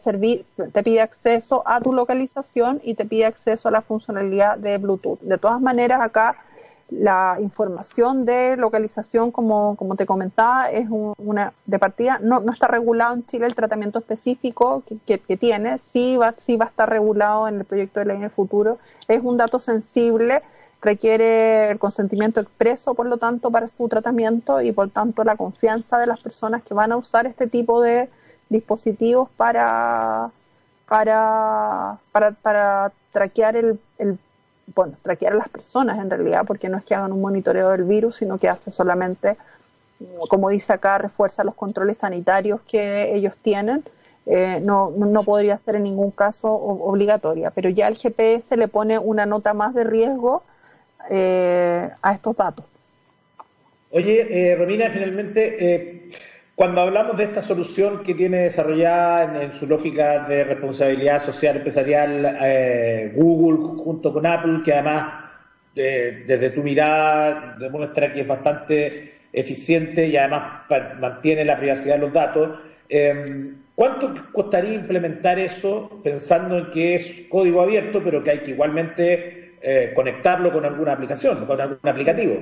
te 0.73 0.83
pide 0.83 1.01
acceso 1.01 1.63
a 1.65 1.81
tu 1.81 1.93
localización 1.93 2.79
y 2.83 2.95
te 2.95 3.05
pide 3.05 3.25
acceso 3.25 3.67
a 3.67 3.71
la 3.71 3.81
funcionalidad 3.81 4.57
de 4.57 4.77
Bluetooth. 4.77 5.19
De 5.21 5.37
todas 5.37 5.61
maneras, 5.61 6.01
acá 6.01 6.37
la 6.91 7.37
información 7.39 8.25
de 8.25 8.57
localización, 8.57 9.31
como, 9.31 9.75
como 9.77 9.95
te 9.95 10.05
comentaba, 10.05 10.69
es 10.69 10.87
una 10.89 11.53
de 11.65 11.79
partida, 11.79 12.19
no, 12.21 12.41
no 12.41 12.51
está 12.51 12.67
regulado 12.67 13.13
en 13.15 13.25
Chile 13.25 13.45
el 13.45 13.55
tratamiento 13.55 13.99
específico 13.99 14.83
que, 14.85 15.19
que, 15.19 15.37
tiene, 15.37 15.79
sí 15.79 16.17
va, 16.17 16.35
sí 16.37 16.57
va 16.57 16.65
a 16.65 16.67
estar 16.67 16.89
regulado 16.89 17.47
en 17.47 17.55
el 17.55 17.65
proyecto 17.65 18.01
de 18.01 18.07
ley 18.07 18.17
en 18.17 18.23
el 18.23 18.29
futuro, 18.29 18.77
es 19.07 19.23
un 19.23 19.37
dato 19.37 19.59
sensible 19.59 20.41
requiere 20.81 21.69
el 21.69 21.79
consentimiento 21.79 22.39
expreso, 22.39 22.95
por 22.95 23.05
lo 23.05 23.17
tanto, 23.17 23.51
para 23.51 23.67
su 23.67 23.87
tratamiento 23.87 24.61
y 24.61 24.71
por 24.71 24.89
tanto 24.89 25.23
la 25.23 25.35
confianza 25.37 25.99
de 25.99 26.07
las 26.07 26.19
personas 26.19 26.63
que 26.63 26.73
van 26.73 26.91
a 26.91 26.97
usar 26.97 27.27
este 27.27 27.47
tipo 27.47 27.81
de 27.81 28.09
dispositivos 28.49 29.29
para 29.37 30.31
para 30.87 31.97
para, 32.11 32.31
para 32.31 32.91
traquear 33.11 33.55
el, 33.55 33.79
el 33.99 34.17
bueno, 34.75 34.93
traquear 35.01 35.33
a 35.33 35.37
las 35.37 35.49
personas 35.49 35.99
en 35.99 36.09
realidad, 36.09 36.43
porque 36.45 36.69
no 36.69 36.77
es 36.77 36.83
que 36.83 36.95
hagan 36.95 37.11
un 37.11 37.21
monitoreo 37.21 37.69
del 37.69 37.83
virus, 37.83 38.17
sino 38.17 38.37
que 38.37 38.49
hace 38.49 38.71
solamente, 38.71 39.37
como 40.29 40.49
dice 40.49 40.73
acá, 40.73 40.97
refuerza 40.97 41.43
los 41.43 41.55
controles 41.55 41.99
sanitarios 41.99 42.61
que 42.61 43.15
ellos 43.15 43.35
tienen. 43.41 43.83
Eh, 44.27 44.59
no, 44.61 44.91
no 44.91 45.23
podría 45.23 45.57
ser 45.57 45.75
en 45.75 45.83
ningún 45.83 46.11
caso 46.11 46.53
obligatoria, 46.53 47.51
pero 47.51 47.69
ya 47.69 47.87
el 47.87 47.97
GPS 47.97 48.55
le 48.55 48.67
pone 48.67 48.99
una 48.99 49.25
nota 49.25 49.53
más 49.53 49.73
de 49.73 49.83
riesgo 49.83 50.43
eh, 51.09 51.89
a 52.01 52.13
estos 52.13 52.35
datos. 52.35 52.65
Oye, 53.91 54.51
eh, 54.51 54.55
Romina, 54.55 54.89
finalmente, 54.89 55.73
eh, 55.73 56.09
cuando 56.55 56.81
hablamos 56.81 57.17
de 57.17 57.25
esta 57.25 57.41
solución 57.41 58.03
que 58.03 58.13
tiene 58.13 58.43
desarrollada 58.43 59.43
en, 59.43 59.51
su 59.51 59.67
lógica 59.67 60.27
de 60.27 60.43
responsabilidad 60.43 61.19
social 61.19 61.57
empresarial 61.57 63.11
Google 63.15 63.83
junto 63.83 64.13
con 64.13 64.25
Apple, 64.25 64.61
que 64.63 64.73
además 64.73 65.25
desde 65.73 66.49
tu 66.51 66.61
mirada 66.61 67.55
demuestra 67.57 68.13
que 68.13 68.21
es 68.21 68.27
bastante 68.27 69.13
eficiente 69.33 70.07
y 70.07 70.17
además 70.17 70.65
mantiene 70.99 71.45
la 71.45 71.57
privacidad 71.57 71.95
de 71.95 72.01
los 72.01 72.13
datos, 72.13 72.59
¿cuánto 73.73 74.13
costaría 74.31 74.73
implementar 74.73 75.39
eso 75.39 76.01
pensando 76.03 76.57
en 76.57 76.69
que 76.69 76.95
es 76.95 77.23
código 77.29 77.61
abierto, 77.61 78.01
pero 78.03 78.21
que 78.21 78.31
hay 78.31 78.39
que 78.39 78.51
igualmente 78.51 79.40
eh, 79.61 79.93
conectarlo 79.95 80.51
con 80.51 80.65
alguna 80.65 80.93
aplicación, 80.93 81.45
con 81.45 81.59
algún 81.59 81.89
aplicativo. 81.89 82.35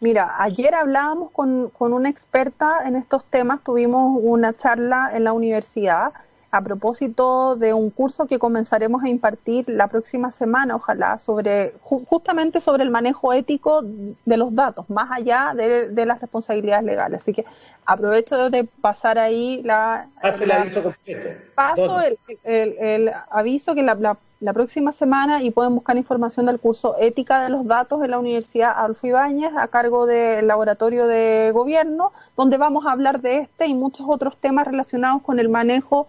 Mira, 0.00 0.34
ayer 0.38 0.74
hablábamos 0.74 1.30
con, 1.30 1.70
con 1.70 1.92
una 1.92 2.08
experta 2.08 2.80
en 2.86 2.96
estos 2.96 3.24
temas, 3.24 3.62
tuvimos 3.62 4.18
una 4.22 4.52
charla 4.52 5.10
en 5.14 5.24
la 5.24 5.32
universidad 5.32 6.12
a 6.54 6.60
propósito 6.60 7.56
de 7.56 7.74
un 7.74 7.90
curso 7.90 8.28
que 8.28 8.38
comenzaremos 8.38 9.02
a 9.02 9.08
impartir 9.08 9.68
la 9.68 9.88
próxima 9.88 10.30
semana, 10.30 10.76
ojalá, 10.76 11.18
sobre 11.18 11.74
justamente 11.82 12.60
sobre 12.60 12.84
el 12.84 12.92
manejo 12.92 13.32
ético 13.32 13.82
de 13.82 14.36
los 14.36 14.54
datos, 14.54 14.88
más 14.88 15.10
allá 15.10 15.52
de, 15.52 16.06
las 16.06 16.20
responsabilidades 16.20 16.84
legales. 16.84 17.22
Así 17.22 17.32
que 17.32 17.44
aprovecho 17.84 18.50
de 18.50 18.68
pasar 18.80 19.18
ahí 19.18 19.62
la... 19.64 20.06
El 20.22 20.52
aviso 20.52 20.84
completo. 20.84 21.28
Paso 21.56 21.98
el, 22.44 23.12
aviso 23.30 23.74
que 23.74 23.82
la, 23.82 24.16
la, 24.38 24.52
próxima 24.52 24.92
semana 24.92 25.42
y 25.42 25.50
pueden 25.50 25.74
buscar 25.74 25.96
información 25.96 26.46
del 26.46 26.60
curso 26.60 26.94
Ética 27.00 27.42
de 27.42 27.48
los 27.48 27.66
Datos 27.66 28.00
en 28.04 28.12
la 28.12 28.20
Universidad 28.20 28.74
Adolfo 28.76 29.08
Ibáñez 29.08 29.52
a 29.56 29.66
cargo 29.66 30.06
del 30.06 30.46
Laboratorio 30.46 31.08
de 31.08 31.50
Gobierno, 31.52 32.12
donde 32.36 32.58
vamos 32.58 32.86
a 32.86 32.92
hablar 32.92 33.22
de 33.22 33.38
este 33.38 33.66
y 33.66 33.74
muchos 33.74 34.06
otros 34.08 34.36
temas 34.36 34.68
relacionados 34.68 35.20
con 35.22 35.40
el 35.40 35.48
manejo 35.48 36.06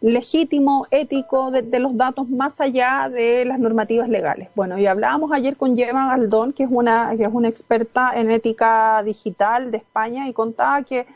legítimo, 0.00 0.86
ético 0.90 1.50
de, 1.50 1.78
los 1.78 1.96
datos 1.96 2.28
más 2.28 2.60
allá 2.60 3.08
de 3.10 3.44
las 3.44 3.58
normativas 3.58 4.08
legales. 4.08 4.48
Bueno, 4.54 4.78
y 4.78 4.86
hablábamos 4.86 5.30
ayer 5.32 5.56
con 5.56 5.76
Gemma 5.76 6.08
Galdón, 6.08 6.52
que 6.52 6.64
es 6.64 6.70
una, 6.72 7.14
que 7.16 7.24
es 7.24 7.30
una 7.32 7.48
experta 7.48 8.12
en 8.14 8.30
ética 8.30 9.02
digital 9.04 9.70
de 9.70 9.78
España, 9.78 10.28
y 10.28 10.32
contaba 10.32 10.82
que 10.84 11.06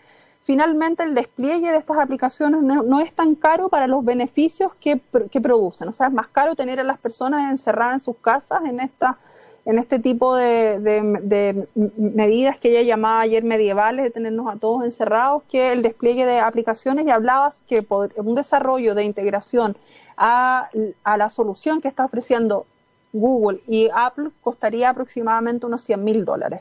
finalmente 0.42 1.02
el 1.02 1.14
despliegue 1.14 1.70
de 1.70 1.78
estas 1.78 1.96
aplicaciones 1.96 2.62
no, 2.62 3.00
es 3.00 3.14
tan 3.14 3.34
caro 3.34 3.70
para 3.70 3.86
los 3.86 4.04
beneficios 4.04 4.74
que, 4.74 5.00
que, 5.30 5.40
producen. 5.40 5.88
O 5.88 5.94
sea, 5.94 6.08
es 6.08 6.12
más 6.12 6.28
caro 6.28 6.54
tener 6.54 6.78
a 6.78 6.84
las 6.84 6.98
personas 6.98 7.50
encerradas 7.50 7.94
en 7.94 8.00
sus 8.00 8.16
casas 8.18 8.62
en 8.66 8.80
esta 8.80 9.18
en 9.66 9.78
este 9.78 9.98
tipo 9.98 10.36
de, 10.36 10.78
de, 10.78 11.66
medidas 11.96 12.58
que 12.58 12.70
ella 12.70 12.82
llamaba 12.82 13.20
ayer 13.20 13.42
medievales, 13.44 14.04
de 14.04 14.10
tenernos 14.10 14.52
a 14.52 14.58
todos 14.58 14.84
encerrados, 14.84 15.42
que 15.44 15.72
el 15.72 15.82
despliegue 15.82 16.26
de 16.26 16.38
aplicaciones 16.38 17.06
y 17.06 17.10
hablabas 17.10 17.62
que 17.66 17.86
un 18.16 18.34
desarrollo 18.34 18.94
de 18.94 19.04
integración 19.04 19.76
a, 20.16 20.68
a 21.02 21.16
la 21.16 21.30
solución 21.30 21.80
que 21.80 21.88
está 21.88 22.04
ofreciendo 22.04 22.66
Google 23.12 23.60
y 23.66 23.88
Apple 23.94 24.30
costaría 24.42 24.90
aproximadamente 24.90 25.66
unos 25.66 25.82
100 25.82 26.04
mil 26.04 26.24
dólares 26.24 26.60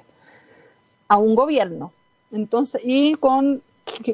a 1.07 1.17
un 1.17 1.35
gobierno. 1.35 1.91
Entonces, 2.31 2.81
y 2.83 3.15
con 3.15 3.61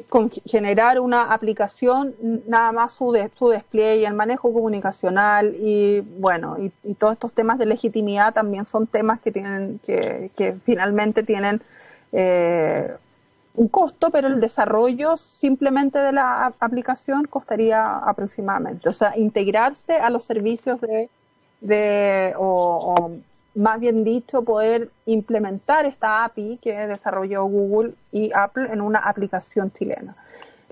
con 0.08 0.30
generar 0.30 1.00
una 1.00 1.32
aplicación, 1.32 2.14
nada 2.46 2.72
más 2.72 2.94
su, 2.94 3.16
su 3.34 3.48
despliegue, 3.48 4.06
el 4.06 4.14
manejo 4.14 4.52
comunicacional 4.52 5.54
y 5.56 6.00
bueno, 6.00 6.56
y, 6.58 6.94
todos 6.94 7.14
estos 7.14 7.32
temas 7.32 7.58
de 7.58 7.66
legitimidad 7.66 8.34
también 8.34 8.66
son 8.66 8.86
temas 8.86 9.20
que 9.20 9.32
tienen, 9.32 9.80
que, 9.84 10.30
que 10.36 10.56
finalmente 10.64 11.22
tienen 11.22 11.62
eh, 12.12 12.94
un 13.54 13.68
costo, 13.68 14.10
pero 14.10 14.28
el 14.28 14.40
desarrollo 14.40 15.16
simplemente 15.16 15.98
de 15.98 16.12
la 16.12 16.52
aplicación 16.60 17.24
costaría 17.24 17.98
aproximadamente. 17.98 18.88
O 18.88 18.92
sea, 18.92 19.16
integrarse 19.16 19.94
a 19.96 20.10
los 20.10 20.24
servicios 20.24 20.80
de, 20.80 21.08
de 21.60 22.34
más 23.54 23.80
bien 23.80 24.04
dicho, 24.04 24.42
poder 24.42 24.90
implementar 25.06 25.86
esta 25.86 26.24
API 26.24 26.58
que 26.62 26.72
desarrolló 26.86 27.44
Google 27.44 27.94
y 28.12 28.30
Apple 28.32 28.68
en 28.72 28.80
una 28.80 29.00
aplicación 29.00 29.72
chilena. 29.72 30.14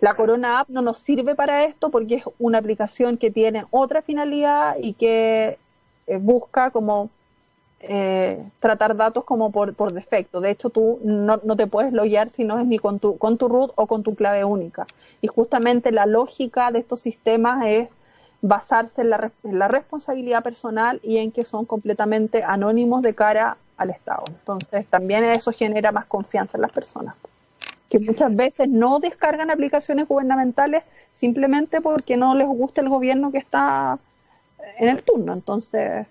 La 0.01 0.15
Corona 0.15 0.61
App 0.61 0.69
no 0.69 0.81
nos 0.81 0.99
sirve 0.99 1.35
para 1.35 1.65
esto 1.65 1.91
porque 1.91 2.17
es 2.17 2.25
una 2.39 2.59
aplicación 2.59 3.19
que 3.19 3.33
tiene 3.33 3.65
otra 3.71 4.01
finalidad 4.01 4.77
y 4.81 4.93
que 4.95 5.59
eh, 6.07 6.19
busca 6.19 6.71
como 6.71 7.11
eh, 7.81 8.45
tratar 8.61 8.97
datos 8.97 9.25
como 9.25 9.51
por, 9.51 9.93
defecto. 9.93 10.41
De 10.41 10.51
hecho, 10.51 10.71
tú 10.71 11.01
no, 11.03 11.41
no, 11.43 11.57
te 11.57 11.67
puedes 11.67 11.93
loguear 11.93 12.31
si 12.31 12.45
no 12.45 12.61
es 12.61 12.67
ni 12.67 12.79
con 12.79 13.01
tu, 13.01 13.19
con 13.19 13.39
tu 13.39 13.49
root 13.49 13.73
o 13.75 13.89
con 13.89 14.05
tu 14.05 14.15
clave 14.15 14.45
única. 14.45 14.87
Y 15.21 15.27
justamente 15.27 15.91
la 15.91 16.07
lógica 16.07 16.71
de 16.71 16.79
estos 16.79 17.01
sistemas 17.01 17.67
es 17.67 17.89
basarse 18.41 19.03
en 19.03 19.11
la, 19.11 19.31
la, 19.43 19.69
responsabilidad 19.69 20.43
personal 20.43 21.01
y 21.03 21.19
en 21.19 21.33
que 21.33 21.45
son 21.45 21.65
completamente 21.65 22.43
anónimos 22.43 23.03
de 23.03 23.15
cara 23.15 23.57
al 23.77 23.91
Estado. 23.91 24.25
Entonces, 24.29 24.87
también 24.87 25.25
eso 25.25 25.53
genera 25.53 25.93
más 25.93 26.07
confianza 26.07 26.57
en 26.57 26.63
las 26.63 26.73
personas, 26.73 27.15
que 27.89 27.99
muchas 27.99 28.35
veces 28.35 28.69
no 28.69 29.01
descargan 29.01 29.51
aplicaciones 29.51 30.07
gubernamentales 30.07 30.85
simplemente 31.15 31.81
porque 31.81 32.17
no 32.17 32.35
les 32.35 32.47
gusta 32.47 32.81
el 32.81 32.89
gobierno 32.89 33.33
que 33.33 33.39
está 33.39 33.99
en 34.79 34.89
el 34.89 35.03
turno. 35.03 35.33
Entonces. 35.33 36.07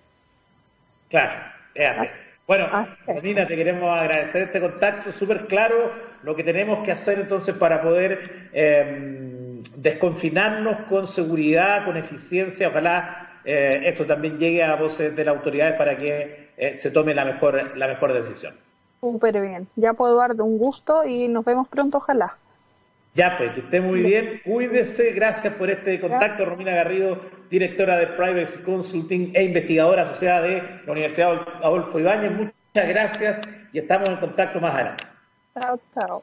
Claro, 1.08 1.32
es 1.74 1.98
así. 1.98 2.14
Bueno, 2.46 2.66
Selina, 3.04 3.46
te 3.46 3.56
queremos 3.56 4.00
agradecer 4.00 4.42
este 4.42 4.58
contacto 4.58 5.12
súper 5.12 5.46
claro, 5.48 5.92
lo 6.22 6.34
que 6.34 6.42
tenemos 6.42 6.82
que 6.82 6.92
hacer 6.92 7.20
entonces 7.20 7.54
para 7.54 7.82
poder 7.82 8.48
eh, 8.54 9.37
desconfinarnos 9.76 10.76
con 10.88 11.06
seguridad, 11.06 11.84
con 11.84 11.96
eficiencia, 11.96 12.68
ojalá 12.68 13.40
eh, 13.44 13.82
esto 13.84 14.06
también 14.06 14.38
llegue 14.38 14.62
a 14.62 14.76
voces 14.76 15.14
de 15.14 15.24
las 15.24 15.36
autoridades 15.36 15.76
para 15.76 15.96
que 15.96 16.50
eh, 16.56 16.76
se 16.76 16.90
tome 16.90 17.14
la 17.14 17.24
mejor, 17.24 17.76
la 17.76 17.86
mejor 17.86 18.12
decisión. 18.12 18.54
Súper 19.00 19.40
bien, 19.40 19.68
ya 19.76 19.92
puedo 19.94 20.16
darte 20.16 20.42
un 20.42 20.58
gusto 20.58 21.04
y 21.04 21.28
nos 21.28 21.44
vemos 21.44 21.68
pronto, 21.68 21.98
ojalá. 21.98 22.36
Ya, 23.14 23.36
pues, 23.36 23.52
que 23.52 23.60
esté 23.60 23.80
muy 23.80 24.02
bien. 24.02 24.40
Cuídese. 24.44 25.12
Gracias 25.12 25.52
por 25.54 25.70
este 25.70 26.00
contacto. 26.00 26.44
Romina 26.44 26.72
Garrido, 26.72 27.18
directora 27.50 27.96
de 27.96 28.06
Privacy 28.08 28.58
Consulting 28.62 29.32
e 29.34 29.42
investigadora 29.44 30.02
asociada 30.02 30.42
de 30.42 30.62
la 30.86 30.92
Universidad 30.92 31.44
Adolfo 31.62 31.98
Ibáñez. 31.98 32.30
Muchas 32.32 32.88
gracias 32.88 33.40
y 33.72 33.78
estamos 33.78 34.08
en 34.08 34.16
contacto 34.18 34.60
más 34.60 34.74
adelante. 34.74 35.04
Chao, 35.54 35.80
chao. 35.94 36.22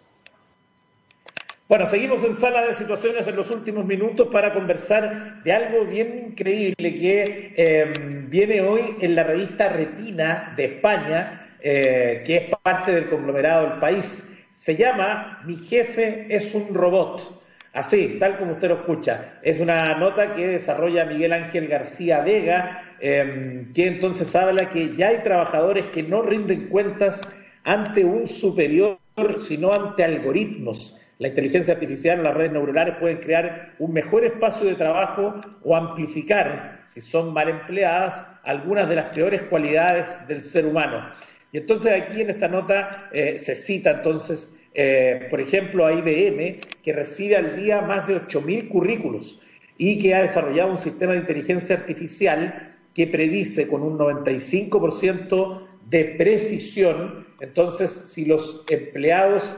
Bueno, 1.68 1.88
seguimos 1.88 2.24
en 2.24 2.36
sala 2.36 2.62
de 2.62 2.76
situaciones 2.76 3.28
en 3.28 3.36
los 3.36 3.50
últimos 3.50 3.86
minutos 3.86 4.28
para 4.32 4.54
conversar 4.54 5.42
de 5.42 5.52
algo 5.52 5.84
bien 5.86 6.28
increíble 6.28 6.76
que 6.78 7.54
em, 7.58 8.30
viene 8.30 8.62
hoy 8.62 8.96
en 9.02 9.16
la 9.16 9.24
revista 9.24 9.70
Retina 9.70 10.54
de 10.56 10.66
España, 10.66 11.58
eh, 11.60 12.22
que 12.24 12.38
es 12.38 12.44
parte 12.62 12.92
del 12.92 13.08
conglomerado 13.08 13.68
del 13.68 13.80
país. 13.80 14.24
Se 14.54 14.76
llama 14.76 15.42
Mi 15.44 15.56
jefe 15.56 16.28
es 16.30 16.54
un 16.54 16.72
robot. 16.72 17.42
Así, 17.74 18.18
tal 18.20 18.38
como 18.38 18.52
usted 18.54 18.68
lo 18.68 18.76
escucha. 18.76 19.40
Es 19.42 19.60
una 19.60 19.96
nota 19.96 20.36
que 20.36 20.46
desarrolla 20.46 21.06
Miguel 21.06 21.34
Ángel 21.34 21.68
García 21.68 22.22
Vega, 22.22 22.96
em, 23.00 23.74
que 23.74 23.88
entonces 23.88 24.36
habla 24.36 24.70
que 24.70 24.96
ya 24.96 25.08
hay 25.08 25.24
trabajadores 25.24 25.88
que 25.88 26.04
no 26.04 26.22
rinden 26.22 26.68
cuentas 26.68 27.28
ante 27.64 28.06
un 28.06 28.28
superior, 28.28 29.00
sino 29.40 29.74
ante 29.74 30.04
algoritmos. 30.04 31.02
La 31.18 31.30
inteligencia 31.30 31.76
artificial 31.76 32.22
las 32.24 32.34
redes 32.34 32.52
neuronales 32.52 32.96
pueden 33.00 33.18
crear 33.18 33.74
un 33.80 33.94
mejor 33.94 34.26
espacio 34.26 34.68
de 34.68 34.76
trabajo 34.76 35.36
o 35.64 35.76
amplificar, 35.76 36.84
si 36.88 37.00
son 37.00 37.34
mal 37.34 37.48
empleadas, 37.48 38.28
algunas 38.44 38.90
de 38.90 38.96
las 38.96 39.16
peores 39.16 39.44
cualidades 39.44 40.28
del 40.28 40.44
ser 40.44 40.66
humano. 40.66 41.10
Y 41.54 41.58
entonces 41.58 41.94
aquí 41.94 42.22
en 42.22 42.32
esta 42.32 42.50
nota 42.50 43.10
eh, 43.14 43.40
se 43.40 43.56
cita 43.56 43.92
entonces, 43.92 44.54
eh, 44.74 45.28
por 45.30 45.40
ejemplo, 45.40 45.86
a 45.86 45.94
IBM, 45.94 46.60
que 46.84 46.92
recibe 46.92 47.38
al 47.38 47.56
día 47.56 47.80
más 47.80 48.08
de 48.08 48.16
8.000 48.22 48.68
currículos 48.68 49.42
y 49.78 49.98
que 49.98 50.14
ha 50.16 50.22
desarrollado 50.22 50.72
un 50.72 50.78
sistema 50.78 51.14
de 51.14 51.20
inteligencia 51.20 51.78
artificial 51.78 52.76
que 52.94 53.08
predice 53.08 53.68
con 53.68 53.84
un 53.84 53.98
95% 53.98 55.68
de 55.90 56.06
precisión, 56.18 57.28
entonces 57.40 57.92
si 57.92 58.26
los 58.26 58.66
empleados, 58.70 59.58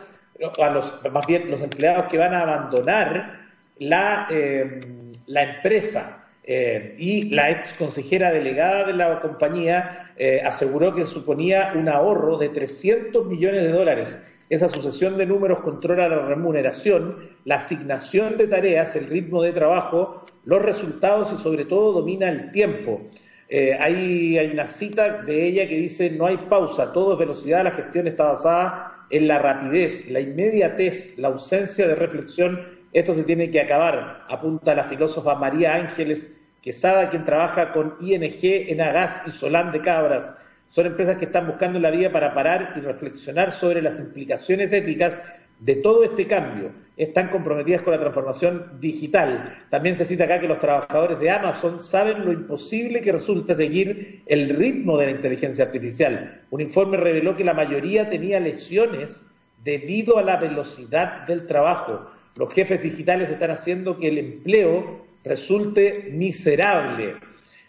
a 0.60 0.70
los, 0.70 0.96
más 1.12 1.26
bien 1.26 1.50
los 1.50 1.62
empleados 1.62 2.06
que 2.12 2.18
van 2.18 2.34
a 2.34 2.42
abandonar 2.42 3.40
la, 3.80 4.28
eh, 4.30 4.82
la 5.26 5.44
empresa 5.44 6.24
y 6.50 7.24
la 7.36 7.52
ex 7.52 7.74
consejera 7.74 8.32
delegada 8.32 8.86
de 8.86 8.94
la 8.94 9.20
compañía 9.20 10.08
eh, 10.20 10.42
aseguró 10.44 10.96
que 10.96 11.06
suponía 11.06 11.74
un 11.76 11.88
ahorro 11.88 12.38
de 12.38 12.50
300 12.50 13.28
millones 13.28 13.62
de 13.62 13.72
dólares. 13.72 14.20
Esa 14.50 14.68
sucesión 14.68 15.16
de 15.18 15.28
números 15.28 15.60
controla 15.60 16.10
la 16.10 16.26
remuneración, 16.26 17.30
la 17.46 17.56
asignación 17.56 18.38
de 18.38 18.48
tareas, 18.48 18.96
el 18.96 19.08
ritmo 19.08 19.44
de 19.44 19.52
trabajo, 19.52 20.26
los 20.44 20.62
resultados 20.62 21.32
y 21.34 21.38
sobre 21.38 21.66
todo 21.66 21.92
domina 21.92 22.30
el 22.30 22.52
tiempo. 22.52 23.02
Eh, 23.48 23.78
hay, 23.80 24.38
hay, 24.40 24.50
una 24.50 24.68
cita 24.68 25.22
de 25.22 25.48
ella 25.48 25.68
que 25.68 25.76
dice, 25.76 26.10
no 26.10 26.26
hay 26.26 26.38
pausa, 26.38 26.92
todo 26.92 27.14
es 27.14 27.20
velocidad, 27.20 27.64
la 27.64 27.72
gestión 27.72 28.08
está 28.08 28.26
basada 28.26 28.97
en 29.10 29.28
la 29.28 29.40
rapidez, 29.40 30.10
la 30.10 30.20
inmediatez, 30.20 31.18
la 31.18 31.30
ausencia 31.30 31.88
de 31.88 31.96
reflexión. 31.96 32.62
Esto 32.94 33.14
se 33.14 33.24
tiene 33.24 33.52
que 33.52 33.62
acabar, 33.62 34.26
apunta 34.30 34.76
la 34.76 34.84
filósofa 34.84 35.36
María 35.36 35.76
Ángeles 35.76 36.32
Quesada, 36.62 37.10
quien 37.10 37.24
trabaja 37.24 37.72
con 37.72 37.96
ING, 38.02 38.40
Enagas 38.42 39.22
y 39.26 39.32
Solán 39.32 39.72
de 39.72 39.82
Cabras. 39.82 40.36
Son 40.70 40.86
empresas 40.86 41.18
que 41.18 41.26
están 41.26 41.48
buscando 41.48 41.80
la 41.80 41.92
vía 41.92 42.12
para 42.12 42.34
parar 42.34 42.74
y 42.76 42.82
reflexionar 42.82 43.52
sobre 43.52 43.82
las 43.82 44.00
implicaciones 44.00 44.74
éticas 44.74 45.22
de 45.60 45.76
todo 45.76 46.04
este 46.04 46.28
cambio. 46.28 46.72
Están 46.96 47.30
comprometidas 47.30 47.84
con 47.84 47.94
la 47.94 48.00
transformación 48.00 48.80
digital. 48.80 49.56
También 49.70 49.98
se 49.98 50.06
cita 50.06 50.24
acá 50.24 50.40
que 50.40 50.48
los 50.48 50.60
trabajadores 50.60 51.20
de 51.20 51.30
Amazon 51.30 51.80
saben 51.80 52.26
lo 52.26 52.32
imposible 52.32 53.02
que 53.02 53.12
resulta 53.12 53.54
seguir 53.54 54.24
el 54.26 54.50
ritmo 54.50 54.98
de 54.98 55.06
la 55.06 55.12
inteligencia 55.12 55.66
artificial. 55.66 56.42
Un 56.50 56.62
informe 56.62 56.98
reveló 56.98 57.36
que 57.36 57.44
la 57.44 57.54
mayoría 57.54 58.10
tenía 58.10 58.40
lesiones 58.40 59.24
debido 59.64 60.18
a 60.18 60.24
la 60.24 60.38
velocidad 60.38 61.28
del 61.28 61.46
trabajo. 61.46 62.10
Los 62.36 62.54
jefes 62.54 62.82
digitales 62.82 63.30
están 63.30 63.52
haciendo 63.52 64.00
que 64.00 64.08
el 64.08 64.18
empleo 64.18 65.06
resulte 65.24 66.10
miserable. 66.12 67.16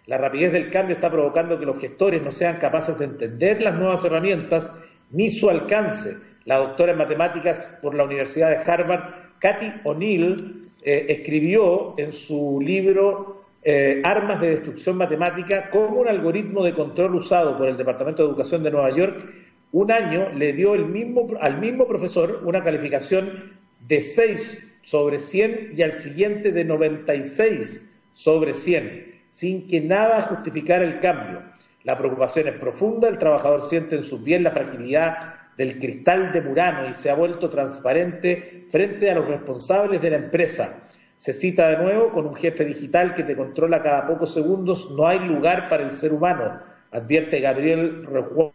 La 0.07 0.17
rapidez 0.17 0.53
del 0.53 0.71
cambio 0.71 0.95
está 0.95 1.11
provocando 1.11 1.59
que 1.59 1.67
los 1.67 1.79
gestores 1.79 2.23
no 2.23 2.31
sean 2.31 2.59
capaces 2.59 2.99
de 2.99 3.05
entender 3.05 3.61
las 3.61 3.75
nuevas 3.75 4.03
herramientas 4.05 4.73
ni 5.11 5.31
su 5.31 5.51
alcance. 5.51 6.17
La 6.49 6.57
doctora 6.57 6.93
en 6.93 6.99
matemáticas 6.99 7.79
por 7.83 7.95
la 7.95 8.05
Universidad 8.05 8.49
de 8.49 8.73
Harvard, 8.73 9.37
Cathy 9.39 9.71
O'Neill, 9.85 10.71
eh, 10.83 11.05
escribió 11.11 11.93
en 11.99 12.11
su 12.11 12.59
libro 12.65 13.43
eh, 13.63 14.01
Armas 14.03 14.41
de 14.41 14.53
Destrucción 14.53 14.97
Matemática 14.97 15.69
cómo 15.69 16.01
un 16.01 16.09
algoritmo 16.09 16.65
de 16.65 16.73
control 16.73 17.17
usado 17.17 17.59
por 17.59 17.69
el 17.69 17.77
Departamento 17.77 18.23
de 18.23 18.31
Educación 18.31 18.63
de 18.63 18.71
Nueva 18.71 18.97
York 18.97 19.27
un 19.73 19.93
año 19.93 20.31
le 20.31 20.55
dio 20.55 20.73
al 20.73 20.87
mismo 20.89 21.87
profesor 21.87 22.41
una 22.47 22.65
calificación 22.65 23.59
de 23.87 24.01
6 24.01 24.81
sobre 24.85 25.19
100 25.19 25.75
y 25.77 25.83
al 25.83 25.97
siguiente 25.97 26.51
de 26.53 26.65
96 26.65 27.87
sobre 28.15 28.55
100, 28.55 29.21
sin 29.29 29.69
que 29.69 29.83
nada 29.83 30.23
justificara 30.23 30.87
el 30.87 30.99
cambio. 30.99 31.43
La 31.85 31.99
preocupación 31.99 32.49
es 32.49 32.55
profunda, 32.55 33.07
el 33.07 33.19
trabajador 33.19 33.61
siente 33.61 33.97
en 33.97 34.05
su 34.05 34.25
piel 34.25 34.45
la 34.45 34.51
fragilidad 34.51 35.38
del 35.59 35.79
cristal 35.81 36.33
de 36.33 36.41
Murano 36.41 36.89
y 36.89 36.93
se 36.93 37.11
ha 37.11 37.15
vuelto 37.15 37.51
transparente 37.51 38.65
frente 38.69 39.11
a 39.11 39.17
los 39.17 39.27
responsables 39.27 40.01
de 40.01 40.11
la 40.11 40.17
empresa. 40.17 40.85
Se 41.17 41.33
cita 41.33 41.69
de 41.69 41.79
nuevo 41.79 42.13
con 42.13 42.27
un 42.27 42.37
jefe 42.37 42.65
digital 42.65 43.13
que 43.15 43.25
te 43.25 43.37
controla 43.37 43.83
cada 43.83 44.07
pocos 44.07 44.33
segundos, 44.33 44.89
no 44.93 45.09
hay 45.09 45.19
lugar 45.19 45.69
para 45.69 45.83
el 45.83 45.91
ser 45.91 46.13
humano, 46.13 46.61
advierte 46.93 47.41
Gabriel 47.41 48.07
Rejuaz, 48.07 48.53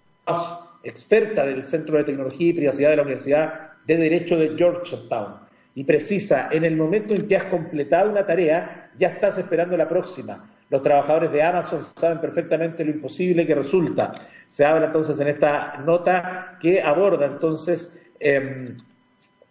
experta 0.81 1.45
del 1.45 1.63
Centro 1.63 1.97
de 1.97 2.05
Tecnología 2.05 2.47
y 2.47 2.53
Privacidad 2.53 2.91
de 2.91 2.95
la 2.95 3.01
Universidad 3.01 3.71
de 3.85 3.97
Derecho 3.97 4.37
de 4.37 4.55
Georgetown. 4.55 5.43
Y 5.75 5.83
precisa, 5.83 6.47
en 6.51 6.63
el 6.63 6.77
momento 6.77 7.13
en 7.13 7.27
que 7.27 7.35
has 7.35 7.45
completado 7.45 8.11
una 8.11 8.25
tarea, 8.25 8.91
ya 8.97 9.09
estás 9.09 9.37
esperando 9.37 9.75
la 9.75 9.89
próxima. 9.89 10.52
Los 10.73 10.81
trabajadores 10.81 11.31
de 11.31 11.43
Amazon 11.43 11.83
saben 11.83 12.19
perfectamente 12.19 12.83
lo 12.83 12.89
imposible 12.89 13.45
que 13.45 13.53
resulta. 13.53 14.11
Se 14.47 14.65
habla 14.65 14.87
entonces 14.87 15.19
en 15.19 15.27
esta 15.27 15.77
nota 15.85 16.57
que 16.59 16.81
aborda 16.81 17.27
entonces 17.27 17.95
em, 18.19 18.77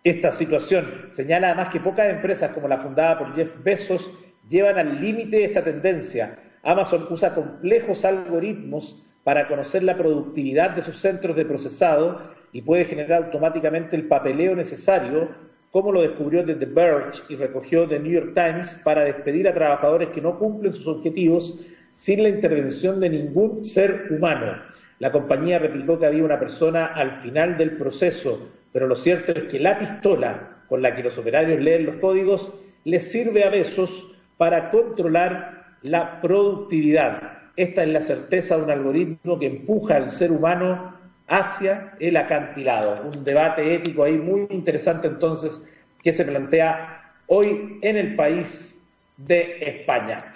esta 0.03 0.33
situación. 0.33 1.11
Señala 1.13 1.51
además 1.51 1.69
que 1.69 1.79
pocas 1.79 2.11
empresas 2.11 2.51
como 2.51 2.67
la 2.67 2.77
fundada 2.77 3.21
por 3.21 3.37
Jeff 3.37 3.55
Bezos 3.63 4.13
llevan 4.49 4.79
al 4.79 5.01
límite 5.01 5.45
esta 5.45 5.63
tendencia. 5.63 6.41
Amazon 6.65 7.07
usa 7.09 7.33
complejos 7.37 8.05
algoritmos 8.05 9.01
para 9.23 9.47
conocer 9.47 9.85
la 9.85 9.97
productividad 9.97 10.71
de 10.71 10.83
sus 10.83 10.97
centros 10.97 11.37
de 11.37 11.45
procesado 11.45 12.33
y 12.51 12.63
puede 12.63 12.85
generar 12.85 13.23
automáticamente 13.27 13.95
el 13.95 14.09
papeleo 14.09 14.57
necesario 14.57 15.29
como 15.73 15.91
lo 15.91 16.03
descubrió 16.03 16.45
The 16.45 16.55
Verge 16.67 17.23
y 17.31 17.37
recogió 17.37 17.89
The 17.89 17.99
New 17.99 18.13
York 18.13 18.35
Times 18.35 18.79
para 18.85 19.05
despedir 19.05 19.49
a 19.49 19.55
trabajadores 19.55 20.11
que 20.11 20.21
no 20.21 20.39
cumplen 20.39 20.75
sus 20.75 20.87
objetivos 20.87 21.59
sin 21.93 22.23
la 22.23 22.29
intervención 22.29 23.01
de 23.01 23.09
ningún 23.09 23.65
ser 23.65 24.09
humano. 24.11 24.63
La 24.99 25.11
compañía 25.11 25.59
replicó 25.59 25.99
que 25.99 26.07
había 26.07 26.25
una 26.25 26.39
persona 26.39 26.87
al 26.87 27.21
final 27.21 27.57
del 27.57 27.79
proceso, 27.79 28.51
pero 28.71 28.87
lo 28.87 28.95
cierto 28.95 29.33
es 29.33 29.45
que 29.45 29.59
la 29.59 29.79
pistola 29.79 30.59
con 30.69 30.83
la 30.83 30.95
que 30.95 31.03
los 31.03 31.17
operarios 31.17 31.61
leen 31.61 31.87
los 31.87 31.97
códigos 31.97 32.53
les 32.85 33.11
sirve 33.11 33.45
a 33.45 33.51
besos 33.51 34.15
para 34.37 34.71
controlar 34.71 35.77
la 35.81 36.21
productividad. 36.21 37.39
Esta 37.57 37.83
es 37.83 37.93
la 37.93 38.03
certeza 38.03 38.57
de 38.57 38.63
un 38.65 38.71
algoritmo 38.71 39.39
que 39.39 39.47
empuja 39.47 39.97
al 39.97 40.11
ser 40.11 40.33
humano 40.33 41.02
hacia 41.33 41.95
el 41.99 42.19
acantilado. 42.19 43.03
Un 43.09 43.25
debate 43.25 43.75
ético 43.75 44.05
ahí 44.05 44.19
muy 44.19 44.47
interesante 44.51 45.09
entonces 45.09 45.65
que 46.03 46.13
se 46.13 46.27
plantea 46.27 47.15
hoy 47.27 47.79
en 47.81 47.97
el 47.97 48.15
país 48.17 48.79
de 49.17 49.57
España. 49.61 50.27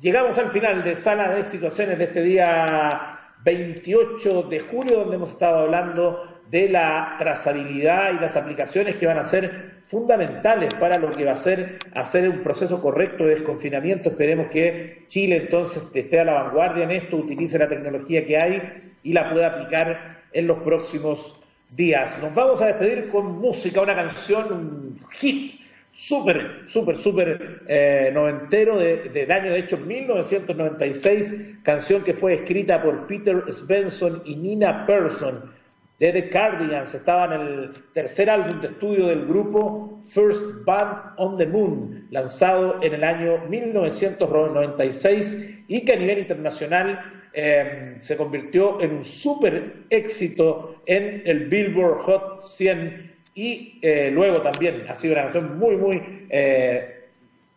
Llegamos 0.00 0.38
al 0.38 0.50
final 0.50 0.82
de 0.82 0.96
Sala 0.96 1.34
de 1.34 1.42
Situaciones 1.42 1.98
de 1.98 2.04
este 2.04 2.22
día 2.22 3.18
28 3.44 4.44
de 4.44 4.60
julio, 4.60 5.00
donde 5.00 5.16
hemos 5.16 5.32
estado 5.32 5.58
hablando 5.58 6.26
de 6.50 6.70
la 6.70 7.16
trazabilidad 7.18 8.14
y 8.14 8.20
las 8.20 8.34
aplicaciones 8.34 8.96
que 8.96 9.06
van 9.06 9.18
a 9.18 9.24
ser 9.24 9.80
fundamentales 9.82 10.72
para 10.74 10.96
lo 10.96 11.10
que 11.10 11.26
va 11.26 11.32
a 11.32 11.36
ser 11.36 11.78
hacer 11.94 12.26
un 12.28 12.42
proceso 12.42 12.80
correcto 12.80 13.26
de 13.26 13.34
desconfinamiento. 13.34 14.08
Esperemos 14.08 14.46
que 14.48 15.04
Chile 15.08 15.36
entonces 15.36 15.86
esté 15.94 16.18
a 16.18 16.24
la 16.24 16.32
vanguardia 16.32 16.84
en 16.84 16.92
esto, 16.92 17.18
utilice 17.18 17.58
la 17.58 17.68
tecnología 17.68 18.24
que 18.24 18.38
hay 18.38 18.94
y 19.02 19.12
la 19.12 19.30
pueda 19.30 19.48
aplicar 19.48 20.19
en 20.32 20.46
los 20.46 20.58
próximos 20.58 21.36
días. 21.70 22.20
Nos 22.22 22.34
vamos 22.34 22.60
a 22.62 22.66
despedir 22.66 23.08
con 23.10 23.38
música, 23.38 23.80
una 23.80 23.94
canción, 23.94 24.52
un 24.52 24.98
hit 25.12 25.60
súper, 25.92 26.64
súper, 26.66 26.96
súper 26.96 27.62
eh, 27.68 28.10
noventero 28.12 28.78
de, 28.78 29.10
del 29.10 29.30
año, 29.30 29.52
de 29.52 29.60
hecho, 29.60 29.76
1996, 29.76 31.58
canción 31.62 32.02
que 32.02 32.12
fue 32.12 32.34
escrita 32.34 32.82
por 32.82 33.06
Peter 33.06 33.44
Svensson 33.52 34.22
y 34.24 34.36
Nina 34.36 34.86
Persson 34.86 35.52
de 35.98 36.12
The 36.12 36.30
Cardigans, 36.30 36.94
estaba 36.94 37.26
en 37.26 37.32
el 37.40 37.72
tercer 37.92 38.30
álbum 38.30 38.60
de 38.62 38.68
estudio 38.68 39.08
del 39.08 39.26
grupo 39.26 40.00
First 40.08 40.64
Band 40.64 41.12
on 41.18 41.36
the 41.36 41.46
Moon, 41.46 42.06
lanzado 42.10 42.82
en 42.82 42.94
el 42.94 43.04
año 43.04 43.36
1996 43.48 45.64
y 45.68 45.84
que 45.84 45.92
a 45.92 45.96
nivel 45.96 46.20
internacional 46.20 47.19
eh, 47.32 47.96
se 47.98 48.16
convirtió 48.16 48.80
en 48.80 48.96
un 48.96 49.04
súper 49.04 49.84
éxito 49.90 50.82
en 50.86 51.22
el 51.24 51.46
Billboard 51.46 51.98
Hot 52.00 52.42
100 52.42 53.14
y 53.34 53.78
eh, 53.82 54.10
luego 54.12 54.42
también 54.42 54.84
ha 54.88 54.96
sido 54.96 55.14
una 55.14 55.22
canción 55.22 55.58
muy, 55.58 55.76
muy, 55.76 56.26
eh, 56.30 57.06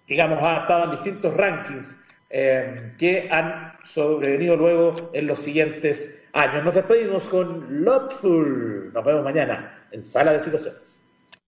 digamos, 0.07 0.39
ha 0.41 0.61
estado 0.61 0.85
en 0.85 0.91
distintos 0.91 1.35
rankings 1.35 1.99
que 2.97 3.27
han 3.29 3.73
sobrevenido 3.83 4.55
luego 4.55 4.95
en 5.13 5.27
los 5.27 5.39
siguientes 5.39 6.11
años. 6.33 6.63
Nos 6.63 6.73
despedimos 6.73 7.27
con 7.27 7.83
Loveful. 7.83 8.91
Nos 8.91 9.05
vemos 9.05 9.23
mañana 9.23 9.85
en 9.91 10.03
Sala 10.03 10.33
de 10.33 10.39
Situaciones. 10.39 11.02